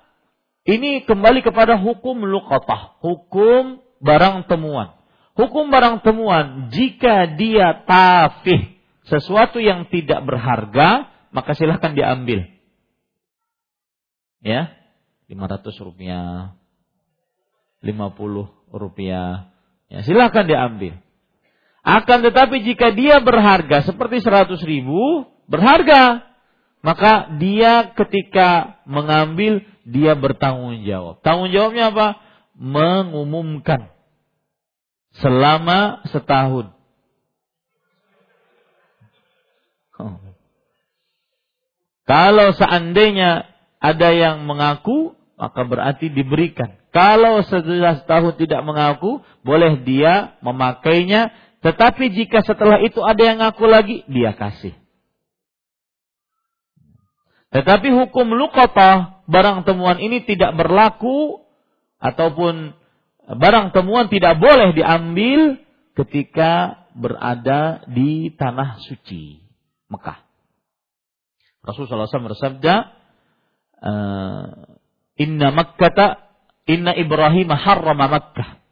ini 0.64 1.04
kembali 1.04 1.44
kepada 1.44 1.76
hukum 1.76 2.24
luqatah, 2.24 3.02
hukum 3.04 3.82
barang 4.00 4.48
temuan. 4.48 4.96
Hukum 5.34 5.74
barang 5.74 6.06
temuan, 6.06 6.70
jika 6.70 7.26
dia 7.34 7.82
tafih, 7.90 8.78
sesuatu 9.10 9.58
yang 9.58 9.90
tidak 9.90 10.22
berharga, 10.22 11.10
maka 11.34 11.58
silahkan 11.58 11.98
diambil. 11.98 12.46
Ya, 14.46 14.70
500 15.26 15.74
rupiah, 15.82 16.54
50 16.54 16.63
rupiah. 18.72 19.54
Ya, 19.92 20.02
silahkan 20.02 20.48
diambil. 20.48 20.98
Akan 21.84 22.24
tetapi 22.24 22.64
jika 22.64 22.96
dia 22.96 23.20
berharga 23.20 23.84
seperti 23.84 24.24
100 24.24 24.56
ribu, 24.64 25.28
berharga. 25.52 26.24
Maka 26.84 27.32
dia 27.40 27.96
ketika 27.96 28.80
mengambil, 28.84 29.64
dia 29.88 30.16
bertanggung 30.16 30.84
jawab. 30.84 31.20
Tanggung 31.24 31.52
jawabnya 31.52 31.92
apa? 31.92 32.08
Mengumumkan. 32.56 33.92
Selama 35.20 36.04
setahun. 36.12 36.72
Oh. 40.00 40.20
Kalau 42.04 42.52
seandainya 42.52 43.48
ada 43.80 44.10
yang 44.12 44.44
mengaku, 44.44 45.16
maka 45.40 45.64
berarti 45.64 46.12
diberikan. 46.12 46.83
Kalau 46.94 47.42
setelah 47.42 48.06
setahun 48.06 48.38
tidak 48.38 48.62
mengaku, 48.62 49.26
boleh 49.42 49.82
dia 49.82 50.38
memakainya. 50.46 51.34
Tetapi 51.66 52.14
jika 52.14 52.46
setelah 52.46 52.78
itu 52.86 53.02
ada 53.02 53.18
yang 53.18 53.42
ngaku 53.42 53.66
lagi, 53.66 54.06
dia 54.06 54.38
kasih. 54.38 54.78
Tetapi 57.50 57.90
hukum 57.90 58.38
lukota 58.38 59.22
barang 59.26 59.66
temuan 59.66 59.98
ini 60.02 60.22
tidak 60.26 60.54
berlaku 60.54 61.42
ataupun 61.98 62.78
barang 63.26 63.74
temuan 63.74 64.10
tidak 64.10 64.38
boleh 64.38 64.74
diambil 64.78 65.58
ketika 65.98 66.84
berada 66.94 67.86
di 67.90 68.34
tanah 68.38 68.82
suci 68.86 69.42
Mekah. 69.90 70.22
Rasulullah 71.64 72.10
SAW 72.10 72.34
bersabda, 72.34 72.76
eh, 73.82 74.46
Inna 75.24 75.54
Makkata 75.54 76.23
Inna 76.70 76.96
Ibrahim 76.96 77.52
harrama 77.52 78.08
Makkah. 78.08 78.64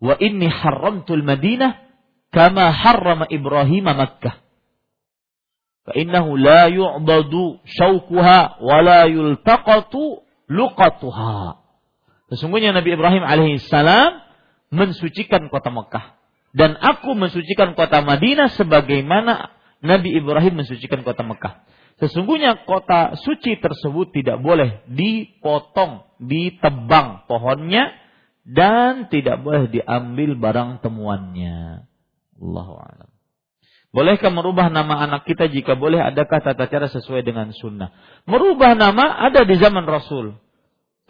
Wa 0.00 0.16
inni 0.16 0.48
harramtul 0.48 1.20
Madinah 1.20 1.76
kama 2.32 2.72
harrama 2.72 3.28
Ibrahim 3.28 3.84
Makkah. 3.84 4.40
Fa 5.84 5.92
innahu 5.96 6.36
la 6.40 6.68
yu'badu 6.72 7.60
syaukuha 7.68 8.60
wa 8.60 8.78
la 8.80 9.08
yultaqatu 9.08 10.24
luqatuha. 10.48 11.60
Sesungguhnya 12.32 12.70
Nabi 12.70 12.94
Ibrahim 12.94 13.26
alaihissalam 13.26 14.22
mensucikan 14.70 15.50
kota 15.50 15.68
Mekah. 15.68 16.16
Dan 16.50 16.74
aku 16.78 17.14
mensucikan 17.14 17.78
kota 17.78 18.02
Madinah 18.02 18.50
sebagaimana 18.54 19.54
Nabi 19.82 20.14
Ibrahim 20.18 20.62
mensucikan 20.62 21.02
kota 21.06 21.22
Mekah. 21.26 21.62
Sesungguhnya 22.00 22.64
kota 22.64 23.12
suci 23.20 23.60
tersebut 23.60 24.16
tidak 24.16 24.40
boleh 24.40 24.80
dipotong, 24.88 26.08
ditebang 26.16 27.28
pohonnya 27.28 27.92
dan 28.40 29.12
tidak 29.12 29.44
boleh 29.44 29.68
diambil 29.68 30.32
barang 30.32 30.70
temuannya. 30.80 31.84
Allahu 32.40 32.74
a'lam. 32.80 33.10
Bolehkah 33.90 34.30
merubah 34.32 34.72
nama 34.72 35.02
anak 35.02 35.26
kita 35.26 35.50
jika 35.50 35.76
boleh 35.76 36.00
adakah 36.00 36.40
tata 36.40 36.70
cara 36.70 36.86
sesuai 36.88 37.26
dengan 37.26 37.52
sunnah? 37.52 37.92
Merubah 38.24 38.72
nama 38.78 39.18
ada 39.20 39.44
di 39.44 39.58
zaman 39.60 39.84
Rasul. 39.84 40.38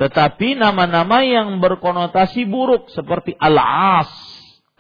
Tetapi 0.01 0.57
nama-nama 0.57 1.21
yang 1.21 1.61
berkonotasi 1.61 2.49
buruk 2.49 2.89
seperti 2.89 3.37
al-as, 3.37 4.09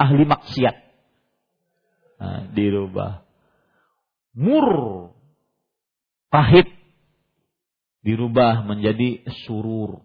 ahli 0.00 0.24
maksiat. 0.24 0.76
Nah, 2.18 2.40
dirubah. 2.56 3.20
Mur, 4.32 4.66
pahit 6.30 6.70
dirubah 8.00 8.64
menjadi 8.64 9.26
surur. 9.44 10.00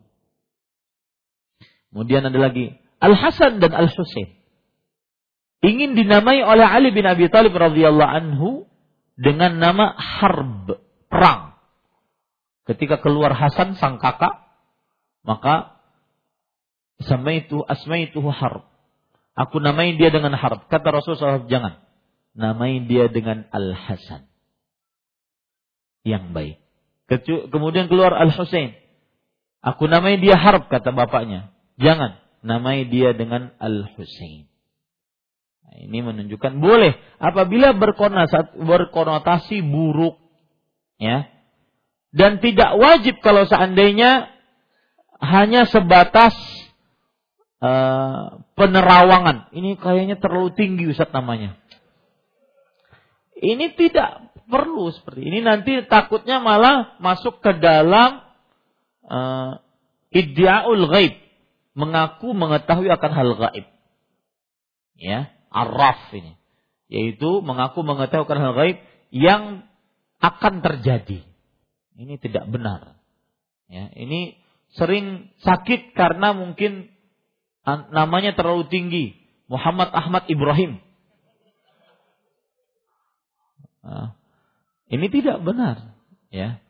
Kemudian 1.93 2.27
ada 2.27 2.35
lagi 2.35 2.75
Al-Hasan 2.99 3.63
dan 3.63 3.71
Al-Husain. 3.71 4.35
Ingin 5.63 5.95
dinamai 5.95 6.43
oleh 6.43 6.67
Ali 6.67 6.91
bin 6.91 7.07
Abi 7.07 7.31
Thalib 7.31 7.55
radhiyallahu 7.55 8.11
anhu 8.11 8.49
dengan 9.15 9.57
nama 9.57 9.95
Harb, 9.95 10.75
perang. 11.07 11.55
Ketika 12.67 12.99
keluar 12.99 13.31
Hasan 13.31 13.79
sang 13.79 14.01
kakak, 14.01 14.43
maka 15.23 15.79
sama 16.99 17.37
itu 17.39 17.63
Harb. 18.29 18.67
Aku 19.35 19.59
namai 19.63 19.95
dia 19.95 20.11
dengan 20.11 20.35
Harb. 20.35 20.67
Kata 20.67 20.91
Rasulullah 20.91 21.43
SAW, 21.43 21.51
jangan. 21.51 21.79
Namai 22.35 22.83
dia 22.83 23.07
dengan 23.07 23.47
Al-Hasan 23.51 24.34
yang 26.05 26.31
baik. 26.31 26.61
Kemudian 27.51 27.89
keluar 27.89 28.13
Al-Husain. 28.13 28.77
Aku 29.65 29.89
namai 29.89 30.21
dia 30.21 30.37
Harb 30.37 30.69
kata 30.69 30.93
bapaknya. 30.93 31.49
Jangan 31.81 32.21
namai 32.45 32.85
dia 32.85 33.17
dengan 33.17 33.49
Al-Husain. 33.57 34.45
Nah, 35.65 35.75
ini 35.81 36.05
menunjukkan 36.05 36.61
boleh 36.61 36.93
apabila 37.17 37.73
berkonotasi 38.53 39.65
buruk 39.65 40.21
ya. 41.01 41.25
Dan 42.15 42.39
tidak 42.39 42.79
wajib 42.79 43.19
kalau 43.19 43.43
seandainya 43.43 44.31
hanya 45.19 45.67
sebatas 45.67 46.31
uh, 47.59 48.39
penerawangan. 48.55 49.51
Ini 49.51 49.75
kayaknya 49.75 50.15
terlalu 50.21 50.55
tinggi 50.55 50.87
Ustaz 50.87 51.11
namanya. 51.11 51.59
Ini 53.35 53.75
tidak 53.75 54.31
perlu 54.47 54.93
seperti 54.93 55.21
ini. 55.25 55.39
Nanti 55.41 55.83
takutnya 55.85 56.41
malah 56.41 56.97
masuk 57.01 57.41
ke 57.41 57.57
dalam 57.57 58.23
uh, 59.05 59.61
iddiaul 60.13 60.85
ghaib, 60.89 61.13
mengaku 61.75 62.31
mengetahui 62.31 62.89
akan 62.89 63.11
hal 63.11 63.29
gaib. 63.35 63.65
Ya, 64.95 65.35
araf 65.51 66.07
ini, 66.15 66.39
yaitu 66.87 67.43
mengaku 67.43 67.83
mengetahui 67.83 68.25
akan 68.25 68.39
hal 68.39 68.53
gaib 68.55 68.77
yang 69.11 69.67
akan 70.23 70.63
terjadi. 70.63 71.21
Ini 71.95 72.15
tidak 72.19 72.47
benar. 72.47 72.99
Ya, 73.67 73.91
ini 73.95 74.37
sering 74.75 75.31
sakit 75.41 75.95
karena 75.95 76.35
mungkin 76.35 76.91
namanya 77.91 78.35
terlalu 78.37 78.69
tinggi. 78.69 79.05
Muhammad 79.45 79.93
Ahmad 79.93 80.25
Ibrahim. 80.25 80.81
Nah, 83.85 84.17
ini 84.91 85.07
tidak 85.09 85.41
benar, 85.41 85.97
ya. 86.29 86.61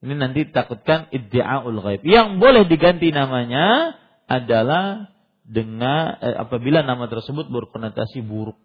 Ini 0.00 0.16
nanti 0.16 0.48
takutkan 0.48 1.12
iddiaul 1.12 1.76
ghaib. 1.76 2.00
Yang 2.08 2.40
boleh 2.40 2.64
diganti 2.64 3.12
namanya 3.12 3.92
adalah 4.24 5.12
dengan 5.44 6.16
eh, 6.24 6.36
apabila 6.40 6.80
nama 6.80 7.04
tersebut 7.04 7.52
berkonotasi 7.52 8.24
buruk. 8.24 8.56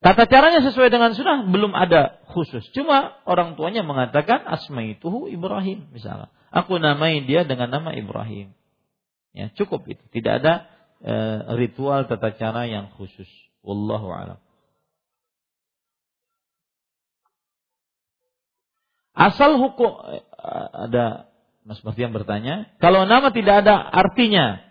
Tata 0.00 0.24
caranya 0.24 0.64
sesuai 0.64 0.88
dengan 0.88 1.12
sunnah 1.12 1.44
belum 1.44 1.76
ada 1.76 2.24
khusus. 2.32 2.64
Cuma 2.72 3.20
orang 3.28 3.58
tuanya 3.60 3.84
mengatakan 3.84 4.40
asma 4.48 4.80
itu 4.86 5.28
Ibrahim 5.28 5.92
misalnya. 5.92 6.32
Aku 6.48 6.80
namai 6.80 7.20
dia 7.28 7.44
dengan 7.44 7.68
nama 7.68 7.92
Ibrahim. 7.92 8.56
Ya, 9.36 9.52
cukup 9.54 9.84
itu. 9.86 10.00
Tidak 10.08 10.32
ada 10.40 10.66
e, 11.04 11.14
ritual 11.60 12.08
tata 12.08 12.32
cara 12.34 12.64
yang 12.64 12.90
khusus. 12.96 13.28
Wallahu 13.60 14.08
a'lam. 14.08 14.40
Asal 19.14 19.58
hukum 19.58 19.90
eh, 20.10 20.24
ada 20.88 21.30
Mas 21.60 21.82
yang 22.00 22.10
bertanya, 22.10 22.72
kalau 22.80 23.04
nama 23.04 23.30
tidak 23.30 23.62
ada 23.62 23.78
artinya, 23.78 24.64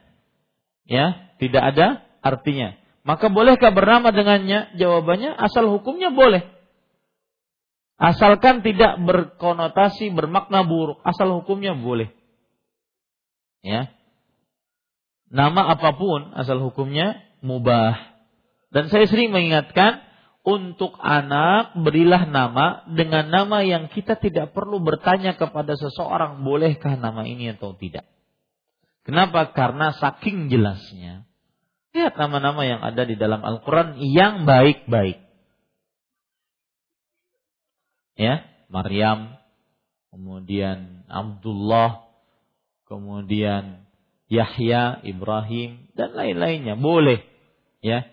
ya, 0.89 1.31
tidak 1.37 1.63
ada 1.75 1.87
artinya. 2.19 2.75
Maka 3.07 3.31
bolehkah 3.31 3.71
bernama 3.71 4.11
dengannya? 4.11 4.75
Jawabannya 4.75 5.31
asal 5.31 5.69
hukumnya 5.69 6.11
boleh. 6.11 6.43
Asalkan 7.99 8.63
tidak 8.63 8.99
berkonotasi 8.99 10.11
bermakna 10.11 10.63
buruk, 10.63 10.99
asal 11.03 11.29
hukumnya 11.39 11.75
boleh. 11.77 12.11
Ya. 13.63 13.91
Nama 15.29 15.77
apa 15.77 15.93
pun 15.93 16.33
asal 16.35 16.57
hukumnya 16.63 17.21
mubah. 17.45 17.95
Dan 18.73 18.89
saya 18.89 19.05
sering 19.05 19.29
mengingatkan 19.29 20.08
untuk 20.43 20.95
anak 20.99 21.75
berilah 21.75 22.25
nama 22.25 22.87
dengan 22.87 23.27
nama 23.27 23.61
yang 23.61 23.91
kita 23.91 24.15
tidak 24.17 24.55
perlu 24.55 24.79
bertanya 24.79 25.35
kepada 25.35 25.75
seseorang 25.75 26.41
bolehkah 26.41 26.95
nama 26.95 27.27
ini 27.27 27.53
atau 27.53 27.75
tidak. 27.75 28.07
Kenapa? 29.03 29.51
Karena 29.51 29.91
saking 29.97 30.47
jelasnya 30.47 31.29
Lihat 31.89 32.21
nama-nama 32.21 32.61
yang 32.69 32.81
ada 32.85 33.01
di 33.01 33.17
dalam 33.17 33.41
Al-Quran 33.41 33.97
yang 33.97 34.45
baik-baik. 34.45 35.25
Ya, 38.13 38.45
Maryam, 38.69 39.39
kemudian 40.13 41.07
Abdullah, 41.09 42.05
kemudian 42.85 43.89
Yahya, 44.29 45.01
Ibrahim, 45.01 45.89
dan 45.97 46.13
lain-lainnya. 46.13 46.77
Boleh. 46.77 47.25
Ya. 47.81 48.05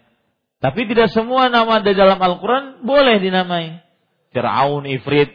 Tapi 0.67 0.83
tidak 0.91 1.15
semua 1.15 1.47
nama 1.47 1.79
di 1.79 1.95
dalam 1.95 2.19
Al-Quran 2.19 2.83
boleh 2.83 3.23
dinamai. 3.23 3.79
Fir'aun, 4.35 4.83
Ifrit. 4.91 5.31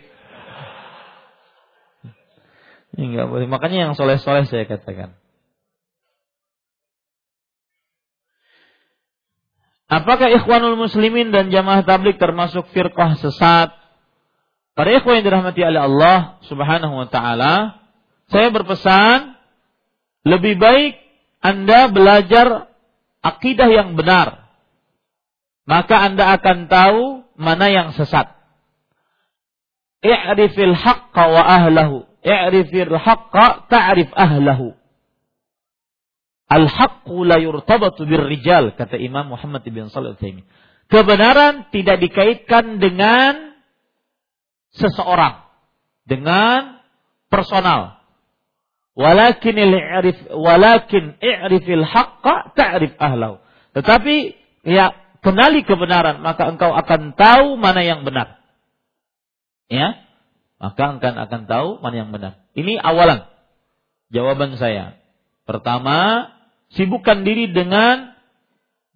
Ini 2.99 3.15
enggak 3.15 3.31
boleh. 3.31 3.47
Makanya 3.47 3.87
yang 3.87 3.93
soleh-soleh 3.95 4.43
saya 4.51 4.67
katakan. 4.67 5.15
Apakah 9.87 10.35
ikhwanul 10.35 10.75
muslimin 10.75 11.31
dan 11.31 11.47
jamaah 11.47 11.87
tablik 11.87 12.19
termasuk 12.19 12.67
firqah 12.75 13.15
sesat? 13.15 13.71
Para 14.75 14.89
ikhwan 14.99 15.23
yang 15.23 15.31
dirahmati 15.31 15.63
oleh 15.63 15.79
Allah 15.79 16.43
subhanahu 16.43 16.91
wa 16.91 17.07
ta'ala, 17.07 17.79
saya 18.27 18.51
berpesan, 18.51 19.39
lebih 20.27 20.59
baik 20.59 20.99
Anda 21.39 21.87
belajar 21.87 22.67
akidah 23.23 23.71
yang 23.71 23.95
benar. 23.95 24.40
Maka 25.71 25.95
Anda 26.03 26.35
akan 26.35 26.67
tahu 26.67 27.23
mana 27.39 27.71
yang 27.71 27.95
sesat. 27.95 28.27
I'rifil 30.03 30.75
haqqa 30.75 31.23
wa 31.31 31.41
ahlahu. 31.47 32.03
I'rifil 32.27 32.99
haqqa 32.99 33.71
ta'rif 33.71 34.11
ahlahu. 34.11 34.75
Al-haqqu 36.51 37.23
la 37.23 37.39
yurtabatu 37.39 38.03
birrijal 38.03 38.75
kata 38.75 38.99
Imam 38.99 39.31
Muhammad 39.31 39.63
bin 39.63 39.87
Shalih 39.87 40.19
Al 40.19 40.43
Kebenaran 40.91 41.71
tidak 41.71 42.03
dikaitkan 42.03 42.83
dengan 42.83 43.55
seseorang, 44.75 45.47
dengan 46.03 46.83
personal. 47.31 48.03
Walakin 48.91 49.55
i'rif 49.55 50.19
walakin 50.35 51.15
i'rifil 51.23 51.87
haqqa 51.87 52.51
ta'rif 52.59 52.91
ahlahu. 52.99 53.39
Tetapi 53.71 54.35
ya 54.67 54.91
kenali 55.21 55.63
kebenaran 55.65 56.19
maka 56.21 56.49
engkau 56.49 56.73
akan 56.73 57.13
tahu 57.15 57.57
mana 57.57 57.81
yang 57.81 58.03
benar. 58.03 58.41
Ya. 59.71 60.03
Maka 60.61 60.99
engkau 60.99 61.15
akan 61.15 61.41
tahu 61.49 61.69
mana 61.81 61.95
yang 62.05 62.11
benar. 62.13 62.41
Ini 62.53 62.77
awalan 62.77 63.25
jawaban 64.11 64.59
saya. 64.59 64.99
Pertama, 65.47 66.29
sibukkan 66.75 67.23
diri 67.25 67.49
dengan 67.49 68.13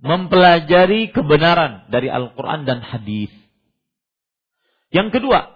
mempelajari 0.03 1.09
kebenaran 1.09 1.89
dari 1.89 2.11
Al-Quran 2.11 2.67
dan 2.67 2.83
hadis. 2.83 3.31
Yang 4.93 5.19
kedua, 5.19 5.55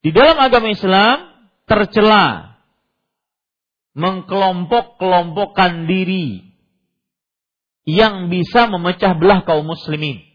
di 0.00 0.14
dalam 0.14 0.38
agama 0.38 0.70
Islam 0.70 1.34
tercela 1.66 2.56
mengkelompok-kelompokkan 3.98 5.90
diri 5.90 6.45
yang 7.86 8.28
bisa 8.28 8.66
memecah 8.66 9.14
belah 9.14 9.46
kaum 9.46 9.64
muslimin. 9.64 10.26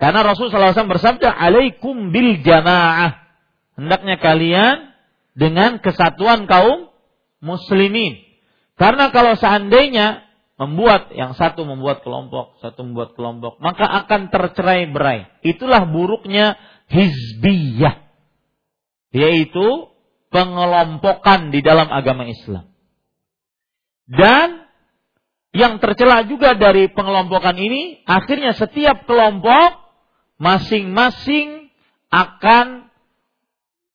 Karena 0.00 0.24
Rasulullah 0.24 0.72
SAW 0.72 0.96
bersabda, 0.96 1.28
"Alaikum 1.28 2.12
bil 2.12 2.40
jamaah." 2.40 3.20
Hendaknya 3.76 4.16
kalian 4.16 4.96
dengan 5.36 5.78
kesatuan 5.84 6.48
kaum 6.48 6.88
muslimin. 7.44 8.16
Karena 8.80 9.12
kalau 9.12 9.36
seandainya 9.36 10.24
membuat 10.56 11.12
yang 11.12 11.36
satu 11.36 11.68
membuat 11.68 12.00
kelompok, 12.00 12.60
satu 12.64 12.84
membuat 12.84 13.12
kelompok, 13.12 13.60
maka 13.60 13.84
akan 14.04 14.32
tercerai 14.32 14.88
berai. 14.88 15.28
Itulah 15.44 15.84
buruknya 15.84 16.56
hizbiyah. 16.88 18.04
Yaitu 19.12 19.92
pengelompokan 20.32 21.52
di 21.52 21.60
dalam 21.64 21.88
agama 21.88 22.28
Islam. 22.28 22.68
Dan 24.08 24.65
yang 25.56 25.80
tercela 25.80 26.20
juga 26.28 26.52
dari 26.52 26.92
pengelompokan 26.92 27.56
ini, 27.56 28.04
akhirnya 28.04 28.52
setiap 28.52 29.08
kelompok 29.08 29.80
masing-masing 30.36 31.72
akan 32.12 32.92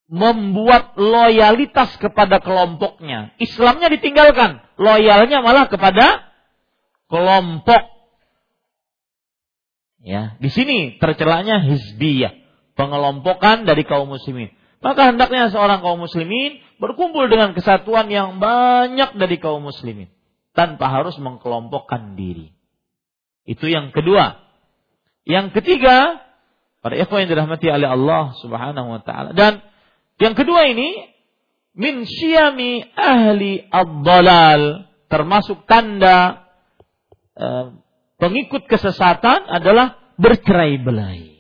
membuat 0.10 0.98
loyalitas 0.98 1.94
kepada 2.02 2.42
kelompoknya. 2.42 3.38
Islamnya 3.38 3.94
ditinggalkan, 3.94 4.60
loyalnya 4.82 5.46
malah 5.46 5.70
kepada 5.70 6.34
kelompok. 7.08 7.94
Ya, 10.02 10.34
di 10.42 10.50
sini 10.50 10.98
tercelanya 10.98 11.62
hizbiyah, 11.62 12.34
pengelompokan 12.74 13.70
dari 13.70 13.86
kaum 13.86 14.10
muslimin. 14.10 14.50
Maka 14.82 15.14
hendaknya 15.14 15.54
seorang 15.54 15.86
kaum 15.86 16.02
muslimin 16.02 16.58
berkumpul 16.82 17.30
dengan 17.30 17.54
kesatuan 17.54 18.10
yang 18.10 18.42
banyak 18.42 19.14
dari 19.14 19.38
kaum 19.38 19.62
muslimin 19.62 20.10
tanpa 20.52 20.92
harus 20.92 21.16
mengkelompokkan 21.18 22.20
diri. 22.20 22.52
Itu 23.48 23.68
yang 23.68 23.96
kedua. 23.96 24.38
Yang 25.24 25.62
ketiga, 25.62 26.22
para 26.82 26.98
ikhwan 26.98 27.26
yang 27.26 27.32
dirahmati 27.38 27.68
oleh 27.70 27.90
Allah 27.90 28.34
Subhanahu 28.42 28.88
wa 28.98 29.02
taala 29.06 29.32
dan 29.38 29.62
yang 30.18 30.34
kedua 30.34 30.70
ini 30.70 31.14
min 31.78 32.04
syami 32.04 32.84
ahli 32.98 33.64
ad-dalal 33.70 34.92
termasuk 35.08 35.64
tanda 35.70 36.48
uh, 37.38 37.78
pengikut 38.18 38.66
kesesatan 38.66 39.48
adalah 39.50 40.16
bercerai-berai. 40.22 41.32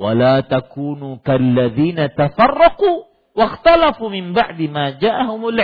Wala 0.00 0.40
takunu 0.48 1.20
kalladzina 1.20 2.08
tafarraqu 2.08 3.04
wakhtalafu 3.36 4.08
min 4.08 4.32
ba'di 4.32 4.66
ma 4.72 4.96
ja'ahumul. 4.96 5.60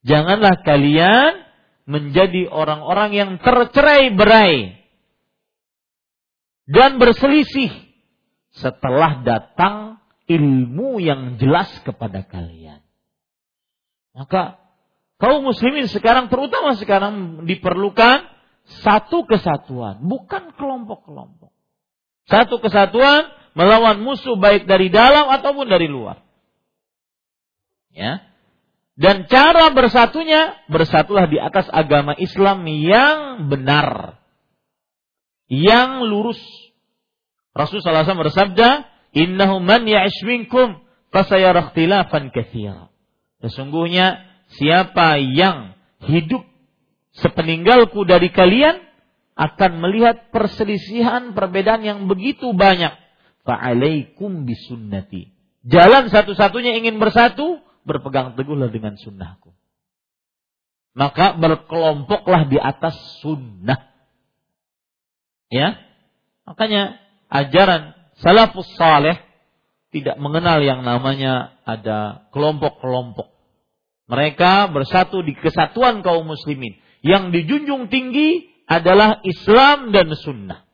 Janganlah 0.00 0.64
kalian 0.64 1.44
menjadi 1.84 2.48
orang-orang 2.48 3.10
yang 3.12 3.30
tercerai-berai 3.42 4.80
dan 6.70 6.96
berselisih 7.02 7.72
setelah 8.54 9.20
datang 9.26 9.98
ilmu 10.30 11.02
yang 11.02 11.36
jelas 11.36 11.68
kepada 11.82 12.22
kalian. 12.22 12.80
Maka 14.14 14.62
kaum 15.18 15.42
muslimin 15.42 15.90
sekarang 15.90 16.30
terutama 16.30 16.78
sekarang 16.78 17.44
diperlukan 17.44 18.30
satu 18.86 19.26
kesatuan, 19.26 19.98
bukan 20.06 20.54
kelompok-kelompok. 20.54 21.50
Satu 22.30 22.62
kesatuan 22.62 23.26
melawan 23.58 23.98
musuh 24.06 24.38
baik 24.38 24.70
dari 24.70 24.86
dalam 24.94 25.26
ataupun 25.26 25.66
dari 25.66 25.90
luar. 25.90 26.22
Ya. 27.90 28.29
Dan 29.00 29.24
cara 29.32 29.72
bersatunya, 29.72 30.60
bersatulah 30.68 31.24
di 31.24 31.40
atas 31.40 31.64
agama 31.72 32.12
Islam 32.20 32.68
yang 32.68 33.48
benar. 33.48 34.20
Yang 35.48 35.90
lurus. 36.04 36.40
Rasulullah 37.56 38.04
SAW 38.04 38.28
bersabda, 38.28 38.84
Innahu 39.16 39.64
man 39.64 39.88
ya'ish 39.88 40.20
minkum 40.28 40.84
fasayara 41.16 41.72
katsira. 41.72 42.92
Sesungguhnya 43.40 44.20
siapa 44.52 45.16
yang 45.16 45.72
hidup 46.04 46.44
sepeninggalku 47.16 48.04
dari 48.04 48.28
kalian 48.28 48.84
akan 49.32 49.80
melihat 49.80 50.28
perselisihan 50.28 51.32
perbedaan 51.32 51.80
yang 51.80 52.04
begitu 52.04 52.52
banyak. 52.52 52.92
Fa'alaikum 53.48 54.44
bisunnati. 54.44 55.32
Jalan 55.64 56.12
satu-satunya 56.12 56.76
ingin 56.76 57.00
bersatu, 57.00 57.64
berpegang 57.90 58.38
teguhlah 58.38 58.70
dengan 58.70 58.94
sunnahku. 58.94 59.50
Maka 60.94 61.34
berkelompoklah 61.34 62.46
di 62.46 62.58
atas 62.62 62.94
sunnah. 63.18 63.90
Ya, 65.50 65.74
makanya 66.46 67.02
ajaran 67.26 67.98
salafus 68.22 68.70
saleh 68.78 69.18
tidak 69.90 70.22
mengenal 70.22 70.62
yang 70.62 70.86
namanya 70.86 71.58
ada 71.66 72.30
kelompok-kelompok. 72.30 73.26
Mereka 74.06 74.70
bersatu 74.70 75.22
di 75.22 75.34
kesatuan 75.34 76.02
kaum 76.02 76.26
muslimin. 76.26 76.78
Yang 77.02 77.34
dijunjung 77.34 77.90
tinggi 77.90 78.50
adalah 78.66 79.22
Islam 79.26 79.90
dan 79.90 80.14
sunnah. 80.14 80.66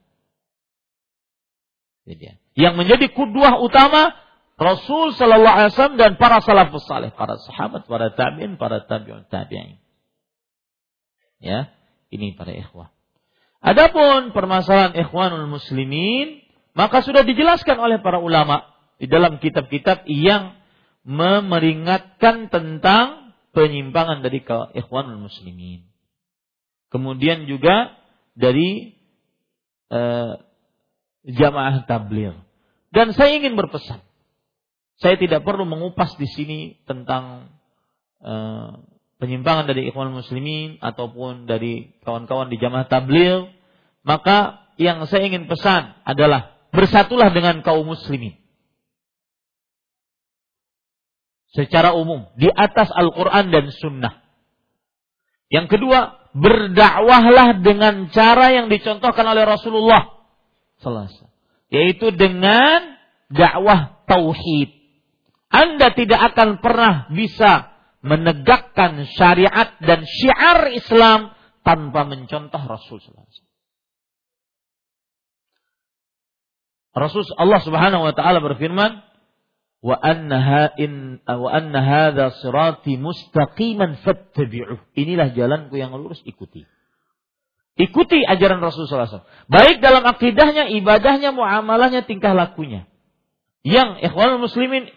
Yang 2.57 2.75
menjadi 2.77 3.07
kuduah 3.13 3.61
utama 3.61 4.13
Rasul 4.57 5.13
Sallallahu 5.13 5.57
Alaihi 5.57 5.73
Wasallam 5.77 6.01
dan 6.01 6.13
para 6.17 6.41
salafus 6.41 6.89
saleh, 6.89 7.13
para 7.13 7.37
sahabat, 7.37 7.85
para 7.85 8.17
tabiin, 8.17 8.57
para 8.57 8.89
tabiun 8.89 9.29
tabiin. 9.29 9.77
Ya, 11.45 11.77
ini 12.09 12.33
para 12.33 12.57
ikhwah. 12.57 12.89
Adapun 13.61 14.33
permasalahan 14.33 14.97
ikhwanul 14.97 15.53
muslimin 15.53 16.41
maka 16.77 17.01
sudah 17.05 17.25
dijelaskan 17.25 17.81
oleh 17.81 18.01
para 18.05 18.21
ulama 18.21 18.69
di 18.97 19.09
dalam 19.09 19.41
kitab-kitab 19.41 20.05
yang 20.09 20.57
memeringatkan 21.05 22.53
tentang 22.53 23.37
penyimpangan 23.57 24.21
dari 24.21 24.45
ikhwanul 24.77 25.29
muslimin. 25.29 25.89
Kemudian 26.93 27.49
juga 27.49 27.97
dari 28.37 28.97
uh, 29.89 30.41
jamaah 31.25 31.89
tabligh. 31.89 32.37
Dan 32.93 33.17
saya 33.17 33.37
ingin 33.37 33.57
berpesan. 33.57 34.06
Saya 34.97 35.21
tidak 35.21 35.45
perlu 35.45 35.69
mengupas 35.69 36.17
di 36.17 36.25
sini 36.25 36.61
tentang 36.89 37.53
uh, 38.25 38.81
penyimpangan 39.21 39.69
dari 39.69 39.93
ikhwan 39.93 40.13
muslimin 40.13 40.81
ataupun 40.81 41.45
dari 41.45 41.97
kawan-kawan 42.05 42.49
di 42.49 42.57
jamaah 42.57 42.89
tabligh. 42.89 43.53
Maka 44.07 44.67
yang 44.81 45.05
saya 45.09 45.29
ingin 45.29 45.49
pesan 45.49 45.97
adalah 46.05 46.57
bersatulah 46.73 47.33
dengan 47.33 47.61
kaum 47.65 47.85
muslimin. 47.89 48.37
Secara 51.57 51.97
umum, 51.97 52.29
di 52.37 52.53
atas 52.53 52.93
Al-Quran 52.93 53.49
dan 53.49 53.73
Sunnah. 53.73 54.21
Yang 55.49 55.79
kedua, 55.79 56.29
berdakwahlah 56.37 57.65
dengan 57.65 58.13
cara 58.13 58.53
yang 58.53 58.69
dicontohkan 58.69 59.25
oleh 59.25 59.49
Rasulullah. 59.49 60.29
Selasa. 60.85 61.33
Yaitu 61.73 62.13
dengan 62.13 63.01
dakwah 63.33 64.05
tauhid. 64.05 64.76
Anda 65.51 65.95
tidak 65.95 66.35
akan 66.35 66.59
pernah 66.59 67.07
bisa 67.11 67.71
menegakkan 68.03 69.03
syariat 69.15 69.75
dan 69.83 70.07
syiar 70.07 70.71
Islam 70.75 71.35
tanpa 71.67 72.07
mencontoh 72.07 72.63
Rasul 72.63 73.03
Sallallahu 73.03 73.47
Rasul 76.97 77.29
Allah 77.37 77.61
Subhanahu 77.61 78.09
wa 78.09 78.15
taala 78.17 78.41
berfirman, 78.41 79.05
"Wa 79.85 80.01
anna 80.01 80.73
in 80.81 81.21
wa 81.29 81.53
anna 81.53 81.85
hadza 81.85 82.41
sirati 82.41 82.97
mustaqiman 82.97 84.01
fattabi'uh." 84.01 84.81
Inilah 84.97 85.37
jalanku 85.37 85.77
yang 85.77 85.93
lurus, 85.93 86.25
ikuti. 86.25 86.65
Ikuti 87.77 88.25
ajaran 88.25 88.65
Rasul 88.65 88.89
SAW. 88.89 89.29
Baik 89.53 89.85
dalam 89.85 90.01
akidahnya, 90.09 90.73
ibadahnya, 90.73 91.37
muamalahnya, 91.37 92.09
tingkah 92.09 92.33
lakunya. 92.33 92.89
Yang 93.61 94.01
ikhwan 94.01 94.41
muslimin 94.41 94.89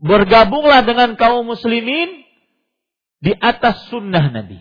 bergabunglah 0.00 0.84
dengan 0.84 1.16
kaum 1.16 1.48
muslimin 1.48 2.24
di 3.20 3.32
atas 3.36 3.88
sunnah 3.88 4.28
Nabi. 4.28 4.60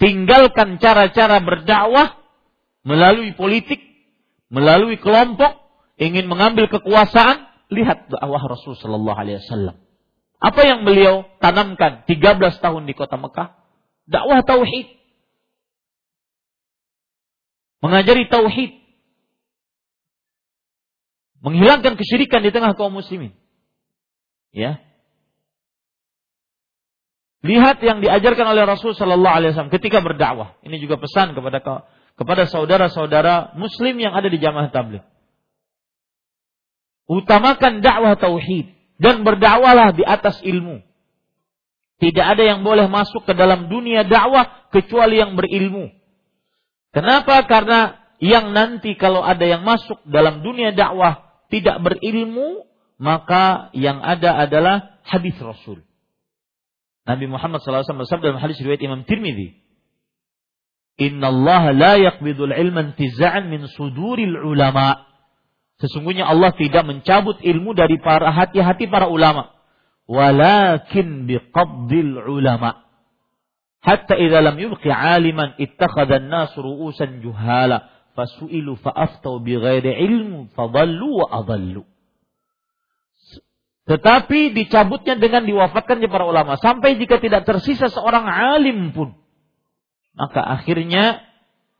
Tinggalkan 0.00 0.80
cara-cara 0.80 1.44
berdakwah 1.44 2.16
melalui 2.84 3.36
politik, 3.36 3.80
melalui 4.48 4.96
kelompok, 4.96 5.60
ingin 6.00 6.24
mengambil 6.24 6.72
kekuasaan, 6.72 7.44
lihat 7.68 8.08
dakwah 8.08 8.40
Rasul 8.48 8.76
Shallallahu 8.80 9.18
Alaihi 9.20 9.44
Wasallam. 9.44 9.76
Apa 10.40 10.64
yang 10.64 10.88
beliau 10.88 11.28
tanamkan 11.36 12.08
13 12.08 12.64
tahun 12.64 12.88
di 12.88 12.96
kota 12.96 13.20
Mekah? 13.20 13.60
Dakwah 14.08 14.40
tauhid. 14.40 14.88
Mengajari 17.84 18.24
tauhid. 18.32 18.72
Menghilangkan 21.44 21.96
kesyirikan 22.00 22.40
di 22.40 22.52
tengah 22.52 22.72
kaum 22.72 22.96
muslimin. 22.96 23.36
Ya. 24.50 24.82
Lihat 27.40 27.80
yang 27.80 28.04
diajarkan 28.04 28.52
oleh 28.52 28.68
Rasul 28.68 28.92
Shallallahu 28.92 29.32
Alaihi 29.32 29.50
Wasallam 29.56 29.72
ketika 29.72 30.04
berdakwah. 30.04 30.60
Ini 30.60 30.76
juga 30.76 31.00
pesan 31.00 31.32
kepada 31.32 31.64
kepada 32.20 32.44
saudara-saudara 32.44 33.56
Muslim 33.56 33.96
yang 33.96 34.12
ada 34.12 34.28
di 34.28 34.36
jamaah 34.36 34.68
tabligh. 34.68 35.00
Utamakan 37.08 37.80
dakwah 37.80 38.14
tauhid 38.14 38.70
dan 39.00 39.24
berdakwahlah 39.24 39.96
di 39.96 40.04
atas 40.04 40.38
ilmu. 40.44 40.84
Tidak 42.00 42.22
ada 42.22 42.44
yang 42.44 42.60
boleh 42.60 42.86
masuk 42.92 43.24
ke 43.24 43.32
dalam 43.32 43.72
dunia 43.72 44.04
dakwah 44.04 44.68
kecuali 44.68 45.20
yang 45.20 45.32
berilmu. 45.36 45.88
Kenapa? 46.92 47.44
Karena 47.48 47.96
yang 48.20 48.52
nanti 48.52 48.94
kalau 49.00 49.24
ada 49.24 49.42
yang 49.42 49.64
masuk 49.64 50.00
dalam 50.04 50.44
dunia 50.44 50.76
dakwah 50.76 51.24
tidak 51.48 51.80
berilmu, 51.80 52.68
maka 53.00 53.72
yang 53.72 54.04
ada 54.04 54.36
adalah 54.36 55.00
hadis 55.08 55.34
Rasul. 55.40 55.80
Nabi 57.08 57.26
Muhammad 57.26 57.64
SAW 57.64 58.04
bersabda 58.04 58.36
dalam 58.36 58.44
hadis 58.44 58.60
riwayat 58.60 58.84
Imam 58.84 59.08
Tirmidzi, 59.08 59.56
Inna 61.00 61.32
Allah 61.32 61.72
la 61.72 61.92
yaqbidul 61.96 62.52
ilman 62.52 62.92
tiza'an 62.92 63.48
min 63.48 63.64
suduril 63.72 64.36
ulama' 64.36 65.10
Sesungguhnya 65.80 66.28
Allah 66.28 66.52
tidak 66.52 66.84
mencabut 66.84 67.40
ilmu 67.40 67.72
dari 67.72 67.96
para 67.96 68.28
hati-hati 68.28 68.84
para 68.92 69.08
ulama. 69.08 69.48
Walakin 70.04 71.24
biqabdil 71.24 72.20
ulama. 72.28 72.84
Hatta 73.80 74.20
idza 74.20 74.44
lam 74.44 74.60
yubqi 74.60 74.92
aliman 74.92 75.56
ittakhadha 75.56 76.20
an-nas 76.20 76.52
ru'usan 76.52 77.24
juhala 77.24 77.88
fasu'ilu 78.12 78.76
fa'aftau 78.76 79.40
bighairi 79.40 79.96
ilmu 80.04 80.52
fadallu 80.52 81.24
wa 81.24 81.40
adallu. 81.40 81.88
Tetapi 83.90 84.54
dicabutnya 84.54 85.18
dengan 85.18 85.42
diwafatkannya 85.42 86.06
para 86.06 86.22
ulama. 86.22 86.54
Sampai 86.62 86.94
jika 86.94 87.18
tidak 87.18 87.42
tersisa 87.42 87.90
seorang 87.90 88.22
alim 88.22 88.94
pun. 88.94 89.18
Maka 90.14 90.38
akhirnya 90.38 91.26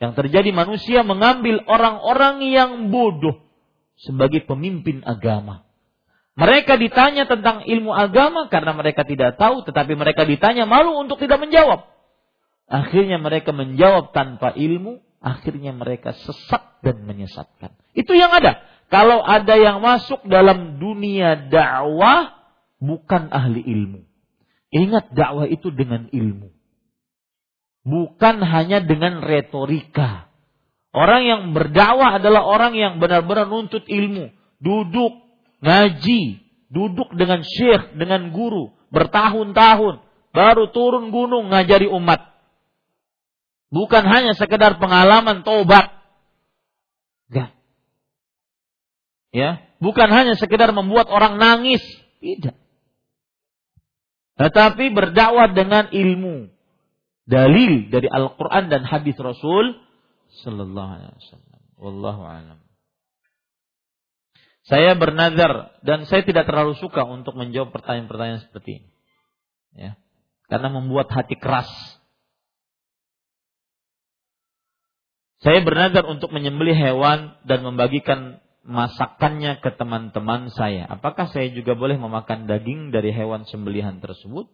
yang 0.03 0.19
terjadi 0.19 0.51
manusia 0.51 1.07
mengambil 1.07 1.62
orang-orang 1.70 2.43
yang 2.51 2.91
bodoh 2.91 3.47
sebagai 3.95 4.43
pemimpin 4.43 5.07
agama. 5.07 5.62
Mereka 6.35 6.82
ditanya 6.82 7.31
tentang 7.31 7.62
ilmu 7.69 7.95
agama 7.95 8.51
karena 8.51 8.74
mereka 8.74 9.07
tidak 9.07 9.39
tahu, 9.39 9.62
tetapi 9.62 9.95
mereka 9.95 10.27
ditanya 10.27 10.66
malu 10.66 10.99
untuk 10.99 11.20
tidak 11.23 11.39
menjawab. 11.39 11.85
Akhirnya 12.66 13.23
mereka 13.23 13.55
menjawab 13.55 14.11
tanpa 14.11 14.51
ilmu, 14.59 14.99
akhirnya 15.23 15.70
mereka 15.77 16.11
sesat 16.16 16.81
dan 16.82 17.07
menyesatkan. 17.07 17.77
Itu 17.95 18.19
yang 18.19 18.35
ada. 18.35 18.66
Kalau 18.90 19.22
ada 19.22 19.54
yang 19.54 19.78
masuk 19.78 20.26
dalam 20.26 20.82
dunia 20.82 21.46
dakwah, 21.46 22.34
bukan 22.82 23.30
ahli 23.30 23.62
ilmu. 23.62 24.02
Ingat 24.74 25.14
dakwah 25.14 25.46
itu 25.46 25.70
dengan 25.70 26.10
ilmu. 26.10 26.50
Bukan 27.86 28.36
hanya 28.42 28.82
dengan 28.82 29.22
retorika. 29.22 30.28
Orang 30.90 31.22
yang 31.22 31.40
berdakwah 31.54 32.18
adalah 32.18 32.42
orang 32.42 32.74
yang 32.74 32.98
benar-benar 32.98 33.46
nuntut 33.46 33.86
ilmu. 33.86 34.34
duduk 34.60 35.16
ngaji, 35.64 36.42
duduk 36.68 37.16
dengan 37.16 37.40
syekh, 37.40 37.96
dengan 37.96 38.28
guru 38.28 38.74
bertahun-tahun, 38.90 40.02
baru 40.34 40.64
turun 40.74 41.14
gunung 41.14 41.54
ngajari 41.54 41.86
umat. 41.88 42.20
Bukan 43.70 44.02
hanya 44.02 44.34
sekedar 44.34 44.82
pengalaman 44.82 45.46
tobat. 45.46 45.94
Enggak. 47.30 47.54
Ya, 49.31 49.62
bukan 49.78 50.11
hanya 50.11 50.35
sekedar 50.35 50.74
membuat 50.74 51.07
orang 51.07 51.39
nangis, 51.39 51.82
tidak. 52.19 52.59
Tetapi 54.35 54.90
berdakwah 54.90 55.55
dengan 55.55 55.86
ilmu, 55.93 56.51
dalil 57.31 57.93
dari 57.93 58.11
Al-Qur'an 58.11 58.66
dan 58.66 58.82
hadis 58.82 59.15
Rasul 59.20 59.78
sallallahu 60.43 60.90
alaihi 60.98 61.15
wasallam. 61.15 61.61
Wallahu 61.78 62.23
a'lam. 62.27 62.59
Saya 64.66 64.94
bernazar 64.94 65.74
dan 65.82 66.07
saya 66.07 66.23
tidak 66.23 66.47
terlalu 66.47 66.78
suka 66.78 67.02
untuk 67.02 67.35
menjawab 67.35 67.74
pertanyaan-pertanyaan 67.74 68.44
seperti 68.44 68.82
ini. 68.82 68.89
Ya. 69.74 69.93
Karena 70.47 70.70
membuat 70.70 71.11
hati 71.11 71.39
keras. 71.39 71.70
Saya 75.40 75.65
bernazar 75.65 76.05
untuk 76.05 76.31
menyembelih 76.31 76.77
hewan 76.77 77.35
dan 77.48 77.65
membagikan 77.65 78.44
masakannya 78.65 79.59
ke 79.65 79.70
teman-teman 79.77 80.53
saya. 80.53 80.85
Apakah 80.89 81.32
saya 81.32 81.49
juga 81.51 81.73
boleh 81.74 81.97
memakan 81.97 82.45
daging 82.45 82.93
dari 82.93 83.11
hewan 83.11 83.49
sembelihan 83.49 83.99
tersebut? 83.99 84.53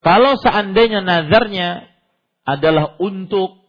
Kalau 0.00 0.38
seandainya 0.40 1.02
nazarnya 1.02 1.90
adalah 2.46 2.96
untuk 3.02 3.60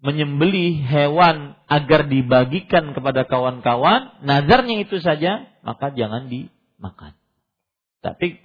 menyembeli 0.00 0.86
hewan 0.86 1.58
agar 1.66 2.06
dibagikan 2.06 2.94
kepada 2.94 3.26
kawan-kawan, 3.26 4.22
nazarnya 4.22 4.86
itu 4.86 5.02
saja, 5.02 5.50
maka 5.66 5.90
jangan 5.92 6.30
dimakan. 6.30 7.18
Tapi 8.00 8.38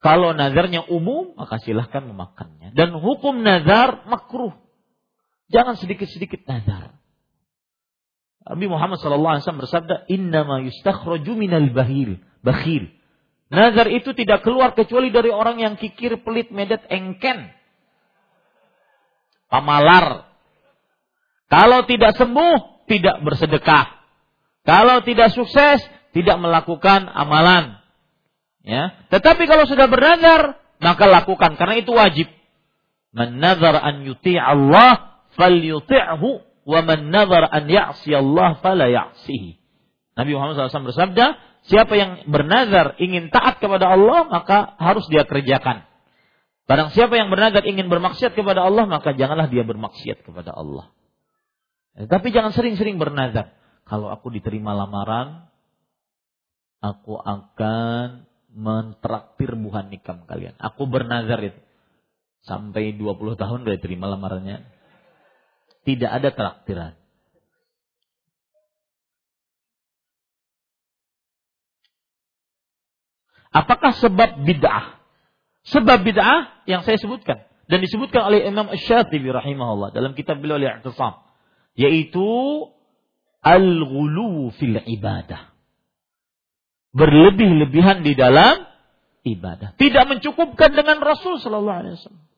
kalau 0.00 0.32
nazarnya 0.32 0.84
umum, 0.88 1.36
maka 1.36 1.60
silahkan 1.60 2.02
memakannya. 2.02 2.72
Dan 2.72 2.96
hukum 2.98 3.44
nazar 3.44 4.08
makruh. 4.08 4.56
Jangan 5.52 5.76
sedikit-sedikit 5.76 6.48
nazar. 6.48 6.99
Nabi 8.50 8.66
Muhammad 8.66 8.98
SAW 8.98 9.62
bersabda, 9.62 10.10
Inna 10.10 10.42
ma 10.42 10.58
yustakhraju 10.58 11.32
minal 11.38 11.70
bahil. 11.70 12.18
Bakhil. 12.42 12.90
Nazar 13.50 13.86
itu 13.90 14.10
tidak 14.14 14.42
keluar 14.42 14.74
kecuali 14.74 15.14
dari 15.14 15.30
orang 15.30 15.62
yang 15.62 15.74
kikir, 15.78 16.22
pelit, 16.26 16.50
medet, 16.50 16.82
engken. 16.90 17.50
Pamalar, 19.50 20.30
kalau 21.50 21.82
tidak 21.82 22.14
sembuh, 22.14 22.86
tidak 22.86 23.26
bersedekah. 23.26 23.98
Kalau 24.62 25.02
tidak 25.02 25.34
sukses, 25.34 25.82
tidak 26.14 26.38
melakukan 26.38 27.10
amalan. 27.10 27.82
Ya. 28.62 28.94
Tetapi 29.10 29.50
kalau 29.50 29.66
sudah 29.66 29.90
bernazar, 29.90 30.62
maka 30.78 31.10
lakukan 31.10 31.58
karena 31.58 31.82
itu 31.82 31.90
wajib. 31.90 32.30
Man 33.10 33.42
nazar 33.42 33.82
an 33.82 34.06
yuti' 34.06 34.38
Allah 34.38 35.18
falyuti'hu 35.34 36.49
wa 36.64 36.80
man 36.84 37.08
nazar 37.08 37.48
an 37.48 37.68
Allah 37.70 38.50
fala 38.60 38.86
ya'sihi. 38.88 39.60
Nabi 40.16 40.30
Muhammad 40.36 40.68
SAW 40.68 40.90
bersabda, 40.92 41.26
siapa 41.64 41.94
yang 41.96 42.28
bernazar 42.28 42.98
ingin 43.00 43.32
taat 43.32 43.62
kepada 43.62 43.88
Allah, 43.94 44.28
maka 44.28 44.76
harus 44.76 45.08
dia 45.08 45.24
kerjakan. 45.24 45.88
Barang 46.70 46.94
siapa 46.94 47.18
yang 47.18 47.34
bernazar 47.34 47.66
ingin 47.66 47.90
bermaksiat 47.90 48.38
kepada 48.38 48.62
Allah, 48.62 48.86
maka 48.86 49.16
janganlah 49.16 49.50
dia 49.50 49.66
bermaksiat 49.66 50.22
kepada 50.22 50.54
Allah. 50.54 50.92
Ya, 51.98 52.06
tapi 52.06 52.30
jangan 52.30 52.54
sering-sering 52.54 53.00
bernazar. 53.00 53.56
Kalau 53.90 54.06
aku 54.06 54.30
diterima 54.30 54.70
lamaran, 54.70 55.50
aku 56.78 57.18
akan 57.18 58.30
mentraktir 58.54 59.54
buhan 59.58 59.90
nikam 59.90 60.22
kalian. 60.30 60.54
Aku 60.58 60.86
bernazar 60.86 61.42
itu. 61.42 61.58
Sampai 62.46 62.94
20 62.94 63.36
tahun 63.36 63.66
gak 63.66 63.82
diterima 63.82 64.08
lamarannya. 64.08 64.64
Tidak 65.84 66.10
ada 66.10 66.28
traktiran. 66.32 66.92
Apakah 73.50 73.90
sebab 73.98 74.46
bid'ah? 74.46 75.02
Sebab 75.66 76.06
bid'ah 76.06 76.64
yang 76.70 76.86
saya 76.86 76.96
sebutkan 77.02 77.42
dan 77.66 77.78
disebutkan 77.82 78.30
oleh 78.30 78.46
Imam 78.46 78.70
Asy-Syafi'i 78.70 79.26
rahimahullah 79.26 79.90
dalam 79.90 80.14
kitab 80.14 80.38
beliau 80.38 80.58
Al-I'tisam 80.58 81.22
yaitu 81.74 82.26
al-ghulu 83.42 84.54
fil 84.54 84.78
ibadah. 84.78 85.50
Berlebih-lebihan 86.90 88.02
di 88.02 88.18
dalam 88.18 88.66
ibadah. 89.22 89.78
Tidak 89.78 90.04
mencukupkan 90.10 90.74
dengan 90.74 90.98
Rasul 90.98 91.38
sallallahu 91.38 91.78
alaihi 91.86 91.94
wasallam. 91.98 92.29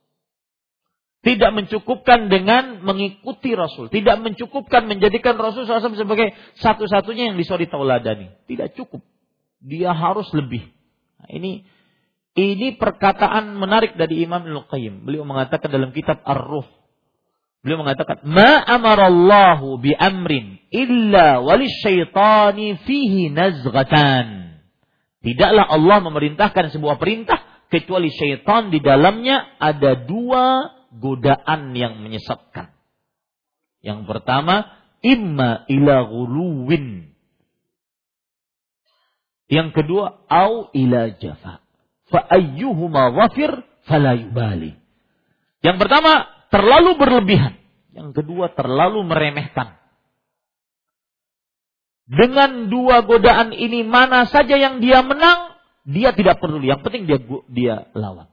Tidak 1.22 1.54
mencukupkan 1.54 2.26
dengan 2.26 2.82
mengikuti 2.82 3.54
Rasul. 3.54 3.86
Tidak 3.94 4.18
mencukupkan 4.18 4.90
menjadikan 4.90 5.38
Rasul 5.38 5.70
SAW 5.70 5.94
sebagai 5.94 6.34
satu-satunya 6.58 7.30
yang 7.30 7.38
bisa 7.38 7.54
ditauladani. 7.54 8.34
Tidak 8.50 8.74
cukup. 8.74 9.06
Dia 9.62 9.94
harus 9.94 10.26
lebih. 10.34 10.66
Nah, 11.22 11.30
ini 11.30 11.62
ini 12.34 12.74
perkataan 12.74 13.54
menarik 13.54 13.94
dari 13.94 14.26
Imam 14.26 14.42
Al-Qayyim. 14.42 15.06
Beliau 15.06 15.22
mengatakan 15.22 15.70
dalam 15.70 15.94
kitab 15.94 16.18
Ar-Ruh 16.26 16.82
Beliau 17.62 17.78
mengatakan, 17.78 18.26
"Ma 18.26 18.58
amarallahu 18.66 19.78
bi 19.78 19.94
amrin 19.94 20.58
illa 20.74 21.38
walisyaitani 21.38 22.82
fihi 22.82 23.30
nazghatan." 23.30 24.58
Tidaklah 25.22 25.70
Allah 25.70 26.02
memerintahkan 26.02 26.74
sebuah 26.74 26.98
perintah 26.98 27.38
kecuali 27.70 28.10
syaitan 28.10 28.74
di 28.74 28.82
dalamnya 28.82 29.54
ada 29.62 29.94
dua 29.94 30.74
godaan 30.96 31.72
yang 31.72 32.00
menyesatkan. 32.00 32.72
Yang 33.82 34.00
pertama, 34.06 34.68
imma 35.02 35.64
ila 35.66 36.06
ghuluwin. 36.06 37.12
Yang 39.52 39.68
kedua, 39.76 40.24
au 40.28 40.72
ila 40.72 41.12
jafa. 41.16 41.60
Fa 42.08 42.20
ayyuhuma 42.28 43.12
wafir 43.12 43.52
fala 43.84 44.16
yubali. 44.16 44.76
Yang 45.60 45.76
pertama, 45.80 46.28
terlalu 46.48 46.96
berlebihan. 46.96 47.54
Yang 47.92 48.24
kedua 48.24 48.52
terlalu 48.56 49.04
meremehkan. 49.04 49.76
Dengan 52.08 52.68
dua 52.72 53.04
godaan 53.04 53.52
ini 53.52 53.84
mana 53.84 54.28
saja 54.28 54.56
yang 54.56 54.80
dia 54.80 55.04
menang, 55.04 55.56
dia 55.84 56.12
tidak 56.16 56.40
peduli. 56.40 56.72
Yang 56.72 56.80
penting 56.88 57.02
dia 57.08 57.18
dia 57.48 57.74
lawan. 57.92 58.31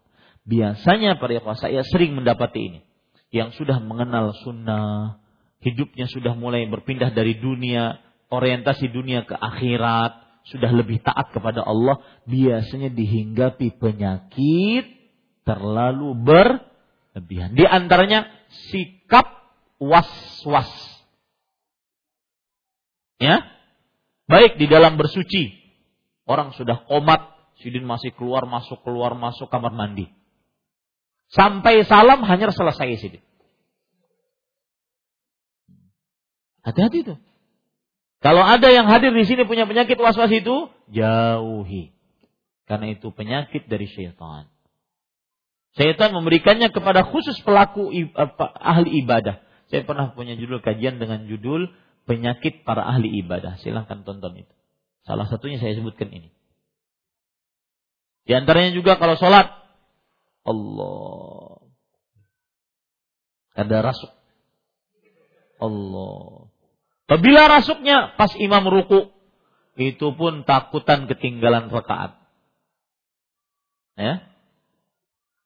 Biasanya 0.49 1.21
para 1.21 1.37
ikhwah 1.37 1.53
saya 1.53 1.85
sering 1.85 2.17
mendapati 2.17 2.73
ini. 2.73 2.79
Yang 3.29 3.61
sudah 3.61 3.77
mengenal 3.77 4.33
sunnah, 4.41 5.21
hidupnya 5.61 6.09
sudah 6.09 6.33
mulai 6.33 6.65
berpindah 6.65 7.13
dari 7.13 7.37
dunia, 7.37 8.01
orientasi 8.33 8.89
dunia 8.89 9.29
ke 9.29 9.37
akhirat, 9.37 10.41
sudah 10.49 10.73
lebih 10.73 11.05
taat 11.05 11.29
kepada 11.29 11.61
Allah, 11.61 12.01
biasanya 12.25 12.89
dihinggapi 12.89 13.77
penyakit 13.77 14.89
terlalu 15.45 16.17
ber 16.17 16.65
lebihan. 17.13 17.53
Di 17.53 17.69
antaranya 17.69 18.25
sikap 18.73 19.29
was-was. 19.77 20.69
Ya. 23.21 23.45
Baik 24.25 24.57
di 24.57 24.65
dalam 24.65 24.97
bersuci. 24.97 25.53
Orang 26.25 26.57
sudah 26.57 26.85
komat, 26.89 27.37
Sidin 27.61 27.85
masih 27.85 28.15
keluar 28.15 28.49
masuk 28.49 28.81
keluar 28.81 29.13
masuk 29.13 29.51
kamar 29.53 29.73
mandi. 29.75 30.18
Sampai 31.29 31.85
salam 31.85 32.25
hanya 32.25 32.49
selesai 32.49 32.97
Sidin. 32.97 33.23
Hati-hati 36.65 37.05
itu. 37.05 37.15
Kalau 38.19 38.43
ada 38.43 38.67
yang 38.67 38.89
hadir 38.91 39.15
di 39.15 39.23
sini 39.23 39.47
punya 39.47 39.63
penyakit 39.63 39.95
was-was 39.95 40.29
itu, 40.33 40.67
jauhi. 40.91 41.95
Karena 42.67 42.91
itu 42.91 43.09
penyakit 43.15 43.65
dari 43.71 43.87
syaitan. 43.87 44.51
Syaitan 45.73 46.11
memberikannya 46.11 46.73
kepada 46.73 47.07
khusus 47.07 47.39
pelaku 47.41 47.89
ahli 48.59 49.05
ibadah. 49.05 49.41
Saya 49.69 49.85
pernah 49.85 50.11
punya 50.17 50.33
judul 50.35 50.59
kajian 50.59 50.97
dengan 50.97 51.29
judul 51.29 51.69
penyakit 52.09 52.65
para 52.65 52.83
ahli 52.83 53.21
ibadah. 53.21 53.61
Silahkan 53.61 54.01
tonton 54.01 54.33
itu. 54.45 54.53
Salah 55.05 55.29
satunya 55.29 55.61
saya 55.61 55.77
sebutkan 55.77 56.09
ini. 56.09 56.33
Di 58.25 58.33
antaranya 58.37 58.75
juga 58.75 58.97
kalau 58.97 59.17
sholat. 59.17 59.58
Allah. 60.45 61.63
Ada 63.55 63.77
rasuk. 63.83 64.11
Allah. 65.59 66.47
Apabila 67.09 67.41
rasuknya 67.49 68.15
pas 68.15 68.31
imam 68.37 68.63
ruku. 68.69 69.11
Itu 69.79 70.11
pun 70.19 70.43
takutan 70.43 71.07
ketinggalan 71.07 71.71
rakaat. 71.71 72.19
Ya. 73.95 74.27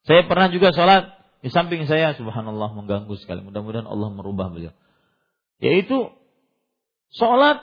Saya 0.10 0.26
pernah 0.26 0.50
juga 0.50 0.74
sholat 0.74 1.14
di 1.46 1.54
samping 1.54 1.86
saya, 1.86 2.18
subhanallah 2.18 2.74
mengganggu 2.74 3.14
sekali. 3.22 3.46
Mudah-mudahan 3.46 3.86
Allah 3.86 4.10
merubah 4.10 4.50
beliau. 4.50 4.74
Yaitu 5.62 6.10
sholat 7.14 7.62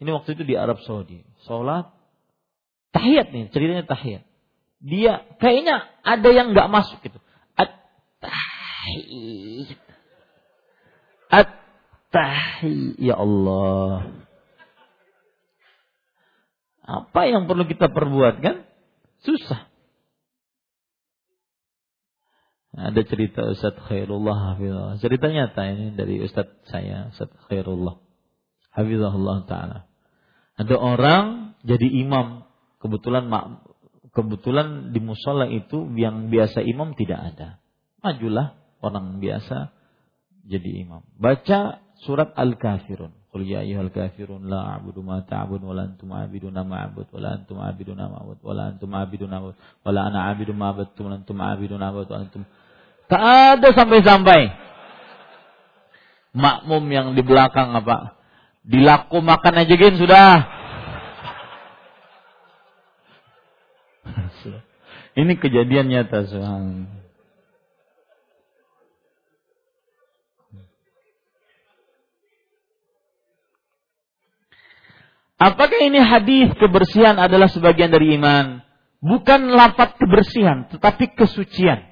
Ini 0.00 0.16
waktu 0.16 0.32
itu 0.32 0.48
di 0.48 0.56
Arab 0.56 0.80
Saudi. 0.88 1.20
Sholat. 1.44 1.92
Tahiyat 2.96 3.36
nih, 3.36 3.52
ceritanya 3.52 3.84
tahiyat. 3.84 4.24
Dia 4.80 5.28
kayaknya 5.36 5.84
ada 6.00 6.28
yang 6.32 6.56
nggak 6.56 6.72
masuk 6.72 7.04
gitu. 7.04 7.20
At-tahiyat. 7.54 7.84
At-tahiyat. 11.28 12.96
Ya 12.96 13.20
Allah. 13.20 14.08
Apa 16.90 17.30
yang 17.30 17.46
perlu 17.46 17.68
kita 17.68 17.92
perbuat 17.92 18.42
kan? 18.42 18.66
Susah. 19.22 19.70
Ada 22.74 23.02
cerita 23.04 23.44
Ustaz 23.46 23.76
Khairullah 23.86 24.54
Hafizullah. 24.54 24.96
Cerita 24.98 25.28
nyata 25.28 25.70
ini 25.70 25.92
dari 25.94 26.22
Ustaz 26.24 26.48
saya, 26.66 27.12
Ustaz 27.12 27.28
Khairullah. 27.46 28.00
Hafizahullah 28.72 29.44
Ta'ala. 29.44 29.78
Ada 30.56 30.74
orang 30.78 31.54
jadi 31.66 31.84
imam. 32.06 32.46
Kebetulan 32.80 33.28
kebetulan 34.14 34.90
di 34.94 35.00
musola 35.02 35.46
itu 35.46 35.90
yang 35.98 36.30
biasa 36.30 36.62
imam 36.62 36.94
tidak 36.98 37.34
ada. 37.34 37.48
Majulah 38.00 38.56
orang 38.80 39.20
biasa 39.22 39.70
jadi 40.48 40.70
imam. 40.82 41.04
Baca 41.20 41.84
surat 42.02 42.32
Al-Kafirun. 42.34 43.20
Qul 43.30 43.46
ya 43.46 43.62
ayyuhal 43.62 43.94
kafirun 43.94 44.50
la 44.50 44.74
a'budu 44.74 45.06
ma 45.06 45.22
ta'budun 45.22 45.70
wa 45.70 45.74
la 45.78 45.86
antum 45.86 46.10
'abiduna 46.10 46.66
ma 46.66 46.90
a'bud 46.90 47.14
wa 47.14 47.20
la 47.22 47.38
antum 47.38 47.62
'abiduna 47.62 48.10
ma 48.10 48.26
a'bud 48.26 48.42
wa 48.42 48.52
la 48.58 48.62
antum 48.74 48.90
'abiduna 48.90 49.36
ma 49.38 49.54
wa 49.54 49.90
la 49.94 50.00
ana 50.10 50.18
'abidu 50.26 50.50
ma 50.50 50.74
a'budtum 50.74 51.06
wa 51.06 51.14
antum 51.14 51.38
'abiduna 51.38 51.94
ma 51.94 52.02
wa 52.02 52.18
antum 52.18 52.42
Tak 53.06 53.22
ada 53.22 53.68
sampai-sampai. 53.70 54.50
Makmum 56.34 56.82
yang 56.90 57.14
di 57.14 57.22
belakang 57.22 57.70
apa? 57.70 58.18
Dilaku 58.66 59.22
makan 59.22 59.62
aja 59.62 59.74
gin 59.78 59.94
sudah. 59.94 60.59
Ini 65.20 65.36
kejadian 65.36 65.92
nyata 65.92 66.24
soal. 66.24 66.88
Apakah 75.36 75.80
ini 75.84 76.00
hadis 76.00 76.52
kebersihan 76.56 77.20
adalah 77.20 77.52
sebagian 77.52 77.92
dari 77.92 78.16
iman? 78.16 78.64
Bukan 79.00 79.52
lapat 79.52 79.96
kebersihan, 80.00 80.68
tetapi 80.72 81.16
kesucian. 81.16 81.84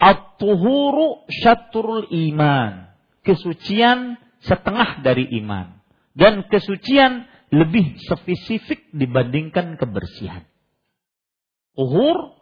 At-tuhuru 0.00 1.28
syatrul 1.28 2.08
iman. 2.08 2.92
Kesucian 3.24 4.16
setengah 4.40 5.04
dari 5.04 5.28
iman. 5.44 5.80
Dan 6.16 6.48
kesucian 6.48 7.28
lebih 7.52 8.00
spesifik 8.08 8.88
dibandingkan 8.92 9.76
kebersihan. 9.76 10.48
Tuhur 11.76 12.39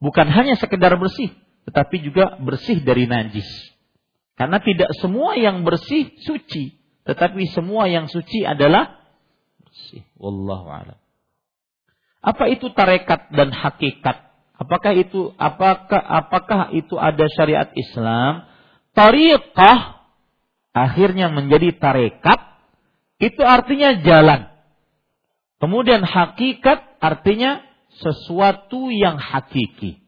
bukan 0.00 0.26
hanya 0.32 0.56
sekedar 0.56 0.96
bersih, 0.96 1.30
tetapi 1.68 2.02
juga 2.02 2.40
bersih 2.40 2.82
dari 2.82 3.06
najis. 3.06 3.46
Karena 4.34 4.56
tidak 4.58 4.96
semua 4.98 5.36
yang 5.36 5.62
bersih 5.62 6.16
suci, 6.24 6.80
tetapi 7.04 7.44
semua 7.52 7.86
yang 7.86 8.08
suci 8.08 8.42
adalah 8.42 8.96
bersih. 9.60 10.02
Wallahu 10.16 10.66
a'lam. 10.72 10.98
Apa 12.20 12.48
itu 12.52 12.72
tarekat 12.72 13.32
dan 13.32 13.52
hakikat? 13.52 14.28
Apakah 14.60 14.92
itu 14.92 15.32
apakah 15.40 16.00
apakah 16.04 16.60
itu 16.76 17.00
ada 17.00 17.24
syariat 17.32 17.72
Islam? 17.72 18.44
Tariqah 18.92 20.04
akhirnya 20.76 21.32
menjadi 21.32 21.76
tarekat 21.80 22.40
itu 23.20 23.40
artinya 23.40 23.96
jalan. 24.04 24.52
Kemudian 25.60 26.04
hakikat 26.04 27.00
artinya 27.00 27.64
sesuatu 28.00 28.88
yang 28.88 29.20
hakiki. 29.20 30.00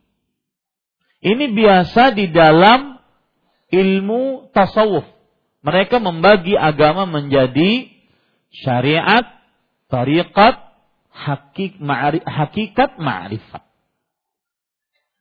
Ini 1.23 1.55
biasa 1.55 2.17
di 2.19 2.33
dalam 2.35 2.99
ilmu 3.71 4.51
tasawuf. 4.51 5.07
Mereka 5.63 6.03
membagi 6.03 6.59
agama 6.59 7.07
menjadi 7.07 7.87
syariat, 8.51 9.23
tariqat, 9.87 10.59
hakik, 11.15 11.79
ma'ri, 11.79 12.19
hakikat, 12.27 12.99
ma'rifat. 12.99 13.63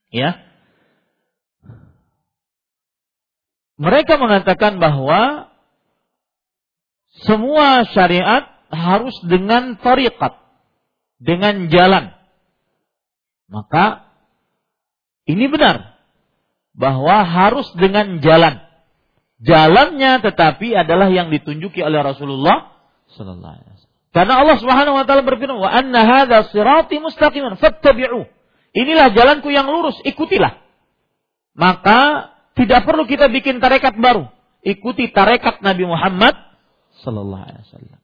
Ya. 0.10 0.42
Mereka 3.78 4.18
mengatakan 4.18 4.82
bahwa 4.82 5.54
semua 7.22 7.86
syariat 7.94 8.50
harus 8.74 9.14
dengan 9.28 9.78
tariqat, 9.78 10.42
dengan 11.22 11.70
jalan. 11.70 12.21
Maka 13.52 14.08
ini 15.28 15.52
benar 15.52 16.00
bahwa 16.72 17.28
harus 17.28 17.68
dengan 17.76 18.24
jalan. 18.24 18.64
Jalannya 19.44 20.24
tetapi 20.24 20.72
adalah 20.72 21.12
yang 21.12 21.28
ditunjuki 21.28 21.84
oleh 21.84 22.00
Rasulullah 22.00 22.72
sallallahu 23.12 23.54
alaihi 23.60 23.70
wasallam. 23.76 24.00
Karena 24.12 24.34
Allah 24.40 24.58
Subhanahu 24.60 24.96
wa 24.96 25.06
taala 25.08 25.24
berfirman, 25.28 25.60
"Wa 25.60 25.72
anna 25.72 26.02
hadza 26.04 26.48
sirati 26.52 27.00
mustaqiman 27.04 27.60
fattabi'u." 27.60 28.28
Inilah 28.72 29.12
jalanku 29.12 29.52
yang 29.52 29.68
lurus, 29.68 30.00
ikutilah. 30.08 30.56
Maka 31.56 32.32
tidak 32.56 32.88
perlu 32.88 33.04
kita 33.04 33.28
bikin 33.28 33.60
tarekat 33.60 34.00
baru. 34.00 34.32
Ikuti 34.64 35.12
tarekat 35.12 35.60
Nabi 35.60 35.84
Muhammad 35.84 36.38
sallallahu 37.04 37.44
alaihi 37.44 37.64
wasallam. 37.68 38.01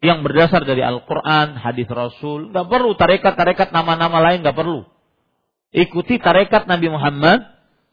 Yang 0.00 0.18
berdasar 0.24 0.64
dari 0.64 0.80
Al-Qur'an, 0.80 1.60
hadis 1.60 1.84
Rasul, 1.84 2.56
nggak 2.56 2.66
perlu 2.72 2.96
tarekat-tarekat 2.96 3.68
nama-nama 3.68 4.16
lain 4.24 4.40
nggak 4.40 4.56
perlu. 4.56 4.88
Ikuti 5.70 6.16
tarekat 6.16 6.64
Nabi 6.64 6.88
Muhammad 6.88 7.44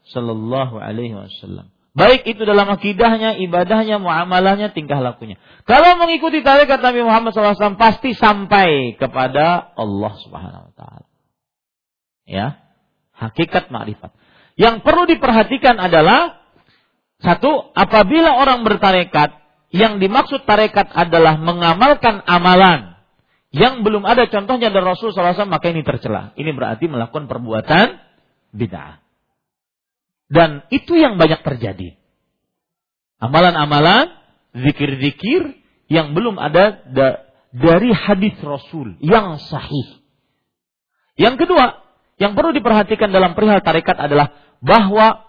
sallallahu 0.08 0.80
alaihi 0.80 1.14
wasallam. 1.14 1.68
Baik 1.98 2.30
itu 2.30 2.46
dalam 2.46 2.70
akidahnya, 2.70 3.36
ibadahnya, 3.42 3.98
muamalahnya, 3.98 4.70
tingkah 4.70 5.02
lakunya. 5.02 5.34
Kalau 5.66 5.98
mengikuti 5.98 6.46
tarekat 6.46 6.78
Nabi 6.78 7.02
Muhammad 7.02 7.34
SAW 7.34 7.74
pasti 7.74 8.14
sampai 8.14 8.94
kepada 8.94 9.74
Allah 9.74 10.12
Subhanahu 10.22 10.70
Wa 10.70 10.74
Taala. 10.78 11.06
Ya, 12.28 12.60
hakikat 13.18 13.74
makrifat. 13.74 14.14
Yang 14.54 14.86
perlu 14.86 15.10
diperhatikan 15.10 15.74
adalah 15.80 16.38
satu, 17.18 17.74
apabila 17.74 18.38
orang 18.46 18.62
bertarekat, 18.62 19.37
yang 19.68 20.00
dimaksud 20.00 20.48
tarekat 20.48 20.88
adalah 20.96 21.36
mengamalkan 21.36 22.24
amalan 22.24 22.98
yang 23.48 23.80
belum 23.80 24.04
ada 24.04 24.28
contohnya 24.28 24.68
dari 24.68 24.84
Rasul 24.84 25.08
SAW, 25.08 25.48
maka 25.48 25.72
ini 25.72 25.80
tercela. 25.80 26.36
Ini 26.36 26.52
berarti 26.52 26.84
melakukan 26.84 27.32
perbuatan 27.32 27.96
bid'ah. 28.52 29.00
Dan 30.28 30.68
itu 30.68 30.92
yang 31.00 31.16
banyak 31.16 31.40
terjadi. 31.40 31.96
Amalan-amalan, 33.16 34.12
zikir-zikir 34.52 35.56
yang 35.88 36.12
belum 36.12 36.36
ada 36.36 36.84
da 36.92 37.24
dari 37.48 37.96
hadis 37.96 38.36
Rasul 38.44 39.00
yang 39.00 39.40
sahih. 39.40 40.04
Yang 41.16 41.48
kedua, 41.48 41.80
yang 42.20 42.36
perlu 42.36 42.52
diperhatikan 42.52 43.08
dalam 43.08 43.32
perihal 43.32 43.64
tarekat 43.64 43.96
adalah 43.96 44.36
bahwa 44.60 45.27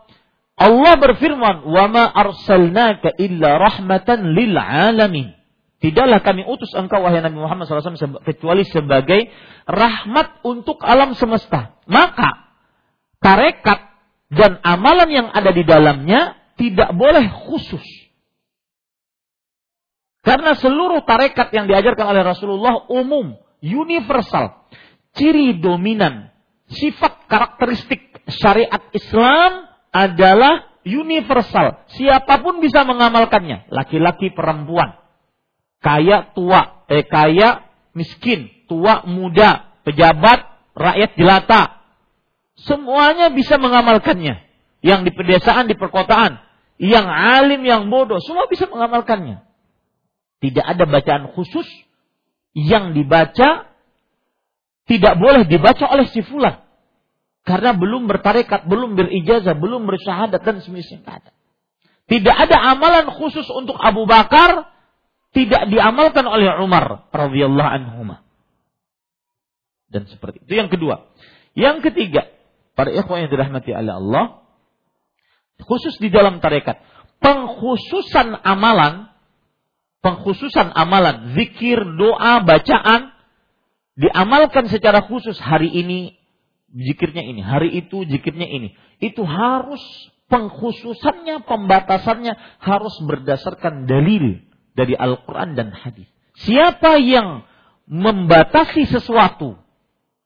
Allah 0.60 1.00
berfirman, 1.00 1.64
"Wa 1.72 1.88
ma 1.88 2.04
arsalnaka 2.12 3.16
illa 3.16 3.56
rahmatan 3.56 4.36
lil 4.36 4.60
alamin." 4.60 5.40
Tidaklah 5.80 6.20
kami 6.20 6.44
utus 6.44 6.76
engkau 6.76 7.00
wahai 7.00 7.24
Nabi 7.24 7.40
Muhammad 7.40 7.64
SAW 7.64 8.20
kecuali 8.28 8.68
sebagai 8.68 9.32
rahmat 9.64 10.44
untuk 10.44 10.84
alam 10.84 11.16
semesta. 11.16 11.80
Maka 11.88 12.52
tarekat 13.24 13.88
dan 14.28 14.60
amalan 14.60 15.08
yang 15.08 15.28
ada 15.32 15.56
di 15.56 15.64
dalamnya 15.64 16.36
tidak 16.60 16.92
boleh 16.92 17.32
khusus. 17.48 17.84
Karena 20.20 20.60
seluruh 20.60 21.08
tarekat 21.08 21.56
yang 21.56 21.72
diajarkan 21.72 22.12
oleh 22.12 22.28
Rasulullah 22.28 22.84
umum, 22.92 23.40
universal. 23.64 24.68
Ciri 25.16 25.64
dominan 25.64 26.36
sifat 26.68 27.24
karakteristik 27.32 28.20
syariat 28.28 28.84
Islam 28.92 29.69
adalah 29.90 30.70
universal. 30.86 31.86
Siapa 31.94 32.42
pun 32.42 32.62
bisa 32.64 32.86
mengamalkannya. 32.86 33.70
Laki-laki, 33.70 34.34
perempuan. 34.34 34.98
Kaya, 35.82 36.32
tua. 36.34 36.86
Eh, 36.90 37.06
kaya, 37.06 37.66
miskin. 37.94 38.50
Tua, 38.70 39.06
muda. 39.06 39.82
Pejabat, 39.86 40.74
rakyat 40.78 41.12
jelata. 41.18 41.62
Semuanya 42.60 43.32
bisa 43.32 43.56
mengamalkannya. 43.58 44.46
Yang 44.80 45.00
di 45.10 45.12
pedesaan, 45.16 45.68
di 45.68 45.76
perkotaan. 45.76 46.40
Yang 46.80 47.08
alim, 47.10 47.62
yang 47.66 47.88
bodoh. 47.92 48.20
Semua 48.24 48.48
bisa 48.48 48.68
mengamalkannya. 48.68 49.44
Tidak 50.40 50.64
ada 50.64 50.88
bacaan 50.88 51.36
khusus 51.36 51.68
yang 52.56 52.96
dibaca 52.96 53.70
tidak 54.90 55.22
boleh 55.22 55.46
dibaca 55.46 55.86
oleh 55.94 56.10
si 56.10 56.26
fulan. 56.26 56.66
Karena 57.48 57.74
belum 57.74 58.06
bertarekat, 58.06 58.68
belum 58.68 59.00
berijazah, 59.00 59.58
belum 59.58 59.88
bersyahadat 59.90 60.42
dan 60.44 60.62
semisal 60.62 61.02
ada. 61.08 61.32
Tidak 62.10 62.36
ada 62.36 62.58
amalan 62.74 63.10
khusus 63.14 63.46
untuk 63.54 63.78
Abu 63.78 64.10
Bakar 64.10 64.70
tidak 65.30 65.70
diamalkan 65.70 66.26
oleh 66.26 66.50
Umar 66.58 67.10
radhiyallahu 67.14 67.70
anhu. 67.70 68.18
Dan 69.90 70.06
seperti 70.10 70.46
itu 70.46 70.54
yang 70.58 70.70
kedua. 70.70 71.10
Yang 71.58 71.90
ketiga, 71.90 72.30
para 72.78 72.94
ikhwan 72.94 73.26
yang 73.26 73.32
dirahmati 73.34 73.74
oleh 73.74 73.94
Allah, 73.94 74.26
khusus 75.66 75.98
di 75.98 76.14
dalam 76.14 76.42
tarekat, 76.42 76.82
pengkhususan 77.22 78.38
amalan, 78.42 79.10
pengkhususan 80.06 80.70
amalan, 80.74 81.34
zikir, 81.38 81.82
doa, 81.98 82.42
bacaan, 82.46 83.14
diamalkan 83.98 84.70
secara 84.70 85.06
khusus 85.10 85.38
hari 85.42 85.74
ini, 85.74 86.19
zikirnya 86.74 87.24
ini, 87.26 87.42
hari 87.42 87.70
itu 87.86 88.06
zikirnya 88.06 88.46
ini. 88.46 88.76
Itu 89.02 89.26
harus 89.26 89.82
pengkhususannya, 90.30 91.44
pembatasannya 91.44 92.62
harus 92.62 92.96
berdasarkan 93.04 93.90
dalil 93.90 94.46
dari 94.78 94.94
Al-Quran 94.94 95.58
dan 95.58 95.74
hadis. 95.74 96.08
Siapa 96.40 97.02
yang 97.02 97.44
membatasi 97.90 98.86
sesuatu, 98.88 99.58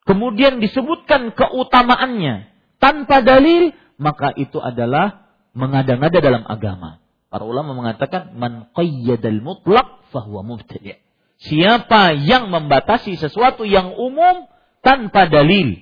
kemudian 0.04 0.60
disebutkan 0.60 1.32
keutamaannya 1.34 2.52
tanpa 2.78 3.24
dalil, 3.24 3.72
maka 3.96 4.36
itu 4.36 4.60
adalah 4.60 5.32
mengada-ngada 5.56 6.20
dalam 6.20 6.44
agama. 6.46 7.00
Para 7.32 7.50
ulama 7.50 7.74
mengatakan 7.74 8.38
man 8.38 8.70
qayyadal 8.78 9.42
mutlaq 9.42 10.06
fahuwa 10.14 10.46
mubtadi'. 10.46 11.02
Siapa 11.42 12.14
yang 12.14 12.54
membatasi 12.54 13.18
sesuatu 13.18 13.66
yang 13.66 13.96
umum 13.98 14.46
tanpa 14.86 15.26
dalil, 15.26 15.82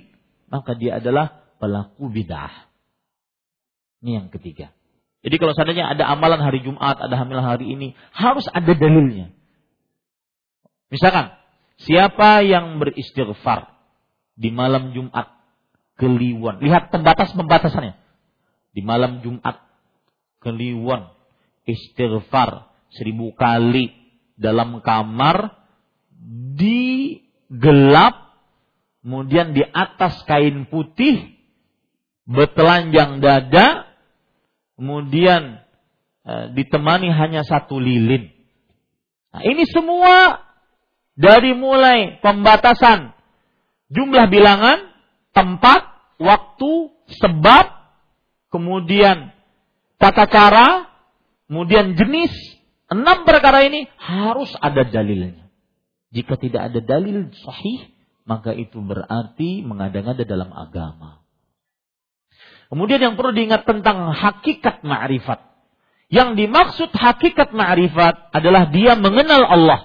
maka 0.52 0.76
dia 0.76 1.00
adalah 1.00 1.48
pelaku 1.58 2.12
bid'ah. 2.12 2.68
Ini 4.04 4.20
yang 4.20 4.28
ketiga. 4.28 4.76
Jadi 5.22 5.36
kalau 5.38 5.54
seandainya 5.56 5.88
ada 5.96 6.10
amalan 6.10 6.42
hari 6.42 6.66
Jumat, 6.66 6.98
ada 6.98 7.16
amalan 7.16 7.46
hari 7.46 7.72
ini, 7.72 7.94
harus 8.12 8.44
ada 8.52 8.74
dalilnya. 8.74 9.32
Misalkan, 10.92 11.32
siapa 11.80 12.44
yang 12.44 12.82
beristighfar 12.82 13.72
di 14.36 14.50
malam 14.52 14.92
Jumat 14.92 15.30
kliwon. 16.02 16.60
Lihat 16.66 16.90
pembatas-pembatasannya. 16.90 17.96
Di 18.74 18.82
malam 18.82 19.22
Jumat 19.22 19.62
kliwon 20.42 21.06
istighfar 21.70 22.72
seribu 22.98 23.38
kali 23.38 23.94
dalam 24.36 24.82
kamar 24.82 25.54
di 26.58 27.22
gelap 27.52 28.31
kemudian 29.02 29.54
di 29.58 29.66
atas 29.66 30.22
kain 30.26 30.66
putih 30.70 31.36
betelanjang 32.26 33.20
dada 33.20 33.90
kemudian 34.78 35.62
e, 36.26 36.34
ditemani 36.58 37.10
hanya 37.14 37.46
satu 37.46 37.78
lilin. 37.78 38.30
Nah, 39.32 39.42
ini 39.46 39.64
semua 39.70 40.42
dari 41.14 41.54
mulai 41.54 42.18
pembatasan 42.22 43.14
jumlah 43.92 44.26
bilangan, 44.32 44.90
tempat, 45.36 46.16
waktu, 46.18 46.72
sebab, 47.20 47.66
kemudian 48.50 49.36
tata 50.00 50.26
cara, 50.32 50.88
kemudian 51.46 51.94
jenis, 52.00 52.32
enam 52.88 53.28
perkara 53.28 53.68
ini 53.68 53.86
harus 54.00 54.50
ada 54.58 54.88
dalilnya. 54.88 55.52
Jika 56.12 56.36
tidak 56.40 56.72
ada 56.72 56.80
dalil 56.84 57.32
sahih, 57.36 57.88
maka 58.26 58.54
itu 58.54 58.80
berarti 58.80 59.66
mengada-ngada 59.66 60.24
dalam 60.24 60.54
agama. 60.54 61.22
Kemudian 62.72 63.04
yang 63.04 63.16
perlu 63.20 63.36
diingat 63.36 63.68
tentang 63.68 64.16
hakikat 64.16 64.88
ma'rifat. 64.88 65.44
Yang 66.08 66.30
dimaksud 66.40 66.90
hakikat 66.96 67.52
ma'rifat 67.52 68.32
adalah 68.32 68.72
dia 68.72 68.96
mengenal 68.96 69.44
Allah. 69.44 69.82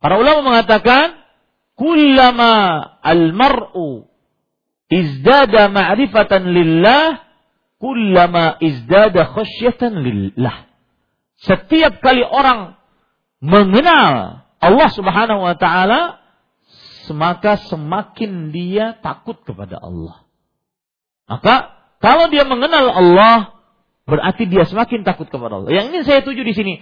Para 0.00 0.20
ulama 0.20 0.52
mengatakan, 0.52 1.16
kullama 1.76 2.80
al-mar'u 3.00 4.04
izdada 4.92 5.72
ma'rifatan 5.72 6.52
lillah, 6.52 7.24
kullama 7.80 8.60
izdada 8.60 9.24
khasyatan 9.32 10.04
lillah. 10.04 10.68
Setiap 11.40 12.00
kali 12.04 12.24
orang 12.24 12.76
mengenal 13.40 14.44
Allah 14.60 14.88
Subhanahu 14.92 15.44
wa 15.44 15.56
taala, 15.56 16.23
maka 17.12 17.60
semakin 17.68 18.54
dia 18.54 18.96
takut 19.02 19.40
kepada 19.44 19.76
Allah. 19.80 20.24
Maka 21.28 21.74
kalau 22.04 22.28
dia 22.28 22.44
mengenal 22.44 22.92
Allah, 22.92 23.64
berarti 24.04 24.44
dia 24.44 24.68
semakin 24.68 25.08
takut 25.08 25.28
kepada 25.28 25.56
Allah. 25.60 25.72
Yang 25.72 25.86
ini 25.90 25.98
saya 26.04 26.20
tuju 26.20 26.44
di 26.44 26.54
sini. 26.54 26.74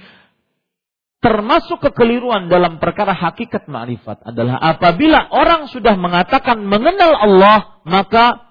Termasuk 1.22 1.78
kekeliruan 1.78 2.50
dalam 2.50 2.82
perkara 2.82 3.14
hakikat 3.14 3.70
ma'rifat 3.70 4.26
adalah 4.26 4.58
apabila 4.58 5.30
orang 5.30 5.70
sudah 5.70 5.94
mengatakan 5.94 6.66
mengenal 6.66 7.14
Allah, 7.14 7.78
maka 7.86 8.50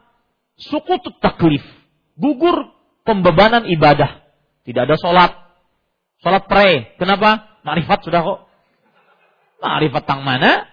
suku 0.56 1.04
taklif. 1.20 1.60
Gugur 2.16 2.72
pembebanan 3.04 3.68
ibadah. 3.68 4.24
Tidak 4.64 4.88
ada 4.88 4.96
sholat. 4.96 5.36
Sholat 6.24 6.48
pre. 6.48 6.96
Kenapa? 6.96 7.60
Ma'rifat 7.68 8.08
sudah 8.08 8.24
kok. 8.24 8.40
Ma'rifat 9.60 10.04
tang 10.08 10.24
mana? 10.24 10.71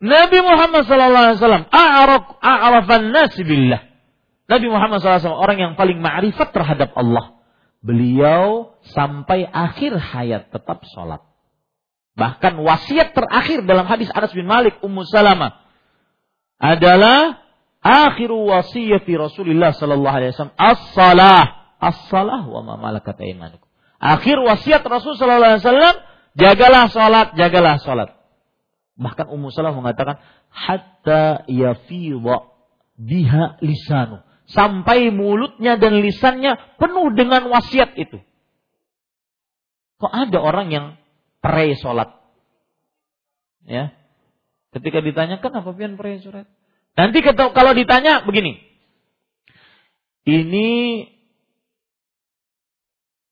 Nabi 0.00 0.38
Muhammad 0.40 0.88
SAW 0.88 1.68
a'raf 1.68 2.24
a'rafan 2.40 3.12
nas 3.12 3.36
billah. 3.36 3.84
Nabi 4.48 4.66
Muhammad 4.72 5.04
SAW 5.04 5.36
orang 5.36 5.58
yang 5.60 5.72
paling 5.76 6.00
ma'rifat 6.00 6.56
terhadap 6.56 6.96
Allah. 6.96 7.36
Beliau 7.84 8.76
sampai 8.92 9.44
akhir 9.44 9.96
hayat 9.96 10.52
tetap 10.52 10.84
sholat. 10.88 11.24
Bahkan 12.16 12.60
wasiat 12.60 13.16
terakhir 13.16 13.64
dalam 13.64 13.88
hadis 13.88 14.12
Anas 14.12 14.32
bin 14.36 14.44
Malik 14.44 14.76
Ummu 14.84 15.08
Salamah 15.08 15.64
adalah 16.60 17.40
akhiru 17.80 18.44
wasiyati 18.44 19.16
Rasulullah 19.16 19.72
sallallahu 19.72 20.16
alaihi 20.16 20.36
wasallam 20.36 20.56
as-salah 20.60 21.44
as-salah 21.80 22.44
wa 22.44 22.60
ma 22.60 22.74
malakat 22.76 23.16
aymanukum. 23.16 23.64
Akhir 23.96 24.36
wasiat 24.36 24.84
Rasul 24.84 25.16
sallallahu 25.16 25.56
alaihi 25.56 25.64
wasallam 25.64 25.94
jagalah 26.36 26.84
salat, 26.92 27.28
jagalah 27.36 27.80
salat. 27.80 28.19
Bahkan 29.00 29.32
Ummu 29.32 29.48
Salah 29.48 29.72
mengatakan 29.72 30.20
hatta 30.52 31.48
yafidha 31.48 32.52
biha 33.00 33.56
lisanu. 33.64 34.20
Sampai 34.44 35.08
mulutnya 35.08 35.80
dan 35.80 36.04
lisannya 36.04 36.76
penuh 36.76 37.08
dengan 37.16 37.48
wasiat 37.48 37.96
itu. 37.96 38.20
Kok 40.00 40.12
ada 40.12 40.38
orang 40.42 40.68
yang 40.68 40.86
pray 41.40 41.78
sholat? 41.80 42.12
Ya. 43.64 43.96
Ketika 44.76 45.00
ditanyakan 45.00 45.64
apa 45.64 45.70
pian 45.72 45.96
pray 45.96 46.20
sholat? 46.20 46.44
Nanti 46.98 47.24
kalau 47.24 47.72
ditanya 47.72 48.26
begini. 48.26 48.58
Ini 50.28 50.68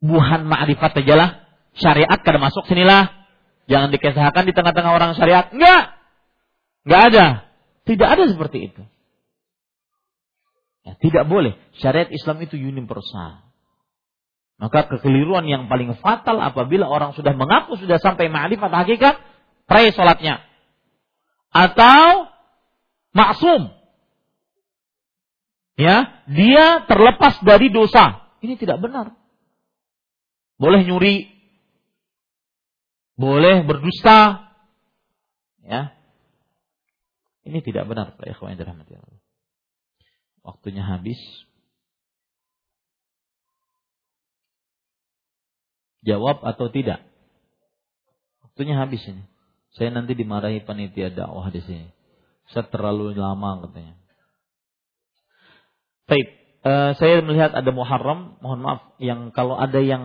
buhan 0.01 0.49
ma'rifat 0.49 1.03
aja 1.05 1.15
lah. 1.19 1.31
Syariat 1.77 2.23
kada 2.25 2.41
masuk 2.41 2.65
sinilah. 2.65 3.18
Jangan 3.69 3.93
dikisahkan 3.93 4.49
di 4.49 4.53
tengah-tengah 4.57 4.93
orang 4.97 5.13
syariat. 5.13 5.53
Enggak. 5.53 5.93
Enggak 6.89 7.03
ada. 7.13 7.27
Tidak 7.85 8.09
ada 8.09 8.25
seperti 8.25 8.73
itu. 8.73 8.83
Ya, 10.89 10.97
tidak 10.97 11.29
boleh. 11.29 11.53
Syariat 11.77 12.09
Islam 12.09 12.41
itu 12.41 12.57
universal. 12.57 13.45
Maka 14.59 14.89
kekeliruan 14.91 15.47
yang 15.47 15.71
paling 15.71 15.95
fatal 16.01 16.41
apabila 16.41 16.89
orang 16.89 17.15
sudah 17.15 17.31
mengaku 17.37 17.79
sudah 17.79 18.01
sampai 18.03 18.27
ma'rifat 18.27 18.73
hakikat, 18.73 19.21
pray 19.69 19.93
sholatnya. 19.93 20.43
Atau 21.53 22.33
maksum. 23.13 23.71
Ya, 25.79 26.25
dia 26.27 26.89
terlepas 26.91 27.39
dari 27.47 27.71
dosa. 27.71 28.27
Ini 28.43 28.59
tidak 28.59 28.83
benar. 28.83 29.15
Boleh 30.59 30.83
nyuri, 30.83 31.38
boleh 33.19 33.67
berdusta. 33.67 34.47
Ya. 35.67 35.93
Ini 37.43 37.59
tidak 37.67 37.91
benar 37.91 38.15
Pak 38.15 38.31
Ikhwan 38.31 38.55
yang 38.55 38.63
dirahmati 38.63 38.95
Allah. 38.95 39.21
Waktunya 40.47 40.87
habis. 40.87 41.19
Jawab 46.07 46.41
atau 46.47 46.71
tidak? 46.71 47.03
Waktunya 48.47 48.79
habis 48.79 49.03
ini. 49.11 49.27
Saya 49.75 49.93
nanti 49.93 50.15
dimarahi 50.15 50.63
panitia 50.65 51.13
dakwah 51.13 51.51
di 51.51 51.61
sini. 51.61 51.91
Saya 52.55 52.65
terlalu 52.71 53.13
lama 53.13 53.67
katanya. 53.67 53.99
Baik, 56.09 56.38
uh, 56.65 56.93
saya 56.97 57.21
melihat 57.23 57.55
ada 57.55 57.71
Muharram, 57.71 58.41
mohon 58.43 58.61
maaf 58.63 58.81
yang 58.99 59.31
kalau 59.35 59.59
ada 59.59 59.79
yang 59.79 60.05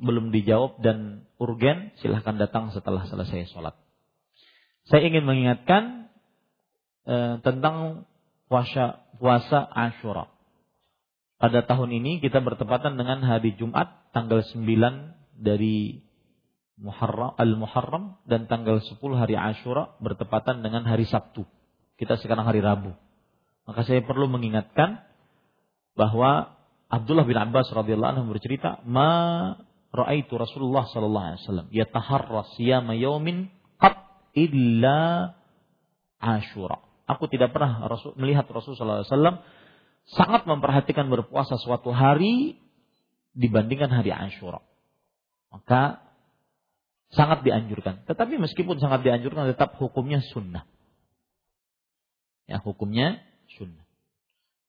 belum 0.00 0.32
dijawab 0.32 0.80
dan 0.84 1.28
urgen, 1.36 1.92
silahkan 2.00 2.36
datang 2.36 2.70
setelah 2.72 3.04
selesai 3.08 3.50
sholat. 3.52 3.74
Saya 4.84 5.08
ingin 5.08 5.24
mengingatkan 5.24 6.12
uh, 7.08 7.40
tentang 7.40 8.08
puasa 8.48 9.04
puasa 9.16 9.64
Ashura. 9.64 10.28
Pada 11.40 11.64
tahun 11.66 11.90
ini 11.92 12.22
kita 12.24 12.40
bertepatan 12.40 12.96
dengan 12.96 13.20
hari 13.24 13.56
Jumat 13.56 14.12
tanggal 14.16 14.40
9 14.40 14.64
dari 15.36 16.04
Muharram 16.74 17.38
Al-Muharram 17.38 18.18
dan 18.26 18.50
tanggal 18.50 18.82
10 18.82 18.98
hari 19.14 19.38
Ashura 19.38 19.94
bertepatan 20.02 20.62
dengan 20.62 20.86
hari 20.86 21.06
Sabtu. 21.06 21.46
Kita 21.94 22.18
sekarang 22.18 22.46
hari 22.46 22.58
Rabu. 22.58 22.94
Maka 23.64 23.86
saya 23.86 24.02
perlu 24.02 24.26
mengingatkan 24.26 25.00
bahwa 25.94 26.54
Abdullah 26.90 27.26
bin 27.26 27.38
Abbas 27.38 27.70
radhiyallahu 27.70 28.12
anhu 28.18 28.24
bercerita, 28.34 28.82
"Ma 28.86 29.54
ra'aitu 29.94 30.34
Rasulullah 30.38 30.86
sallallahu 30.90 31.26
alaihi 31.26 31.42
wasallam 31.46 31.68
yataharra 31.70 32.40
siyama 32.58 32.94
yaumin 32.98 33.50
qat 33.78 33.98
illa 34.34 35.32
Ashura." 36.18 36.82
Aku 37.04 37.28
tidak 37.28 37.52
pernah 37.52 37.84
melihat 38.16 38.48
Rasulullah 38.48 39.04
SAW 39.04 39.44
sangat 40.08 40.48
memperhatikan 40.48 41.12
berpuasa 41.12 41.60
suatu 41.60 41.92
hari 41.92 42.56
dibandingkan 43.36 43.92
hari 43.92 44.08
Ashura. 44.08 44.64
Maka 45.52 46.00
sangat 47.12 47.44
dianjurkan. 47.44 48.08
Tetapi 48.08 48.40
meskipun 48.40 48.80
sangat 48.80 49.04
dianjurkan 49.06 49.52
tetap 49.52 49.76
hukumnya 49.76 50.24
sunnah. 50.32 50.64
Ya, 52.48 52.60
hukumnya 52.60 53.20
sunnah. 53.56 53.83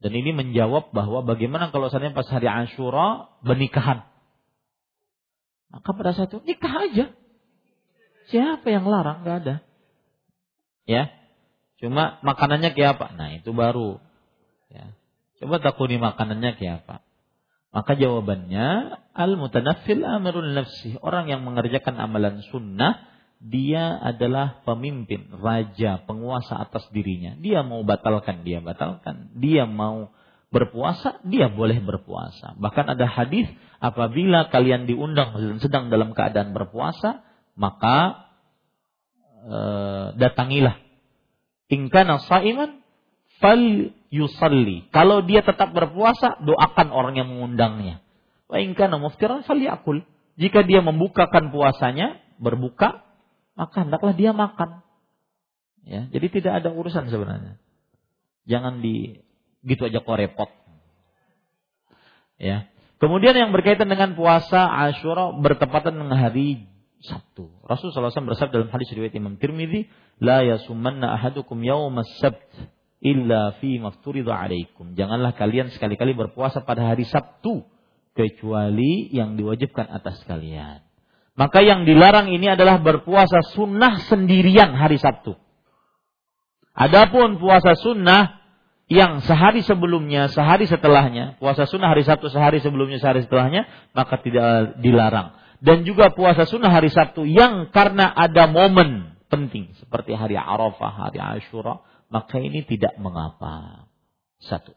Dan 0.06 0.14
ini 0.14 0.38
menjawab 0.38 0.94
bahwa 0.94 1.26
bagaimana 1.26 1.74
kalau 1.74 1.90
seandainya 1.90 2.14
pas 2.14 2.30
hari 2.30 2.46
Ashura 2.46 3.34
bernikahan. 3.42 4.06
Maka 5.74 5.90
pada 5.98 6.14
saat 6.14 6.30
itu 6.30 6.46
nikah 6.46 6.70
aja. 6.70 7.06
Siapa 8.30 8.70
yang 8.70 8.86
larang? 8.86 9.26
Gak 9.26 9.38
ada. 9.42 9.56
Ya. 10.86 11.10
Cuma 11.82 12.22
makanannya 12.22 12.78
kayak 12.78 13.02
apa? 13.02 13.18
Nah, 13.18 13.34
itu 13.34 13.50
baru. 13.50 13.98
Ya. 14.70 14.94
Coba 15.42 15.58
takuni 15.58 15.98
makanannya 15.98 16.54
kayak 16.54 16.86
apa? 16.86 17.02
Maka 17.74 17.98
jawabannya 17.98 19.02
al-mutanaffil 19.18 20.06
amirul 20.06 20.54
nafsi. 20.54 21.02
Orang 21.02 21.34
yang 21.34 21.42
mengerjakan 21.42 21.98
amalan 21.98 22.46
sunnah, 22.54 23.10
dia 23.40 24.00
adalah 24.02 24.64
pemimpin, 24.64 25.30
raja, 25.38 26.02
penguasa 26.08 26.58
atas 26.58 26.88
dirinya. 26.90 27.38
Dia 27.38 27.62
mau 27.62 27.84
batalkan, 27.86 28.42
dia 28.48 28.64
batalkan. 28.64 29.30
Dia 29.38 29.70
mau 29.70 30.10
berpuasa, 30.50 31.20
dia 31.28 31.52
boleh 31.52 31.78
berpuasa. 31.84 32.56
Bahkan 32.58 32.96
ada 32.96 33.06
hadis 33.06 33.46
apabila 33.84 34.48
kalian 34.50 34.88
diundang 34.88 35.36
dan 35.36 35.58
sedang 35.60 35.92
dalam 35.92 36.16
keadaan 36.16 36.56
berpuasa, 36.56 37.22
maka 37.60 38.28
e, 39.46 39.60
datangilah. 40.18 40.80
Ingkana 41.70 42.24
saiman 42.24 42.82
fal 43.44 43.92
yusalli. 44.10 44.88
Kalau 44.90 45.22
dia 45.22 45.44
tetap 45.46 45.76
berpuasa, 45.76 46.40
doakan 46.42 46.90
orang 46.90 47.20
yang 47.20 47.30
mengundangnya. 47.30 48.02
Wa 48.50 48.58
in 48.58 48.74
kana 48.74 48.98
muftiran 48.98 49.46
falyakul. 49.46 50.02
Jika 50.36 50.64
dia 50.68 50.84
membukakan 50.84 51.52
puasanya, 51.52 52.20
berbuka, 52.40 53.05
maka 53.56 53.88
hendaklah 53.88 54.14
dia 54.14 54.36
makan. 54.36 54.84
Ya, 55.86 56.10
jadi 56.12 56.28
tidak 56.30 56.54
ada 56.64 56.70
urusan 56.74 57.08
sebenarnya. 57.08 57.62
Jangan 58.46 58.84
di 58.84 59.26
gitu 59.66 59.90
aja 59.90 60.04
kok 60.04 60.18
repot. 60.20 60.50
Ya. 62.38 62.70
Kemudian 63.02 63.36
yang 63.36 63.52
berkaitan 63.52 63.92
dengan 63.92 64.16
puasa 64.16 64.66
Ashura 64.66 65.36
bertepatan 65.36 65.98
dengan 65.98 66.16
hari 66.16 66.70
Sabtu. 67.06 67.52
Rasulullah 67.68 68.10
SAW 68.10 68.34
bersabda 68.34 68.66
dalam 68.66 68.72
hadis 68.74 68.90
riwayat 68.94 69.14
Imam 69.14 69.38
Tirmidzi, 69.38 69.92
"La 70.18 70.42
yasumanna 70.42 71.14
ahadukum 71.14 71.62
yaumas 71.62 72.10
sabt 72.18 72.50
illa 73.04 73.54
fi 73.60 73.78
mafturidha 73.78 74.34
alaikum. 74.34 74.98
Janganlah 74.98 75.36
kalian 75.38 75.70
sekali-kali 75.70 76.18
berpuasa 76.18 76.66
pada 76.66 76.90
hari 76.94 77.06
Sabtu 77.06 77.66
kecuali 78.16 79.12
yang 79.12 79.36
diwajibkan 79.36 79.92
atas 79.92 80.24
kalian. 80.24 80.85
Maka 81.36 81.60
yang 81.60 81.84
dilarang 81.84 82.32
ini 82.32 82.48
adalah 82.48 82.80
berpuasa 82.80 83.44
sunnah 83.52 84.00
sendirian 84.08 84.72
hari 84.72 84.96
Sabtu. 84.96 85.36
Adapun 86.72 87.44
puasa 87.44 87.76
sunnah 87.76 88.40
yang 88.88 89.20
sehari 89.20 89.60
sebelumnya, 89.60 90.32
sehari 90.32 90.64
setelahnya, 90.64 91.36
puasa 91.36 91.68
sunnah 91.68 91.92
hari 91.92 92.08
Sabtu 92.08 92.32
sehari 92.32 92.64
sebelumnya, 92.64 93.04
sehari 93.04 93.28
setelahnya, 93.28 93.68
maka 93.92 94.16
tidak 94.24 94.80
dilarang. 94.80 95.36
Dan 95.60 95.84
juga 95.84 96.16
puasa 96.16 96.48
sunnah 96.48 96.72
hari 96.72 96.88
Sabtu 96.88 97.28
yang 97.28 97.68
karena 97.68 98.08
ada 98.16 98.48
momen 98.48 99.20
penting 99.28 99.76
seperti 99.76 100.16
hari 100.16 100.40
Arafah, 100.40 101.12
hari 101.12 101.20
Ashura, 101.20 101.84
maka 102.08 102.40
ini 102.40 102.64
tidak 102.64 102.96
mengapa. 102.96 103.88
Satu. 104.40 104.72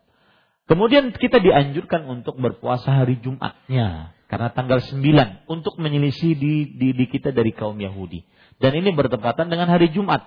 Kemudian 0.66 1.14
kita 1.14 1.38
dianjurkan 1.38 2.06
untuk 2.08 2.34
berpuasa 2.38 3.04
hari 3.04 3.20
Jumatnya 3.22 4.17
karena 4.28 4.52
tanggal 4.52 4.84
9 4.84 5.48
untuk 5.48 5.80
menyelisih 5.80 6.36
di, 6.36 6.76
di, 6.76 6.92
di 6.92 7.04
kita 7.08 7.32
dari 7.32 7.50
kaum 7.56 7.80
Yahudi. 7.80 8.28
Dan 8.60 8.76
ini 8.76 8.92
bertepatan 8.92 9.48
dengan 9.48 9.72
hari 9.72 9.88
Jumat. 9.88 10.20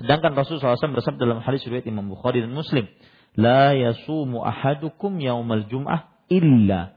Sedangkan 0.00 0.32
Rasulullah 0.32 0.72
SAW 0.80 0.96
bersabda 0.96 1.20
dalam 1.28 1.44
hadis 1.44 1.60
riwayat 1.68 1.84
Imam 1.84 2.08
Bukhari 2.08 2.40
dan 2.40 2.56
Muslim, 2.56 2.88
"La 3.36 3.76
yasumu 3.76 4.40
ahadukum 4.40 5.20
yaumal 5.20 5.68
jum'ah 5.68 6.08
illa 6.32 6.96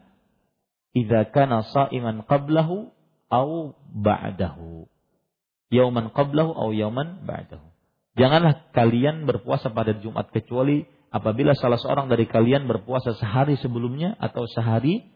idza 0.96 1.28
kana 1.36 1.68
sha'iman 1.68 2.24
qablahu 2.24 2.88
au 3.28 3.76
ba'dahu." 3.92 4.88
Yauman 5.76 6.08
qablahu 6.16 6.56
au 6.56 6.72
yauman 6.72 7.28
ba'dahu. 7.28 7.68
Janganlah 8.16 8.72
kalian 8.72 9.28
berpuasa 9.28 9.76
pada 9.76 9.92
Jumat 10.00 10.32
kecuali 10.32 10.88
apabila 11.12 11.52
salah 11.52 11.76
seorang 11.76 12.08
dari 12.08 12.32
kalian 12.32 12.64
berpuasa 12.64 13.12
sehari 13.20 13.60
sebelumnya 13.60 14.16
atau 14.24 14.48
sehari 14.48 15.15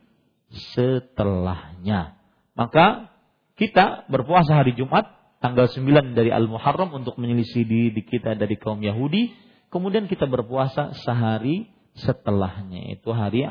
setelahnya. 0.49 2.17
Maka 2.57 3.13
kita 3.55 4.09
berpuasa 4.09 4.59
hari 4.63 4.73
Jumat 4.75 5.07
tanggal 5.39 5.67
9 5.71 6.15
dari 6.15 6.31
Al-Muharram 6.31 6.91
untuk 6.95 7.15
menyelisih 7.19 7.63
di 7.67 8.01
kita 8.03 8.35
dari 8.35 8.55
kaum 8.59 8.79
Yahudi. 8.79 9.31
Kemudian 9.69 10.09
kita 10.09 10.25
berpuasa 10.25 10.97
sehari 11.05 11.69
setelahnya 11.93 12.97
itu 12.97 13.09
hari 13.13 13.45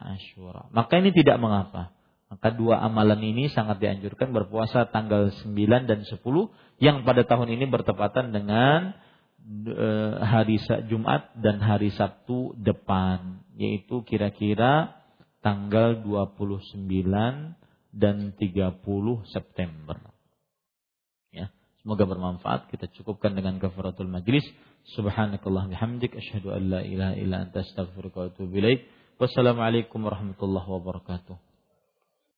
Ashura. 0.00 0.72
Maka 0.72 0.98
ini 0.98 1.12
tidak 1.12 1.36
mengapa. 1.38 1.92
Maka 2.30 2.54
dua 2.54 2.78
amalan 2.80 3.20
ini 3.26 3.50
sangat 3.50 3.82
dianjurkan 3.82 4.30
berpuasa 4.30 4.86
tanggal 4.88 5.34
9 5.34 5.50
dan 5.90 6.06
10 6.06 6.22
yang 6.78 7.02
pada 7.02 7.26
tahun 7.26 7.58
ini 7.58 7.66
bertepatan 7.66 8.30
dengan 8.30 8.94
e, 9.66 9.88
hari 10.22 10.62
Jumat 10.86 11.34
dan 11.34 11.58
hari 11.58 11.90
Sabtu 11.90 12.54
depan 12.54 13.42
yaitu 13.58 14.06
kira-kira 14.06 14.99
tanggal 15.40 16.00
29 16.04 16.86
dan 17.90 18.16
30 18.38 18.80
September. 19.28 19.98
Ya, 21.34 21.50
semoga 21.82 22.06
bermanfaat. 22.06 22.70
Kita 22.70 22.86
cukupkan 22.94 23.34
dengan 23.34 23.58
kafaratul 23.58 24.08
majlis. 24.08 24.46
Subhanakallah 24.96 25.68
bihamdik 25.68 26.16
asyhadu 26.16 26.56
an 26.56 26.62
la 26.72 26.80
ilaha 26.86 27.14
illa 27.18 27.36
anta 27.44 27.60
astaghfiruka 27.60 28.16
wa 28.16 28.26
atubu. 28.32 28.56
Wassalamualaikum 29.20 30.00
warahmatullahi 30.00 30.64
wabarakatuh. 30.64 31.49